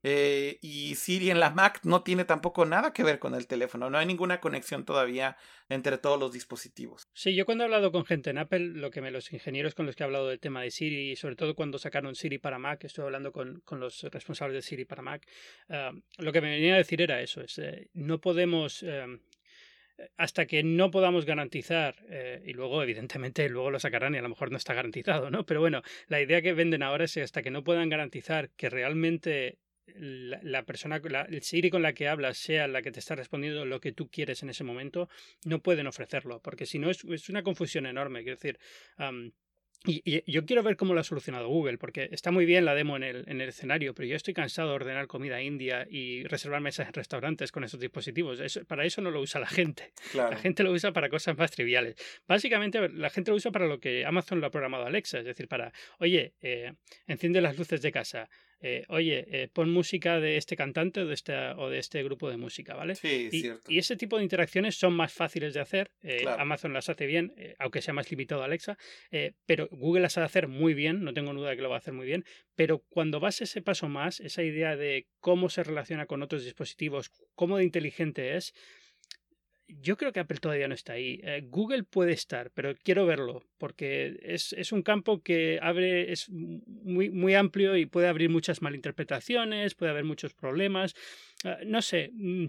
Eh, 0.07 0.59
y 0.61 0.95
Siri 0.97 1.31
en 1.31 1.41
la 1.41 1.49
Mac 1.49 1.81
no 1.83 2.03
tiene 2.03 2.27
tampoco 2.27 2.67
nada 2.67 2.93
que 2.93 3.03
ver 3.03 3.19
con 3.19 3.35
el 3.35 3.47
teléfono. 3.47 3.89
No 3.89 3.97
hay 3.97 4.05
ninguna 4.05 4.39
conexión 4.39 4.85
todavía 4.85 5.39
entre 5.71 5.97
todos 5.97 6.21
los 6.21 6.31
dispositivos. 6.31 7.09
Sí, 7.15 7.35
yo 7.35 7.47
cuando 7.47 7.65
he 7.65 7.67
hablado 7.67 7.91
con 7.91 8.05
gente 8.05 8.29
en 8.29 8.37
Apple, 8.37 8.61
lo 8.61 8.91
que 8.91 9.01
me, 9.01 9.11
los 9.11 9.33
ingenieros 9.33 9.75
con 9.75 9.87
los 9.87 9.97
que 9.97 10.03
he 10.03 10.07
hablado 10.07 10.29
del 10.29 10.41
tema 10.41 10.61
de 10.61 10.71
Siri, 10.71 11.13
y 11.13 11.17
sobre 11.17 11.37
todo 11.37 11.55
cuando 11.55 11.79
sacaron 11.79 12.15
Siri 12.15 12.37
para 12.37 12.59
Mac, 12.59 12.85
estuve 12.85 13.07
hablando 13.07 13.33
con, 13.33 13.63
los 13.71 14.03
responsables 14.05 14.57
de 14.57 14.63
Siri 14.63 14.85
para 14.85 15.01
Mac, 15.01 15.27
ah, 15.71 15.93
lo 16.19 16.33
que 16.33 16.43
me 16.43 16.51
venía 16.51 16.75
a 16.75 16.79
decir 16.79 17.01
era 17.01 17.23
eso, 17.23 17.41
es 17.41 17.59
eh, 17.59 17.89
no 17.95 18.21
podemos, 18.21 18.83
eh, 18.83 19.07
hasta 20.19 20.45
que 20.45 20.63
no 20.63 20.91
podamos 20.91 21.25
garantizar, 21.25 21.97
eh, 22.11 22.43
y 22.45 22.53
luego 22.53 22.83
evidentemente 22.83 23.49
luego 23.49 23.71
lo 23.71 23.81
sacarán 23.81 24.15
y 24.15 24.19
a 24.19 24.23
lo 24.23 24.29
mejor 24.29 24.51
no 24.51 24.59
está 24.59 24.75
garantizado, 24.75 25.31
¿no? 25.31 25.47
Pero 25.47 25.61
bueno, 25.61 25.83
la 26.09 26.21
idea 26.21 26.43
que 26.43 26.53
venden 26.53 26.83
ahora 26.83 27.05
es 27.05 27.17
hasta 27.17 27.43
que 27.43 27.51
no 27.51 27.65
puedan 27.65 27.89
garantizar 27.89 28.51
que 28.51 28.69
realmente 28.69 29.59
la, 29.87 30.41
la 30.43 30.63
persona, 30.65 31.01
la, 31.05 31.23
el 31.23 31.43
Siri 31.43 31.71
con 31.71 31.83
la 31.83 31.93
que 31.93 32.09
hablas 32.09 32.39
sea 32.39 32.67
la 32.69 32.83
que 32.83 32.91
te 32.93 33.01
está 33.01 33.15
respondiendo 33.15 33.65
lo 33.65 33.81
que 33.81 33.93
tú 33.93 34.09
quieres 34.09 34.43
en 34.43 34.51
ese 34.51 34.65
momento, 34.65 35.09
no 35.45 35.61
pueden 35.61 35.87
ofrecerlo, 35.87 36.41
porque 36.41 36.67
si 36.67 36.79
no 36.79 36.91
es, 36.91 37.05
es 37.05 37.29
una 37.29 37.43
confusión 37.43 37.87
enorme. 37.87 38.23
Quiero 38.23 38.37
decir, 38.37 38.59
y, 39.87 40.01
y 40.07 40.33
yo 40.33 40.47
quiero 40.47 40.63
ver 40.63 40.77
cómo 40.79 40.95
lo 40.95 41.01
ha 41.01 41.05
solucionado 41.05 41.47
Google, 41.49 41.77
porque 41.77 42.09
está 42.11 42.31
muy 42.31 42.47
bien 42.47 42.65
la 42.65 42.75
demo 42.75 42.97
en 42.97 43.03
el, 43.03 43.25
en 43.29 43.43
el 43.43 43.51
escenario, 43.51 43.95
pero 43.95 44.09
yo 44.09 44.17
estoy 44.17 44.33
cansado 44.33 44.71
de 44.71 44.77
ordenar 44.77 45.07
comida 45.07 45.43
india 45.43 45.87
y 45.91 46.25
reservar 46.25 46.63
mesas 46.63 46.87
en 46.87 46.95
restaurantes 46.95 47.53
con 47.53 47.65
esos 47.65 47.79
dispositivos. 47.81 48.41
Eso- 48.41 48.65
para 48.65 48.87
eso 48.87 49.03
no 49.03 49.11
lo 49.11 49.21
usa 49.21 49.41
la 49.43 49.47
gente. 49.47 49.93
Claro. 50.13 50.31
La 50.31 50.39
gente 50.39 50.63
lo 50.63 50.73
usa 50.73 50.93
para 50.93 51.11
cosas 51.11 51.37
más 51.37 51.51
triviales. 51.51 51.97
Básicamente, 52.27 52.89
la 52.89 53.11
gente 53.11 53.31
lo 53.31 53.37
usa 53.37 53.51
para 53.53 53.67
lo 53.67 53.79
que 53.79 54.07
Amazon 54.07 54.41
lo 54.41 54.47
ha 54.47 54.51
programado 54.51 54.87
Alexa, 54.87 55.19
es 55.19 55.27
decir, 55.27 55.49
para, 55.49 55.71
oye, 55.99 56.33
eh, 56.41 56.73
enciende 57.07 57.43
las 57.43 57.59
luces 57.59 57.83
de 57.83 57.93
casa, 57.93 58.31
eh, 58.67 58.85
oye, 58.89 59.27
eh, 59.31 59.49
pon 59.53 59.69
música 59.71 60.21
de 60.21 60.39
este 60.39 60.57
cantante 60.57 61.01
o 61.01 61.07
de, 61.07 61.13
esta, 61.15 61.55
o 61.59 61.69
de 61.69 61.79
este 61.79 62.03
grupo 62.03 62.31
de 62.31 62.39
música, 62.39 62.75
¿vale? 62.75 62.95
Sí, 62.95 63.29
Y, 63.31 63.41
cierto. 63.43 63.71
y 63.71 63.77
ese 63.79 63.97
tipo 63.97 64.17
de 64.17 64.23
interacciones 64.23 64.77
son 64.77 64.95
más 64.95 65.13
fáciles 65.13 65.53
de 65.53 65.61
hacer. 65.61 65.91
eh, 66.03 66.21
Claro. 66.23 66.41
Amazon 66.41 66.73
las 66.73 66.89
hace 66.89 67.05
bien, 67.07 67.35
aunque 67.59 67.83
sea 67.83 67.93
más 67.93 68.11
limitado 68.11 68.41
a 68.43 68.47
Alexa, 68.47 68.77
pero 69.47 69.69
Google 69.71 70.03
las 70.03 70.17
ha 70.17 70.21
de 70.23 70.27
hacer 70.27 70.49
muy 70.49 70.73
bien, 70.75 71.03
no 71.05 71.13
tengo 71.13 71.35
duda 71.35 71.51
de 71.51 71.57
que 71.57 71.63
lo 71.63 71.69
va 71.69 71.77
a 71.77 71.79
hacer 71.79 71.93
muy 71.95 72.07
bien. 72.07 72.25
Pero 72.55 72.83
cuando 72.89 73.21
vas 73.21 73.41
ese 73.43 73.61
paso 73.61 73.89
más, 73.89 74.21
esa 74.21 74.43
idea 74.43 74.77
de 74.77 75.07
cómo 75.21 75.49
se 75.51 75.63
relaciona 75.63 76.07
con 76.07 76.23
otros 76.23 76.45
dispositivos, 76.45 77.11
cómo 77.35 77.59
de 77.59 77.65
inteligente 77.65 78.37
es, 78.37 78.55
yo 79.81 79.97
creo 79.97 80.13
que 80.13 80.21
Apple 80.21 80.39
todavía 80.39 80.69
no 80.69 80.75
está 80.75 80.95
ahí. 80.95 81.21
Eh, 81.23 81.43
Google 81.47 81.85
puede 81.85 82.13
estar, 82.13 82.51
pero 82.53 82.75
quiero 82.83 83.07
verlo, 83.07 83.43
porque 83.59 84.19
es, 84.23 84.53
es 84.55 84.73
un 84.73 84.83
campo 84.83 85.23
que 85.23 85.59
abre, 85.63 86.13
es 86.13 86.29
muy, 86.31 87.11
muy 87.11 87.35
amplio 87.35 87.77
y 87.77 87.87
puede 87.87 88.09
abrir 88.09 88.31
muchas 88.31 88.63
malinterpretaciones, 88.63 89.75
puede 89.75 89.91
haber 89.93 90.05
muchos 90.05 90.35
problemas. 90.35 90.95
Ah, 91.45 91.59
no 91.65 91.83
sé. 91.83 92.11
mm, 92.13 92.47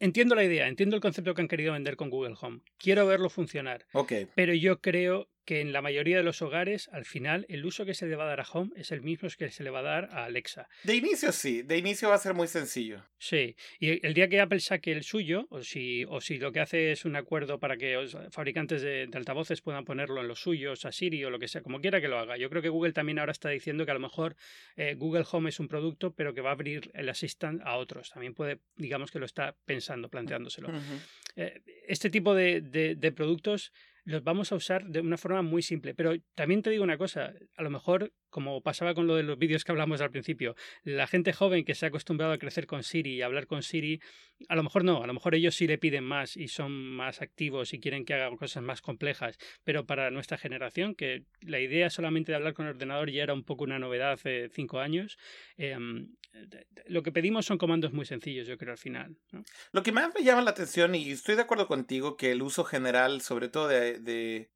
Entiendo 0.00 0.34
la 0.34 0.42
idea, 0.42 0.66
entiendo 0.66 0.96
el 0.96 1.02
concepto 1.02 1.32
que 1.32 1.42
han 1.42 1.48
querido 1.48 1.74
vender 1.74 1.94
con 1.94 2.10
Google 2.10 2.34
Home. 2.40 2.62
Quiero 2.76 3.06
verlo 3.06 3.30
funcionar, 3.30 3.86
Ok, 3.92 4.12
pero 4.34 4.52
yo 4.52 4.80
creo 4.80 5.28
que 5.44 5.60
en 5.60 5.72
la 5.72 5.82
mayoría 5.82 6.16
de 6.16 6.22
los 6.22 6.42
hogares, 6.42 6.88
al 6.92 7.04
final, 7.04 7.46
el 7.48 7.64
uso 7.64 7.84
que 7.84 7.94
se 7.94 8.06
le 8.06 8.16
va 8.16 8.24
a 8.24 8.28
dar 8.28 8.40
a 8.40 8.46
Home 8.52 8.70
es 8.76 8.92
el 8.92 9.00
mismo 9.02 9.28
que 9.38 9.50
se 9.50 9.62
le 9.62 9.70
va 9.70 9.80
a 9.80 9.82
dar 9.82 10.08
a 10.12 10.24
Alexa. 10.24 10.68
de 10.84 10.96
inicio 10.96 11.32
sí, 11.32 11.62
de 11.62 11.78
inicio 11.78 12.08
va 12.08 12.14
a 12.16 12.18
ser 12.18 12.34
muy 12.34 12.48
sencillo. 12.48 13.04
Sí, 13.18 13.54
y 13.78 14.04
el 14.06 14.14
día 14.14 14.28
que 14.28 14.40
Apple 14.40 14.60
saque 14.60 14.90
el 14.92 15.02
suyo, 15.04 15.46
o 15.50 15.62
si, 15.62 16.04
o 16.08 16.20
si 16.20 16.38
lo 16.38 16.50
que 16.52 16.60
hace 16.60 16.92
es 16.92 17.04
un 17.04 17.14
acuerdo 17.16 17.58
para 17.60 17.76
que 17.76 17.94
los 17.94 18.16
fabricantes 18.30 18.82
de, 18.82 19.06
de 19.06 19.18
altavoces 19.18 19.60
puedan 19.60 19.84
ponerlo 19.84 20.20
en 20.20 20.28
los 20.28 20.40
suyos, 20.40 20.84
a 20.84 20.92
Siri 20.92 21.24
o 21.24 21.30
lo 21.30 21.38
que 21.38 21.48
sea, 21.48 21.62
como 21.62 21.80
quiera 21.80 22.00
que 22.00 22.08
lo 22.08 22.18
haga. 22.18 22.36
Yo 22.36 22.48
creo 22.50 22.62
que 22.62 22.68
Google 22.68 22.92
también 22.92 23.18
ahora 23.18 23.32
está 23.32 23.48
diciendo 23.50 23.84
que 23.84 23.90
a 23.90 23.94
lo 23.94 24.00
mejor 24.00 24.34
eh, 24.76 24.94
Google 24.96 25.24
Home 25.30 25.50
es 25.50 25.60
un 25.60 25.68
producto, 25.68 26.14
pero 26.14 26.34
que 26.34 26.40
va 26.40 26.50
a 26.50 26.54
abrir 26.54 26.90
el 26.94 27.08
Assistant 27.08 27.60
a 27.64 27.76
otros. 27.76 28.10
También 28.10 28.34
puede, 28.34 28.60
digamos 28.76 29.10
que 29.10 29.18
lo 29.18 29.26
está 29.26 29.56
pensando, 29.64 30.08
planteándoselo. 30.08 30.68
Eh, 31.36 31.60
este 31.86 32.10
tipo 32.10 32.34
de, 32.34 32.60
de- 32.60 32.94
de 32.96 33.12
productos 33.12 33.72
los 34.04 34.22
vamos 34.24 34.52
a 34.52 34.56
usar 34.56 34.86
de 34.86 35.00
una 35.00 35.16
forma 35.16 35.42
muy 35.42 35.62
simple. 35.62 35.94
Pero 35.94 36.12
también 36.34 36.62
te 36.62 36.70
digo 36.70 36.84
una 36.84 36.98
cosa, 36.98 37.32
a 37.56 37.62
lo 37.62 37.70
mejor, 37.70 38.12
como 38.32 38.62
pasaba 38.62 38.94
con 38.94 39.06
lo 39.06 39.14
de 39.14 39.22
los 39.22 39.38
vídeos 39.38 39.62
que 39.62 39.70
hablamos 39.70 40.00
al 40.00 40.10
principio, 40.10 40.56
la 40.82 41.06
gente 41.06 41.32
joven 41.32 41.64
que 41.64 41.74
se 41.74 41.84
ha 41.86 41.88
acostumbrado 41.88 42.32
a 42.32 42.38
crecer 42.38 42.66
con 42.66 42.82
Siri 42.82 43.14
y 43.14 43.22
hablar 43.22 43.46
con 43.46 43.62
Siri, 43.62 44.00
a 44.48 44.56
lo 44.56 44.62
mejor 44.62 44.84
no, 44.84 45.04
a 45.04 45.06
lo 45.06 45.12
mejor 45.12 45.34
ellos 45.34 45.54
sí 45.54 45.66
le 45.66 45.78
piden 45.78 46.02
más 46.02 46.36
y 46.36 46.48
son 46.48 46.72
más 46.72 47.20
activos 47.20 47.74
y 47.74 47.78
quieren 47.78 48.04
que 48.04 48.14
hagan 48.14 48.36
cosas 48.36 48.62
más 48.62 48.80
complejas. 48.80 49.36
Pero 49.64 49.84
para 49.86 50.10
nuestra 50.10 50.38
generación, 50.38 50.94
que 50.94 51.24
la 51.42 51.60
idea 51.60 51.90
solamente 51.90 52.32
de 52.32 52.36
hablar 52.36 52.54
con 52.54 52.66
el 52.66 52.72
ordenador 52.72 53.10
ya 53.10 53.22
era 53.22 53.34
un 53.34 53.44
poco 53.44 53.64
una 53.64 53.78
novedad 53.78 54.12
hace 54.12 54.48
cinco 54.48 54.80
años, 54.80 55.18
em, 55.58 56.08
lo 56.86 57.02
que 57.02 57.12
pedimos 57.12 57.44
son 57.44 57.58
comandos 57.58 57.92
muy 57.92 58.06
sencillos, 58.06 58.48
yo 58.48 58.56
creo, 58.56 58.72
al 58.72 58.78
final. 58.78 59.18
Lo 59.72 59.82
que 59.82 59.92
más 59.92 60.12
me 60.14 60.24
llama 60.24 60.40
la 60.40 60.50
atención, 60.50 60.94
y 60.94 61.10
estoy 61.10 61.36
de 61.36 61.42
acuerdo 61.42 61.66
contigo, 61.66 62.16
que 62.16 62.32
el 62.32 62.40
uso 62.40 62.64
general, 62.64 63.20
sobre 63.20 63.50
todo 63.50 63.68
de 63.68 64.50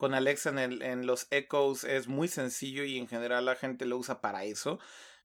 con 0.00 0.14
Alexa 0.14 0.50
en, 0.50 0.58
el- 0.58 0.82
en 0.82 1.06
los 1.06 1.28
Echoes, 1.30 1.84
es 1.84 2.08
muy 2.08 2.26
sencillo 2.28 2.84
y 2.84 2.98
en 2.98 3.06
general 3.08 3.44
la 3.44 3.54
gente 3.56 3.86
lo 3.86 3.98
usa 3.98 4.20
para 4.20 4.44
eso. 4.44 4.80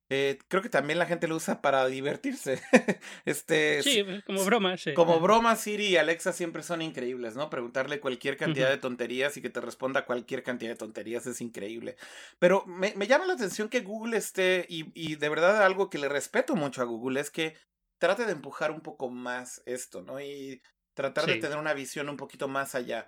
Eh, 0.09 0.37
creo 0.49 0.61
que 0.61 0.69
también 0.69 0.99
la 0.99 1.07
gente 1.07 1.27
lo 1.27 1.35
usa 1.35 1.61
para 1.61 1.87
divertirse. 1.87 2.61
este, 3.25 3.81
Sí, 3.81 4.03
como 4.25 4.45
broma, 4.45 4.77
sí. 4.77 4.93
Como 4.93 5.19
broma, 5.19 5.55
Siri 5.55 5.87
y 5.87 5.97
Alexa 5.97 6.31
siempre 6.33 6.63
son 6.63 6.81
increíbles, 6.83 7.35
¿no? 7.35 7.49
Preguntarle 7.49 7.99
cualquier 7.99 8.37
cantidad 8.37 8.69
de 8.69 8.77
tonterías 8.77 9.35
y 9.37 9.41
que 9.41 9.49
te 9.49 9.61
responda 9.61 10.05
cualquier 10.05 10.43
cantidad 10.43 10.71
de 10.71 10.77
tonterías 10.77 11.25
es 11.25 11.41
increíble. 11.41 11.97
Pero 12.39 12.65
me, 12.67 12.93
me 12.95 13.07
llama 13.07 13.25
la 13.25 13.33
atención 13.33 13.69
que 13.69 13.81
Google 13.81 14.17
esté, 14.17 14.65
y, 14.69 14.91
y 14.93 15.15
de 15.15 15.29
verdad 15.29 15.63
algo 15.63 15.89
que 15.89 15.97
le 15.97 16.07
respeto 16.09 16.55
mucho 16.55 16.81
a 16.81 16.85
Google 16.85 17.19
es 17.19 17.31
que 17.31 17.57
trate 17.99 18.25
de 18.25 18.33
empujar 18.33 18.71
un 18.71 18.81
poco 18.81 19.09
más 19.09 19.61
esto, 19.65 20.01
¿no? 20.01 20.21
Y 20.21 20.61
tratar 20.93 21.27
de 21.27 21.37
tener 21.37 21.57
una 21.57 21.73
visión 21.73 22.09
un 22.09 22.17
poquito 22.17 22.47
más 22.47 22.75
allá. 22.75 23.07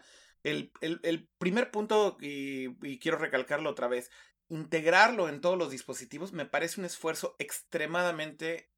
El, 0.52 0.72
el, 0.82 1.00
el 1.04 1.30
primer 1.38 1.72
punto, 1.72 2.18
y, 2.22 2.76
y, 2.88 3.00
quiero 3.00 3.18
recalcarlo 3.18 3.70
otra 3.70 3.88
vez, 3.88 4.10
integrarlo 4.50 5.30
en 5.30 5.42
todos 5.42 5.58
los 5.58 5.72
dispositivos 5.72 6.32
me 6.32 6.46
parece 6.46 6.80
un 6.80 6.86
esfuerzo 6.86 7.36
extremadamente 7.40 8.72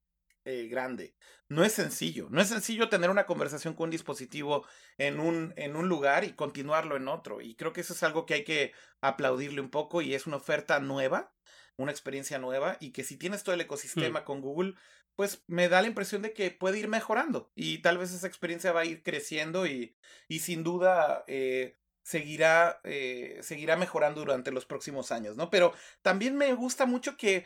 eh, 0.45 0.67
grande. 0.67 1.15
No 1.47 1.63
es 1.63 1.73
sencillo, 1.73 2.27
no 2.31 2.41
es 2.41 2.47
sencillo 2.47 2.89
tener 2.89 3.09
una 3.09 3.25
conversación 3.25 3.73
con 3.73 3.85
un 3.85 3.91
dispositivo 3.91 4.65
en 4.97 5.19
un, 5.19 5.53
en 5.57 5.75
un 5.75 5.89
lugar 5.89 6.23
y 6.23 6.33
continuarlo 6.33 6.95
en 6.95 7.07
otro. 7.07 7.41
Y 7.41 7.55
creo 7.55 7.73
que 7.73 7.81
eso 7.81 7.93
es 7.93 8.01
algo 8.03 8.25
que 8.25 8.35
hay 8.35 8.43
que 8.43 8.71
aplaudirle 9.01 9.61
un 9.61 9.69
poco 9.69 10.01
y 10.01 10.15
es 10.15 10.27
una 10.27 10.37
oferta 10.37 10.79
nueva, 10.79 11.35
una 11.75 11.91
experiencia 11.91 12.39
nueva 12.39 12.77
y 12.79 12.91
que 12.91 13.03
si 13.03 13.17
tienes 13.17 13.43
todo 13.43 13.53
el 13.53 13.61
hmm. 13.61 13.65
ecosistema 13.65 14.23
con 14.25 14.41
Google, 14.41 14.75
pues 15.19 15.43
me 15.47 15.67
da 15.67 15.81
la 15.81 15.89
impresión 15.89 16.21
de 16.21 16.31
que 16.31 16.49
puede 16.49 16.79
ir 16.79 16.87
mejorando 16.87 17.51
y 17.53 17.79
tal 17.79 17.97
vez 17.97 18.13
esa 18.13 18.25
experiencia 18.25 18.71
va 18.71 18.79
a 18.79 18.85
ir 18.85 19.03
creciendo 19.03 19.67
y, 19.67 19.97
y 20.29 20.39
sin 20.39 20.63
duda 20.63 21.25
eh, 21.27 21.77
seguirá, 22.03 22.79
eh, 22.85 23.37
seguirá 23.41 23.75
mejorando 23.75 24.21
durante 24.21 24.49
los 24.53 24.65
próximos 24.65 25.11
años, 25.11 25.35
¿no? 25.35 25.49
Pero 25.49 25.73
también 26.01 26.37
me 26.37 26.53
gusta 26.53 26.85
mucho 26.85 27.17
que 27.17 27.45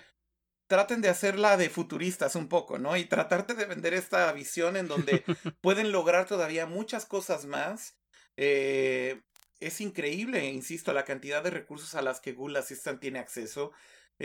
traten 0.67 1.01
de 1.01 1.09
hacerla 1.09 1.57
de 1.57 1.71
futuristas 1.71 2.35
un 2.35 2.47
poco, 2.47 2.77
¿no? 2.77 2.95
Y 2.95 3.05
tratarte 3.05 3.55
de 3.55 3.65
vender 3.65 3.95
esta 3.95 4.31
visión 4.33 4.77
en 4.77 4.87
donde 4.87 5.23
pueden 5.61 5.91
lograr 5.91 6.27
todavía 6.27 6.67
muchas 6.67 7.07
cosas 7.07 7.47
más. 7.47 7.97
Eh, 8.37 9.23
es 9.59 9.81
increíble, 9.81 10.45
insisto, 10.45 10.93
la 10.93 11.05
cantidad 11.05 11.43
de 11.43 11.49
recursos 11.49 11.95
a 11.95 12.03
las 12.03 12.19
que 12.19 12.33
Google 12.33 12.59
Assistant 12.59 12.99
tiene 13.01 13.17
acceso. 13.17 13.71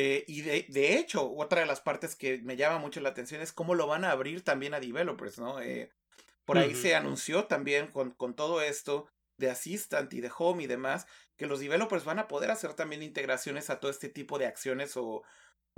Eh, 0.01 0.25
y 0.29 0.43
de, 0.43 0.65
de, 0.69 0.97
hecho, 0.97 1.29
otra 1.29 1.63
de 1.63 1.67
las 1.67 1.81
partes 1.81 2.15
que 2.15 2.39
me 2.39 2.57
llama 2.57 2.79
mucho 2.79 3.01
la 3.01 3.09
atención 3.09 3.41
es 3.41 3.53
cómo 3.53 3.75
lo 3.75 3.89
van 3.89 4.05
a 4.05 4.13
abrir 4.13 4.45
también 4.45 4.73
a 4.73 4.79
developers, 4.79 5.41
¿no? 5.41 5.61
Eh, 5.61 5.91
por 6.45 6.57
ahí 6.57 6.77
se 6.77 6.95
anunció 6.95 7.47
también 7.47 7.89
con, 7.89 8.13
con 8.13 8.37
todo 8.37 8.63
esto 8.63 9.09
de 9.39 9.51
Assistant 9.51 10.13
y 10.15 10.21
de 10.21 10.31
Home 10.39 10.63
y 10.63 10.67
demás, 10.69 11.09
que 11.37 11.49
los 11.49 11.59
developers 11.59 12.05
van 12.05 12.21
a 12.21 12.29
poder 12.29 12.53
hacer 12.53 12.75
también 12.75 13.03
integraciones 13.03 13.71
a 13.71 13.81
todo 13.81 13.91
este 13.91 14.09
tipo 14.09 14.39
de 14.39 14.47
acciones 14.47 14.97
o, 14.97 15.25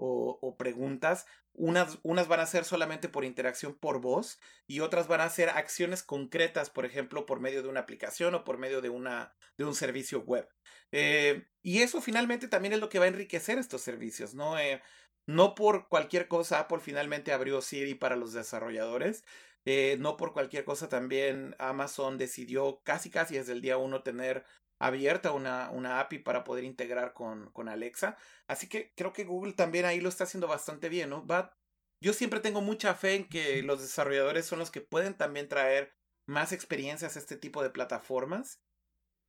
o, 0.00 0.56
preguntas. 0.56 1.26
Unas, 1.52 1.98
unas 2.02 2.28
van 2.28 2.40
a 2.40 2.46
ser 2.46 2.64
solamente 2.64 3.08
por 3.08 3.24
interacción 3.24 3.74
por 3.74 4.00
voz 4.00 4.38
y 4.66 4.80
otras 4.80 5.08
van 5.08 5.20
a 5.20 5.28
ser 5.28 5.50
acciones 5.50 6.02
concretas, 6.02 6.70
por 6.70 6.86
ejemplo, 6.86 7.26
por 7.26 7.40
medio 7.40 7.62
de 7.62 7.68
una 7.68 7.80
aplicación 7.80 8.34
o 8.34 8.44
por 8.44 8.58
medio 8.58 8.80
de, 8.80 8.88
una, 8.88 9.34
de 9.58 9.64
un 9.64 9.74
servicio 9.74 10.20
web. 10.20 10.48
Eh, 10.92 11.46
y 11.62 11.82
eso 11.82 12.00
finalmente 12.00 12.48
también 12.48 12.72
es 12.72 12.80
lo 12.80 12.88
que 12.88 12.98
va 12.98 13.04
a 13.04 13.08
enriquecer 13.08 13.58
estos 13.58 13.82
servicios, 13.82 14.34
¿no? 14.34 14.58
Eh, 14.58 14.80
no 15.26 15.54
por 15.54 15.88
cualquier 15.88 16.28
cosa 16.28 16.60
Apple 16.60 16.80
finalmente 16.80 17.32
abrió 17.32 17.60
Siri 17.60 17.94
para 17.94 18.16
los 18.16 18.32
desarrolladores. 18.32 19.24
Eh, 19.66 19.96
no 20.00 20.16
por 20.16 20.32
cualquier 20.32 20.64
cosa 20.64 20.88
también 20.88 21.54
Amazon 21.58 22.16
decidió 22.16 22.80
casi 22.82 23.10
casi 23.10 23.36
desde 23.36 23.52
el 23.52 23.60
día 23.60 23.76
uno 23.76 24.02
tener 24.02 24.44
abierta 24.80 25.32
una, 25.32 25.70
una 25.70 26.00
API 26.00 26.18
para 26.18 26.42
poder 26.42 26.64
integrar 26.64 27.12
con, 27.12 27.50
con, 27.52 27.68
Alexa. 27.68 28.16
Así 28.48 28.68
que 28.68 28.92
creo 28.96 29.12
que 29.12 29.24
Google 29.24 29.52
también 29.52 29.84
ahí 29.84 30.00
lo 30.00 30.08
está 30.08 30.24
haciendo 30.24 30.48
bastante 30.48 30.88
bien, 30.88 31.10
¿no? 31.10 31.24
Va, 31.26 31.56
yo 32.02 32.12
siempre 32.14 32.40
tengo 32.40 32.62
mucha 32.62 32.94
fe 32.94 33.14
en 33.14 33.28
que 33.28 33.62
los 33.62 33.80
desarrolladores 33.80 34.46
son 34.46 34.58
los 34.58 34.70
que 34.70 34.80
pueden 34.80 35.14
también 35.14 35.48
traer 35.48 35.94
más 36.26 36.52
experiencias 36.52 37.14
a 37.14 37.18
este 37.18 37.36
tipo 37.36 37.62
de 37.62 37.70
plataformas. 37.70 38.60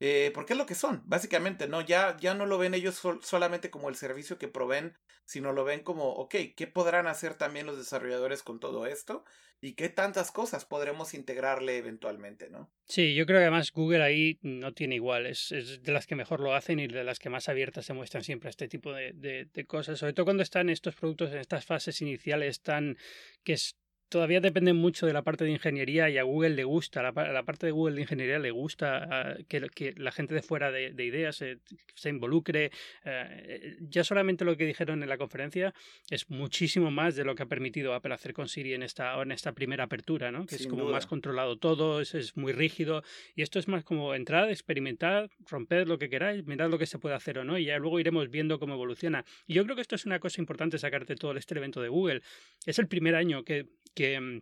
Eh, 0.04 0.32
porque 0.34 0.54
es 0.54 0.58
lo 0.58 0.66
que 0.66 0.76
son, 0.76 1.04
básicamente, 1.06 1.68
¿no? 1.68 1.80
Ya, 1.82 2.18
ya 2.20 2.34
no 2.34 2.45
lo 2.45 2.58
ven 2.58 2.74
ellos 2.74 3.02
solamente 3.22 3.70
como 3.70 3.88
el 3.88 3.95
servicio 3.95 4.38
que 4.38 4.47
proveen, 4.47 4.97
sino 5.26 5.54
lo 5.54 5.64
ven 5.64 5.82
como, 5.82 6.10
ok, 6.14 6.36
¿qué 6.56 6.68
podrán 6.68 7.06
hacer 7.08 7.36
también 7.36 7.68
los 7.68 7.78
desarrolladores 7.78 8.41
con 8.41 8.60
todo 8.60 8.88
esto? 8.88 9.24
y 9.64 9.74
qué 9.74 9.89
tantas 9.89 10.32
cosas 10.32 10.66
podremos 10.66 11.14
integrarle 11.14 11.78
eventualmente, 11.78 12.49
¿no? 12.49 12.72
Sí, 12.86 13.14
yo 13.14 13.28
creo 13.28 13.38
que 13.38 13.43
además 13.43 13.72
Google 13.72 14.02
ahí 14.02 14.39
no 14.41 14.74
tiene 14.74 14.95
igual, 14.95 15.28
es, 15.28 15.49
de 15.49 15.91
las 15.91 16.08
que 16.08 16.16
mejor 16.16 16.39
lo 16.39 16.56
hacen 16.56 16.80
y 16.80 16.88
de 16.88 17.04
las 17.04 17.20
que 17.20 17.30
más 17.30 17.47
abiertas 17.47 17.86
se 17.86 17.93
muestran 17.93 18.24
siempre 18.24 18.47
a 18.47 18.49
este 18.49 18.68
tipo 18.68 18.91
de, 18.91 19.14
de, 19.14 19.45
de 19.54 19.66
cosas, 19.66 19.99
sobre 19.99 20.14
todo 20.14 20.26
cuando 20.26 20.41
están 20.41 20.70
estos 20.70 20.95
productos 20.95 21.32
en 21.32 21.38
estas 21.38 21.64
fases 21.64 22.02
iniciales 22.02 22.62
tan 22.62 22.97
que 23.43 23.54
es 23.54 23.78
todavía 24.12 24.41
depende 24.41 24.74
mucho 24.74 25.07
de 25.07 25.14
la 25.14 25.24
parte 25.24 25.45
de 25.45 25.51
ingeniería 25.51 26.09
y 26.09 26.18
a 26.18 26.24
Google 26.24 26.49
le 26.49 26.66
gusta, 26.66 27.01
la, 27.01 27.12
la 27.32 27.43
parte 27.43 27.66
de 27.66 27.72
Google 27.72 27.95
de 27.95 28.01
ingeniería 28.01 28.39
le 28.39 28.51
gusta 28.51 29.07
ah, 29.09 29.38
que, 29.47 29.62
que, 29.74 29.93
la 29.95 30.12
gente 30.12 30.36
de 30.36 30.41
fuera 30.41 30.70
de, 30.70 30.91
ideas 31.03 31.38
se, 31.38 31.59
se 31.95 32.09
involucre. 32.09 32.72
Eh, 33.05 33.78
ya 33.80 34.03
solamente 34.03 34.43
lo 34.43 34.57
que 34.57 34.66
dijeron 34.66 35.01
en 35.01 35.07
la 35.07 35.18
conferencia 35.18 35.74
es 36.09 36.30
muchísimo 36.30 36.91
más 36.91 37.16
de 37.16 37.24
lo 37.24 37.36
que 37.36 37.43
ha 37.43 37.45
permitido 37.45 37.93
Apple 37.93 38.14
hacer 38.14 38.34
con 38.34 38.49
Siri 38.49 38.74
en 38.74 38.84
esta, 38.84 39.20
en 39.22 39.32
esta 39.32 39.53
primera 39.53 39.86
apertura, 39.86 40.30
¿no? 40.30 40.45
que 40.45 40.55
es 40.55 40.68
como 40.68 40.84
más 40.89 41.07
controlado 41.07 41.57
todo, 41.57 42.01
es, 42.01 42.14
es, 42.14 42.36
muy 42.36 42.51
rígido 42.51 43.03
y 43.36 43.43
esto 43.43 43.59
es 43.59 43.70
más 43.70 43.86
como 43.86 44.14
entrar, 44.14 44.49
experimentar, 44.49 45.30
romper 45.49 45.88
lo 45.88 45.97
que 45.97 46.09
queráis, 46.09 46.45
mirar 46.45 46.70
lo 46.70 46.78
que 46.78 46.86
se 46.86 46.99
puede 46.99 47.16
hacer 47.16 47.38
o 47.38 47.45
no 47.45 47.57
y 47.57 47.66
ya 47.66 47.78
luego 47.78 47.97
iremos 47.99 48.30
viendo 48.30 48.59
cómo 48.59 48.74
evoluciona. 48.74 49.24
Y 49.47 49.53
yo 49.53 49.64
creo 49.64 49.78
que 49.78 49.82
esto 49.82 49.95
es 49.95 50.05
una 50.05 50.20
cosa 50.20 50.41
importante 50.41 50.78
sacarte 50.78 51.16
todo 51.16 51.32
este 51.38 51.57
evento 51.57 51.82
de 51.82 51.88
Google. 51.88 52.22
Es 52.66 52.78
el 52.78 52.88
primer 52.88 53.16
año 53.16 53.45
que 53.45 53.68
Mm, 53.95 54.39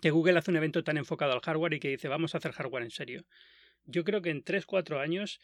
que, 0.00 0.10
Google 0.10 0.38
hace 0.38 0.50
un 0.50 0.56
evento 0.56 0.82
tan 0.82 0.96
enfocado 0.96 1.32
al 1.32 1.40
hardware 1.40 1.74
y 1.74 1.80
que 1.80 1.88
dice 1.88 2.08
vamos 2.08 2.34
a 2.34 2.38
hacer 2.38 2.52
hardware 2.52 2.84
en 2.84 2.90
serio. 2.90 3.26
Yo 3.84 4.04
creo 4.04 4.22
que 4.22 4.30
en 4.30 4.44
3-4 4.44 5.00
años 5.00 5.40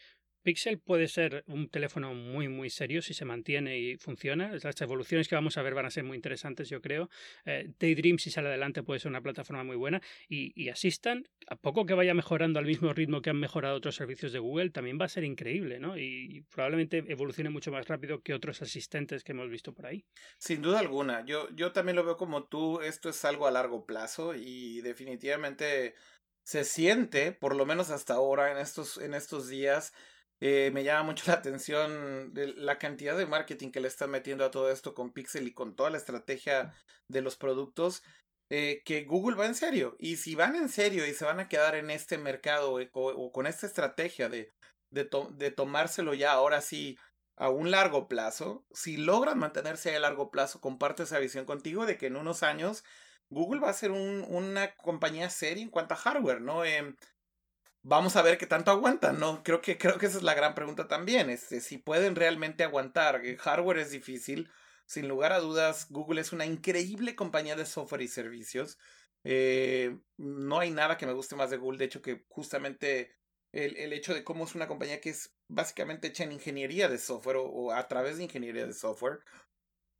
Pixel 0.47 0.79
puede 0.79 1.09
ser 1.09 1.43
un 1.47 1.67
teléfono 1.67 2.13
muy, 2.13 2.47
muy 2.47 2.69
serio 2.69 3.01
si 3.01 3.13
se 3.13 3.25
mantiene 3.25 3.77
y 3.77 3.97
funciona. 3.97 4.49
Las 4.63 4.79
evoluciones 4.79 5.27
que 5.27 5.35
vamos 5.35 5.57
a 5.57 5.61
ver 5.61 5.73
van 5.73 5.85
a 5.85 5.89
ser 5.89 6.05
muy 6.05 6.15
interesantes, 6.15 6.69
yo 6.69 6.81
creo. 6.81 7.09
Eh, 7.43 7.73
Daydream, 7.77 8.17
si 8.17 8.31
sale 8.31 8.47
adelante, 8.47 8.81
puede 8.81 9.01
ser 9.01 9.09
una 9.09 9.19
plataforma 9.19 9.65
muy 9.65 9.75
buena. 9.75 10.01
Y, 10.29 10.53
y, 10.55 10.69
Assistant, 10.69 11.27
a 11.47 11.57
poco 11.57 11.85
que 11.85 11.95
vaya 11.95 12.13
mejorando 12.13 12.59
al 12.59 12.65
mismo 12.65 12.93
ritmo 12.93 13.21
que 13.21 13.29
han 13.29 13.41
mejorado 13.41 13.75
otros 13.75 13.95
servicios 13.95 14.31
de 14.31 14.39
Google, 14.39 14.69
también 14.69 14.97
va 14.97 15.03
a 15.03 15.09
ser 15.09 15.25
increíble, 15.25 15.81
¿no? 15.81 15.97
Y, 15.97 16.45
probablemente 16.49 17.03
evolucione 17.09 17.49
mucho 17.49 17.69
más 17.73 17.85
rápido 17.85 18.21
que 18.21 18.33
otros 18.33 18.61
asistentes 18.61 19.25
que 19.25 19.33
hemos 19.33 19.49
visto 19.49 19.73
por 19.73 19.87
ahí. 19.87 20.05
Sin 20.37 20.61
duda 20.61 20.79
alguna. 20.79 21.25
Yo, 21.25 21.53
yo 21.57 21.73
también 21.73 21.97
lo 21.97 22.05
veo 22.05 22.15
como 22.15 22.45
tú. 22.45 22.79
Esto 22.79 23.09
es 23.09 23.25
algo 23.25 23.47
a 23.47 23.51
largo 23.51 23.85
plazo 23.85 24.33
y 24.33 24.79
definitivamente 24.79 25.93
se 26.43 26.63
siente, 26.63 27.33
por 27.33 27.53
lo 27.53 27.65
menos 27.65 27.89
hasta 27.89 28.13
ahora, 28.13 28.53
en 28.53 28.59
estos, 28.59 28.97
en 28.99 29.13
estos 29.13 29.49
días, 29.49 29.91
eh, 30.39 30.71
me 30.73 30.83
llama 30.83 31.03
mucho 31.03 31.25
la 31.27 31.33
atención 31.33 32.31
la 32.33 32.77
cantidad 32.77 33.17
de 33.17 33.25
marketing 33.25 33.71
que 33.71 33.79
le 33.79 33.87
están 33.87 34.11
metiendo 34.11 34.45
a 34.45 34.51
todo 34.51 34.71
esto 34.71 34.93
con 34.93 35.11
Pixel 35.11 35.47
y 35.47 35.53
con 35.53 35.75
toda 35.75 35.89
la 35.89 35.97
estrategia 35.97 36.73
de 37.07 37.21
los 37.21 37.37
productos. 37.37 38.03
Eh, 38.49 38.81
que 38.85 39.03
Google 39.03 39.35
va 39.35 39.45
en 39.45 39.55
serio. 39.55 39.97
Y 39.99 40.17
si 40.17 40.35
van 40.35 40.55
en 40.55 40.69
serio 40.69 41.05
y 41.05 41.13
se 41.13 41.25
van 41.25 41.39
a 41.41 41.49
quedar 41.49 41.75
en 41.75 41.89
este 41.89 42.17
mercado 42.17 42.79
eh, 42.79 42.89
o, 42.93 43.31
con 43.33 43.45
esta 43.45 43.65
estrategia 43.67 44.29
de, 44.29 44.53
de, 44.89 45.51
tomárselo 45.51 46.13
ya 46.13 46.31
ahora 46.31 46.61
sí 46.61 46.97
a 47.35 47.49
un 47.49 47.71
largo 47.71 48.07
plazo, 48.07 48.65
si 48.71 48.95
logran 48.95 49.37
mantenerse 49.37 49.93
a 49.95 49.99
largo 49.99 50.31
plazo, 50.31 50.61
comparto 50.61 51.03
esa 51.03 51.19
visión 51.19 51.45
contigo 51.45 51.85
de 51.85 51.97
que 51.97 52.07
en 52.07 52.15
unos 52.15 52.41
años 52.41 52.85
Google 53.29 53.59
va 53.59 53.69
a 53.69 53.73
ser 53.73 53.91
un, 53.91 54.25
una 54.29 54.73
compañía 54.75 55.29
seria 55.29 55.63
en 55.63 55.69
cuanto 55.69 55.93
a 55.93 55.97
hardware, 55.97 56.39
¿no? 56.39 56.63
Eh, 56.63 56.95
vamos 57.87 58.17
a 58.17 58.21
ver 58.21 58.37
qué 58.37 58.45
tanto 58.45 58.69
aguantan, 58.69 59.17
¿no? 59.17 59.43
Creo 59.43 59.61
que, 59.61 59.77
creo 59.77 59.97
que 59.97 60.07
esa 60.07 60.17
es 60.17 60.23
la 60.23 60.33
gran 60.33 60.53
pregunta 60.55 60.87
también, 60.89 61.29
este, 61.29 61.61
si 61.61 61.77
pueden 61.77 62.15
realmente 62.15 62.65
aguantar. 62.65 63.25
El 63.25 63.37
hardware 63.37 63.79
es 63.79 63.91
difícil, 63.91 64.51
sin 64.85 65.07
lugar 65.07 65.31
a 65.31 65.39
dudas, 65.39 65.87
Google 65.89 66.19
es 66.19 66.33
una 66.33 66.45
increíble 66.45 67.15
compañía 67.15 67.55
de 67.55 67.65
software 67.65 68.01
y 68.01 68.09
servicios. 68.09 68.77
Eh, 69.23 69.97
no 70.17 70.59
hay 70.59 70.71
nada 70.71 70.97
que 70.97 71.05
me 71.05 71.13
guste 71.13 71.37
más 71.37 71.49
de 71.49 71.57
Google, 71.57 71.77
de 71.77 71.85
hecho 71.85 72.01
que 72.01 72.25
justamente 72.27 73.15
el, 73.53 73.77
el, 73.77 73.93
hecho 73.93 74.13
de 74.13 74.23
cómo 74.23 74.43
es 74.43 74.53
una 74.53 74.67
compañía 74.67 74.99
que 74.99 75.09
es 75.09 75.33
básicamente 75.47 76.07
hecha 76.07 76.25
en 76.25 76.33
ingeniería 76.33 76.89
de 76.89 76.97
software 76.97 77.37
o, 77.39 77.71
a 77.71 77.87
través 77.87 78.17
de 78.17 78.23
ingeniería 78.23 78.67
de 78.67 78.73
software. 78.73 79.19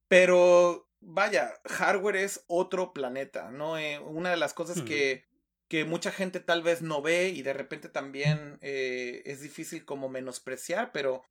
Pero 0.10 0.90
vaya, 1.00 1.54
hardware 1.66 2.18
es 2.18 2.44
otro 2.48 2.94
planeta, 2.94 3.50
¿no? 3.50 3.78
Eh, 3.78 4.00
una 4.00 4.32
de 4.32 4.38
las 4.38 4.54
cosas 4.54 4.82
que 4.82 5.27
que 5.68 5.86
mucha 5.86 6.12
gente 6.12 6.40
tal 6.40 6.64
vez 6.64 6.82
no 6.82 7.02
ve 7.02 7.30
y 7.30 7.42
de 7.42 7.54
repente 7.54 7.90
también 7.90 8.58
eh, 8.62 9.22
es 9.26 9.42
difícil 9.42 9.86
como 9.86 10.10
menospreciar, 10.10 10.92
pero 10.92 11.24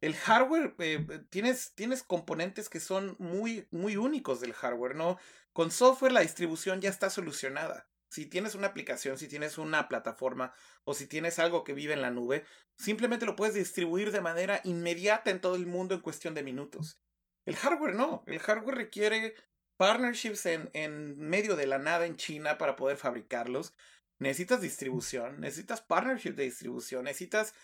el 0.00 0.14
hardware, 0.14 0.74
eh, 0.78 1.06
tienes, 1.30 1.74
tienes 1.74 2.02
componentes 2.02 2.68
que 2.68 2.80
son 2.80 3.16
muy, 3.18 3.66
muy 3.70 3.96
únicos 3.96 4.40
del 4.40 4.52
hardware, 4.52 4.94
¿no? 4.94 5.18
Con 5.52 5.70
software 5.70 6.12
la 6.12 6.20
distribución 6.20 6.80
ya 6.80 6.90
está 6.90 7.10
solucionada. 7.10 7.88
Si 8.08 8.26
tienes 8.26 8.54
una 8.54 8.68
aplicación, 8.68 9.18
si 9.18 9.26
tienes 9.26 9.58
una 9.58 9.88
plataforma 9.88 10.52
o 10.84 10.94
si 10.94 11.06
tienes 11.06 11.38
algo 11.38 11.64
que 11.64 11.74
vive 11.74 11.92
en 11.92 12.02
la 12.02 12.10
nube, 12.10 12.44
simplemente 12.78 13.26
lo 13.26 13.36
puedes 13.36 13.54
distribuir 13.54 14.12
de 14.12 14.20
manera 14.20 14.60
inmediata 14.64 15.30
en 15.30 15.40
todo 15.40 15.56
el 15.56 15.66
mundo 15.66 15.94
en 15.94 16.02
cuestión 16.02 16.34
de 16.34 16.42
minutos. 16.42 17.00
El 17.44 17.56
hardware 17.56 17.94
no, 17.94 18.22
el 18.26 18.38
hardware 18.38 18.76
requiere 18.76 19.34
partnerships 19.76 20.46
en, 20.46 20.70
en 20.72 21.18
medio 21.18 21.56
de 21.56 21.66
la 21.66 21.78
nada 21.78 22.06
en 22.06 22.16
China 22.16 22.58
para 22.58 22.76
poder 22.76 22.96
fabricarlos. 22.96 23.74
Necesitas 24.18 24.60
distribución, 24.60 25.40
necesitas 25.40 25.82
partnerships 25.82 26.36
de 26.36 26.44
distribución, 26.44 27.04
necesitas 27.04 27.54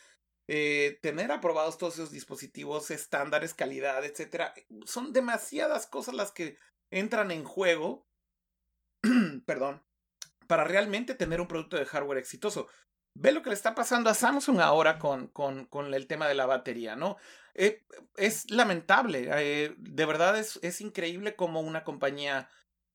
eh, 0.49 0.99
tener 1.03 1.33
aprobados 1.33 1.79
todos 1.79 1.95
esos 1.95 2.11
dispositivos, 2.11 2.91
estándares, 2.91 3.55
calidad, 3.55 4.05
etcétera. 4.05 4.55
Son 4.85 5.13
demasiadas 5.13 5.87
cosas 5.87 6.15
las 6.15 6.33
que 6.33 6.59
entran 6.91 7.31
en 7.31 7.45
juego 7.45 8.07
perdón, 9.47 9.83
para 10.47 10.65
realmente 10.65 11.15
tener 11.15 11.41
un 11.41 11.49
producto 11.49 11.77
de 11.77 11.87
hardware 11.87 12.19
exitoso. 12.19 12.69
Ve 13.15 13.33
lo 13.33 13.43
que 13.43 13.51
le 13.51 13.55
está 13.55 13.75
pasando 13.75 14.09
a 14.11 14.15
Samsung 14.15 14.61
ahora 14.61 14.99
con, 14.99 15.29
con, 15.29 15.67
con 15.67 15.93
el 15.93 16.07
tema 16.07 16.29
de 16.29 16.35
la 16.35 16.47
batería, 16.47 16.97
¿no? 16.97 17.17
Eh, 17.55 17.85
es 18.17 18.51
lamentable, 18.51 19.29
eh, 19.31 19.75
de 19.77 20.07
verdad 20.07 20.39
es, 20.39 20.59
es 20.63 20.81
increíble 20.81 21.37
como 21.37 21.61
una 21.61 21.85
compañía 21.85 22.49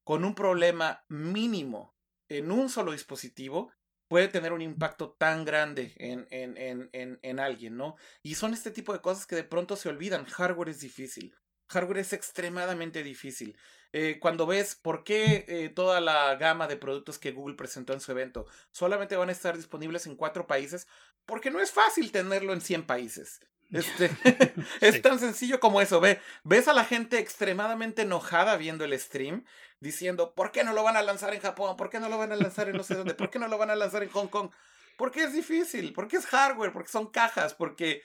con 0.03 0.23
un 0.25 0.33
problema 0.33 1.03
mínimo 1.09 1.95
en 2.29 2.51
un 2.51 2.69
solo 2.69 2.91
dispositivo 2.91 3.71
puede 4.07 4.27
tener 4.27 4.53
un 4.53 4.61
impacto 4.61 5.11
tan 5.11 5.45
grande 5.45 5.93
en, 5.97 6.27
en, 6.31 6.57
en, 6.57 6.89
en, 6.93 7.19
en 7.21 7.39
alguien, 7.39 7.77
¿no? 7.77 7.95
Y 8.23 8.35
son 8.35 8.53
este 8.53 8.71
tipo 8.71 8.93
de 8.93 9.01
cosas 9.01 9.27
que 9.27 9.35
de 9.35 9.43
pronto 9.43 9.75
se 9.75 9.89
olvidan. 9.89 10.25
Hardware 10.25 10.69
es 10.69 10.79
difícil. 10.79 11.35
Hardware 11.69 11.99
es 11.99 12.13
extremadamente 12.13 13.03
difícil. 13.03 13.57
Eh, 13.93 14.17
cuando 14.19 14.45
ves 14.45 14.75
por 14.75 15.03
qué 15.03 15.45
eh, 15.47 15.69
toda 15.69 16.01
la 16.01 16.35
gama 16.35 16.67
de 16.67 16.77
productos 16.77 17.17
que 17.17 17.31
Google 17.31 17.55
presentó 17.55 17.93
en 17.93 18.01
su 18.01 18.11
evento 18.11 18.45
solamente 18.71 19.15
van 19.15 19.29
a 19.29 19.31
estar 19.31 19.55
disponibles 19.55 20.05
en 20.07 20.15
cuatro 20.15 20.45
países, 20.45 20.87
porque 21.25 21.51
no 21.51 21.61
es 21.61 21.71
fácil 21.71 22.11
tenerlo 22.11 22.53
en 22.53 22.61
100 22.61 22.85
países. 22.85 23.39
Este, 23.71 24.09
es 24.81 25.01
tan 25.01 25.19
sencillo 25.19 25.59
como 25.59 25.81
eso. 25.81 25.99
Ve, 25.99 26.19
ves 26.43 26.67
a 26.67 26.73
la 26.73 26.85
gente 26.85 27.19
extremadamente 27.19 28.03
enojada 28.03 28.57
viendo 28.57 28.85
el 28.85 28.97
stream, 28.99 29.45
diciendo, 29.79 30.33
¿por 30.33 30.51
qué 30.51 30.63
no 30.63 30.73
lo 30.73 30.83
van 30.83 30.97
a 30.97 31.01
lanzar 31.01 31.33
en 31.33 31.41
Japón? 31.41 31.77
¿Por 31.77 31.89
qué 31.89 31.99
no 31.99 32.09
lo 32.09 32.17
van 32.17 32.31
a 32.31 32.35
lanzar 32.35 32.69
en 32.69 32.77
no 32.77 32.83
sé 32.83 32.95
dónde? 32.95 33.13
¿Por 33.13 33.29
qué 33.29 33.39
no 33.39 33.47
lo 33.47 33.57
van 33.57 33.69
a 33.69 33.75
lanzar 33.75 34.03
en 34.03 34.09
Hong 34.09 34.27
Kong? 34.27 34.51
Porque 34.97 35.23
es 35.23 35.33
difícil, 35.33 35.93
porque 35.93 36.17
es 36.17 36.25
hardware, 36.25 36.73
porque 36.73 36.89
son 36.89 37.07
cajas, 37.07 37.53
porque 37.53 38.03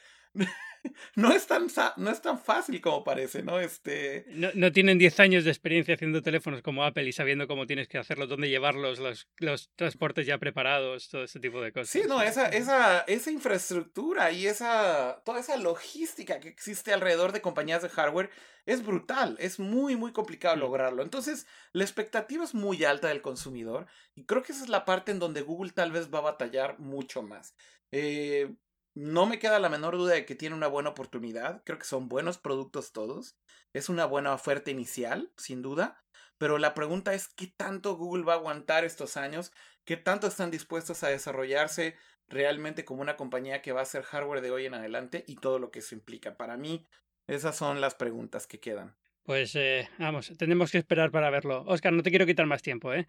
no 1.16 1.32
es 1.32 1.46
tan, 1.46 1.66
no 1.96 2.10
es 2.10 2.20
tan 2.20 2.38
fácil 2.38 2.80
como 2.80 3.04
parece, 3.04 3.42
¿no? 3.42 3.60
Este... 3.60 4.24
No, 4.28 4.48
no 4.54 4.72
tienen 4.72 4.98
10 4.98 5.20
años 5.20 5.44
de 5.44 5.50
experiencia 5.50 5.94
haciendo 5.94 6.22
teléfonos 6.22 6.62
como 6.62 6.84
Apple 6.84 7.06
y 7.08 7.12
sabiendo 7.12 7.46
cómo 7.46 7.66
tienes 7.66 7.88
que 7.88 7.98
hacerlos, 7.98 8.28
dónde 8.28 8.48
llevarlos, 8.48 8.98
los, 8.98 9.28
los 9.38 9.70
transportes 9.76 10.26
ya 10.26 10.38
preparados, 10.38 11.08
todo 11.08 11.24
ese 11.24 11.40
tipo 11.40 11.60
de 11.60 11.72
cosas. 11.72 11.88
Sí, 11.88 12.02
no, 12.08 12.22
esa, 12.22 12.48
esa, 12.48 13.00
esa 13.00 13.30
infraestructura 13.30 14.32
y 14.32 14.46
esa, 14.46 15.22
toda 15.24 15.40
esa 15.40 15.56
logística 15.56 16.40
que 16.40 16.48
existe 16.48 16.92
alrededor 16.92 17.32
de 17.32 17.40
compañías 17.40 17.82
de 17.82 17.88
hardware 17.88 18.30
es 18.64 18.84
brutal, 18.84 19.36
es 19.40 19.58
muy, 19.58 19.96
muy 19.96 20.12
complicado 20.12 20.56
lograrlo. 20.56 21.02
Entonces, 21.02 21.46
la 21.72 21.84
expectativa 21.84 22.44
es 22.44 22.54
muy 22.54 22.84
alta 22.84 23.08
del 23.08 23.22
consumidor 23.22 23.86
y 24.14 24.24
creo 24.24 24.42
que 24.42 24.52
esa 24.52 24.62
es 24.62 24.68
la 24.68 24.84
parte 24.84 25.10
en 25.10 25.18
donde 25.18 25.42
Google 25.42 25.72
tal 25.72 25.90
vez 25.90 26.12
va 26.12 26.18
a 26.18 26.22
batallar 26.22 26.78
mucho 26.78 27.22
más. 27.22 27.54
Eh, 27.90 28.54
no 28.94 29.26
me 29.26 29.38
queda 29.38 29.58
la 29.58 29.68
menor 29.68 29.96
duda 29.96 30.14
de 30.14 30.26
que 30.26 30.34
tiene 30.34 30.54
una 30.54 30.66
buena 30.66 30.90
oportunidad. 30.90 31.62
Creo 31.64 31.78
que 31.78 31.84
son 31.84 32.08
buenos 32.08 32.38
productos 32.38 32.92
todos. 32.92 33.36
Es 33.72 33.88
una 33.88 34.04
buena 34.04 34.34
oferta 34.34 34.70
inicial, 34.70 35.32
sin 35.36 35.62
duda. 35.62 36.02
Pero 36.38 36.58
la 36.58 36.74
pregunta 36.74 37.14
es 37.14 37.28
qué 37.28 37.46
tanto 37.46 37.96
Google 37.96 38.24
va 38.24 38.34
a 38.34 38.36
aguantar 38.36 38.84
estos 38.84 39.16
años, 39.16 39.52
qué 39.84 39.96
tanto 39.96 40.26
están 40.26 40.50
dispuestos 40.50 41.02
a 41.04 41.08
desarrollarse 41.08 41.96
realmente 42.28 42.84
como 42.84 43.02
una 43.02 43.16
compañía 43.16 43.62
que 43.62 43.72
va 43.72 43.80
a 43.80 43.84
hacer 43.84 44.02
hardware 44.02 44.40
de 44.40 44.50
hoy 44.50 44.66
en 44.66 44.74
adelante 44.74 45.24
y 45.26 45.36
todo 45.36 45.58
lo 45.58 45.70
que 45.70 45.78
eso 45.78 45.94
implica. 45.94 46.36
Para 46.36 46.56
mí, 46.56 46.86
esas 47.26 47.56
son 47.56 47.80
las 47.80 47.94
preguntas 47.94 48.46
que 48.46 48.60
quedan. 48.60 48.96
Pues 49.22 49.54
eh, 49.54 49.88
vamos, 49.98 50.32
tenemos 50.36 50.72
que 50.72 50.78
esperar 50.78 51.12
para 51.12 51.30
verlo. 51.30 51.62
Oscar, 51.66 51.92
no 51.92 52.02
te 52.02 52.10
quiero 52.10 52.26
quitar 52.26 52.46
más 52.46 52.62
tiempo, 52.62 52.92
¿eh? 52.92 53.06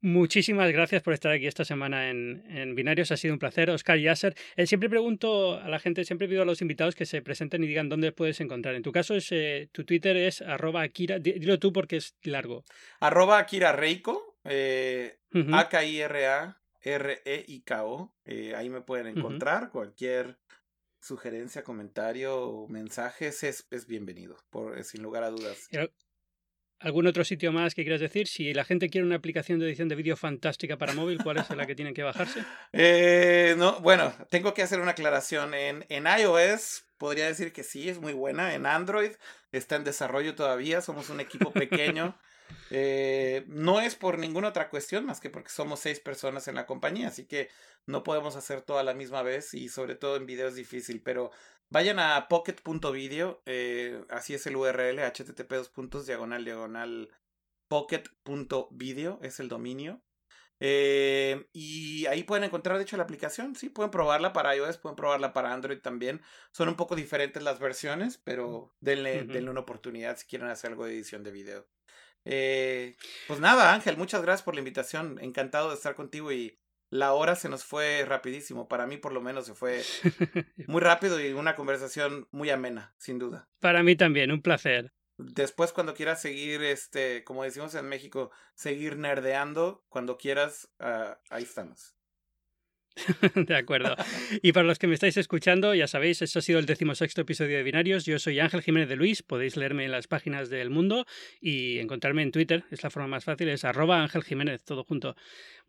Muchísimas 0.00 0.70
gracias 0.70 1.02
por 1.02 1.12
estar 1.12 1.32
aquí 1.32 1.48
esta 1.48 1.64
semana 1.64 2.08
en, 2.08 2.44
en 2.48 2.76
Binarios. 2.76 3.10
Ha 3.10 3.16
sido 3.16 3.34
un 3.34 3.40
placer. 3.40 3.68
Oscar 3.70 3.98
Yasser. 3.98 4.36
Eh, 4.56 4.66
siempre 4.66 4.88
pregunto 4.88 5.58
a 5.58 5.68
la 5.68 5.80
gente, 5.80 6.04
siempre 6.04 6.28
pido 6.28 6.42
a 6.42 6.44
los 6.44 6.62
invitados 6.62 6.94
que 6.94 7.04
se 7.04 7.20
presenten 7.20 7.64
y 7.64 7.66
digan 7.66 7.88
dónde 7.88 8.12
puedes 8.12 8.40
encontrar. 8.40 8.76
En 8.76 8.82
tu 8.82 8.92
caso, 8.92 9.16
es 9.16 9.32
eh, 9.32 9.68
tu 9.72 9.84
Twitter 9.84 10.16
es 10.16 10.40
arroba 10.40 10.82
Akira. 10.82 11.18
Dilo 11.18 11.58
tú 11.58 11.72
porque 11.72 11.96
es 11.96 12.14
largo. 12.22 12.64
Arroba 13.00 13.38
Akira 13.38 13.72
Reiko. 13.72 14.38
Eh, 14.44 15.18
A-K-I-R-A-R-E-I-K-O. 15.52 16.54
Eh, 18.24 18.54
ahí 18.54 18.70
me 18.70 18.82
pueden 18.82 19.08
encontrar. 19.08 19.70
Cualquier 19.70 20.38
sugerencia, 21.00 21.64
comentario 21.64 22.36
o 22.36 22.68
mensajes 22.68 23.42
es, 23.42 23.66
es 23.70 23.86
bienvenido, 23.86 24.36
por, 24.50 24.84
sin 24.84 25.02
lugar 25.02 25.24
a 25.24 25.30
dudas. 25.30 25.68
¿Algún 26.80 27.06
otro 27.08 27.24
sitio 27.24 27.52
más 27.52 27.74
que 27.74 27.82
quieras 27.82 28.00
decir? 28.00 28.28
Si 28.28 28.54
la 28.54 28.64
gente 28.64 28.88
quiere 28.88 29.06
una 29.06 29.16
aplicación 29.16 29.58
de 29.58 29.66
edición 29.66 29.88
de 29.88 29.96
vídeo 29.96 30.16
fantástica 30.16 30.76
para 30.76 30.92
móvil, 30.92 31.18
¿cuál 31.22 31.38
es 31.38 31.50
la 31.50 31.66
que 31.66 31.74
tienen 31.74 31.94
que 31.94 32.02
bajarse? 32.02 32.44
Eh, 32.72 33.54
no, 33.58 33.80
bueno, 33.80 34.12
tengo 34.30 34.54
que 34.54 34.62
hacer 34.62 34.80
una 34.80 34.92
aclaración. 34.92 35.54
En, 35.54 35.84
en 35.88 36.06
iOS 36.06 36.84
podría 36.98 37.26
decir 37.26 37.52
que 37.52 37.64
sí, 37.64 37.88
es 37.88 37.98
muy 37.98 38.12
buena. 38.12 38.54
En 38.54 38.66
Android 38.66 39.12
está 39.50 39.76
en 39.76 39.84
desarrollo 39.84 40.34
todavía, 40.34 40.80
somos 40.80 41.10
un 41.10 41.20
equipo 41.20 41.52
pequeño. 41.52 42.16
Eh, 42.70 43.44
no 43.48 43.80
es 43.80 43.94
por 43.94 44.18
ninguna 44.18 44.48
otra 44.48 44.70
cuestión 44.70 45.04
más 45.04 45.20
que 45.20 45.28
porque 45.28 45.50
somos 45.50 45.80
seis 45.80 46.00
personas 46.00 46.48
en 46.48 46.54
la 46.54 46.64
compañía, 46.64 47.08
así 47.08 47.24
que 47.24 47.50
no 47.86 48.02
podemos 48.02 48.36
hacer 48.36 48.62
todo 48.62 48.78
a 48.78 48.82
la 48.82 48.94
misma 48.94 49.22
vez 49.22 49.54
y 49.54 49.68
sobre 49.68 49.94
todo 49.96 50.16
en 50.16 50.26
video 50.26 50.48
es 50.48 50.54
difícil, 50.54 51.02
pero 51.02 51.30
vayan 51.70 51.98
a 51.98 52.28
pocket.video, 52.28 53.42
eh, 53.46 54.04
así 54.10 54.34
es 54.34 54.46
el 54.46 54.56
URL, 54.56 55.00
http 55.00 55.52
dos 55.52 56.06
diagonal 56.06 56.44
diagonal 56.44 57.10
pocket.video 57.68 59.20
es 59.22 59.40
el 59.40 59.48
dominio. 59.48 60.02
Eh, 60.60 61.46
y 61.52 62.06
ahí 62.06 62.24
pueden 62.24 62.44
encontrar, 62.44 62.78
de 62.78 62.82
hecho, 62.82 62.96
la 62.96 63.04
aplicación. 63.04 63.54
Sí, 63.54 63.68
pueden 63.68 63.90
probarla 63.90 64.32
para 64.32 64.56
iOS, 64.56 64.78
pueden 64.78 64.96
probarla 64.96 65.32
para 65.32 65.52
Android 65.52 65.78
también. 65.78 66.20
Son 66.52 66.68
un 66.68 66.74
poco 66.74 66.96
diferentes 66.96 67.42
las 67.42 67.60
versiones, 67.60 68.18
pero 68.18 68.74
denle, 68.80 69.24
denle 69.24 69.50
una 69.50 69.60
oportunidad 69.60 70.16
si 70.16 70.26
quieren 70.26 70.48
hacer 70.48 70.70
algo 70.70 70.86
de 70.86 70.94
edición 70.94 71.22
de 71.22 71.30
video. 71.30 71.68
Eh, 72.24 72.96
pues 73.26 73.40
nada, 73.40 73.72
Ángel, 73.72 73.96
muchas 73.96 74.22
gracias 74.22 74.42
por 74.42 74.54
la 74.54 74.60
invitación. 74.60 75.18
Encantado 75.20 75.68
de 75.68 75.76
estar 75.76 75.94
contigo 75.94 76.32
y 76.32 76.58
la 76.90 77.12
hora 77.12 77.34
se 77.34 77.48
nos 77.48 77.64
fue 77.64 78.04
rapidísimo. 78.06 78.68
Para 78.68 78.86
mí, 78.86 78.96
por 78.96 79.12
lo 79.12 79.20
menos, 79.20 79.46
se 79.46 79.54
fue 79.54 79.82
muy 80.66 80.80
rápido 80.80 81.20
y 81.20 81.32
una 81.32 81.54
conversación 81.54 82.28
muy 82.30 82.50
amena, 82.50 82.94
sin 82.98 83.18
duda. 83.18 83.48
Para 83.60 83.82
mí 83.82 83.96
también, 83.96 84.30
un 84.32 84.42
placer. 84.42 84.92
Después, 85.18 85.72
cuando 85.72 85.94
quieras 85.94 86.22
seguir, 86.22 86.62
este, 86.62 87.24
como 87.24 87.42
decimos 87.42 87.74
en 87.74 87.88
México, 87.88 88.30
seguir 88.54 88.96
nerdeando, 88.96 89.84
cuando 89.88 90.16
quieras, 90.16 90.70
uh, 90.78 91.14
ahí 91.30 91.42
estamos. 91.42 91.97
de 93.34 93.56
acuerdo. 93.56 93.96
Y 94.42 94.52
para 94.52 94.66
los 94.66 94.78
que 94.78 94.86
me 94.86 94.94
estáis 94.94 95.16
escuchando, 95.16 95.74
ya 95.74 95.86
sabéis, 95.86 96.22
esto 96.22 96.38
ha 96.38 96.42
sido 96.42 96.58
el 96.58 96.66
decimosexto 96.66 97.22
episodio 97.22 97.56
de 97.56 97.62
Binarios. 97.62 98.04
Yo 98.04 98.18
soy 98.18 98.40
Ángel 98.40 98.62
Jiménez 98.62 98.88
de 98.88 98.96
Luis, 98.96 99.22
podéis 99.22 99.56
leerme 99.56 99.84
en 99.84 99.90
las 99.90 100.06
páginas 100.06 100.50
del 100.50 100.70
mundo 100.70 101.06
y 101.40 101.78
encontrarme 101.78 102.22
en 102.22 102.32
Twitter, 102.32 102.64
es 102.70 102.82
la 102.82 102.90
forma 102.90 103.08
más 103.08 103.24
fácil, 103.24 103.48
es 103.48 103.64
arroba 103.64 104.02
Ángel 104.02 104.22
Jiménez, 104.24 104.64
todo 104.64 104.84
junto. 104.84 105.16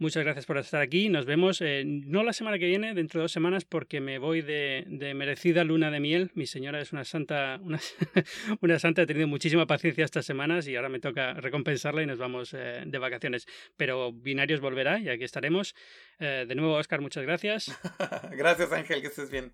Muchas 0.01 0.23
gracias 0.23 0.45
por 0.45 0.57
estar 0.57 0.81
aquí, 0.81 1.09
nos 1.09 1.25
vemos, 1.25 1.59
eh, 1.59 1.83
no 1.85 2.23
la 2.23 2.31
semana 2.31 2.57
que 2.57 2.67
viene, 2.67 2.93
dentro 2.93 3.19
de 3.19 3.23
dos 3.23 3.33
semanas, 3.33 3.65
porque 3.65 3.99
me 3.99 4.17
voy 4.17 4.41
de, 4.41 4.85
merecida 5.13 5.65
luna 5.65 5.91
de 5.91 5.99
miel. 5.99 6.31
Mi 6.35 6.45
señora 6.45 6.79
es 6.79 6.93
una 6.93 7.03
santa, 7.03 7.59
una, 7.61 7.79
santa, 8.79 9.01
ha 9.01 9.05
tenido 9.05 9.27
muchísima 9.27 9.67
paciencia 9.67 10.05
estas 10.05 10.25
semanas 10.25 10.69
y 10.69 10.77
ahora 10.77 10.87
me 10.87 11.01
toca 11.01 11.33
recompensarla 11.33 12.01
y 12.01 12.05
nos 12.05 12.17
vamos 12.17 12.53
eh, 12.53 12.83
de 12.85 12.97
vacaciones. 12.97 13.45
Pero 13.75 14.13
Binarios 14.13 14.61
volverá 14.61 14.99
y 14.99 15.09
aquí 15.09 15.25
estaremos. 15.25 15.75
Eh, 16.17 16.45
de 16.47 16.55
nuevo, 16.55 16.75
Oscar, 16.75 17.01
gracias. 17.21 17.71
gracias, 18.31 18.71
Ángel, 18.71 19.01
que 19.01 19.07
estés 19.07 19.29
bien. 19.29 19.53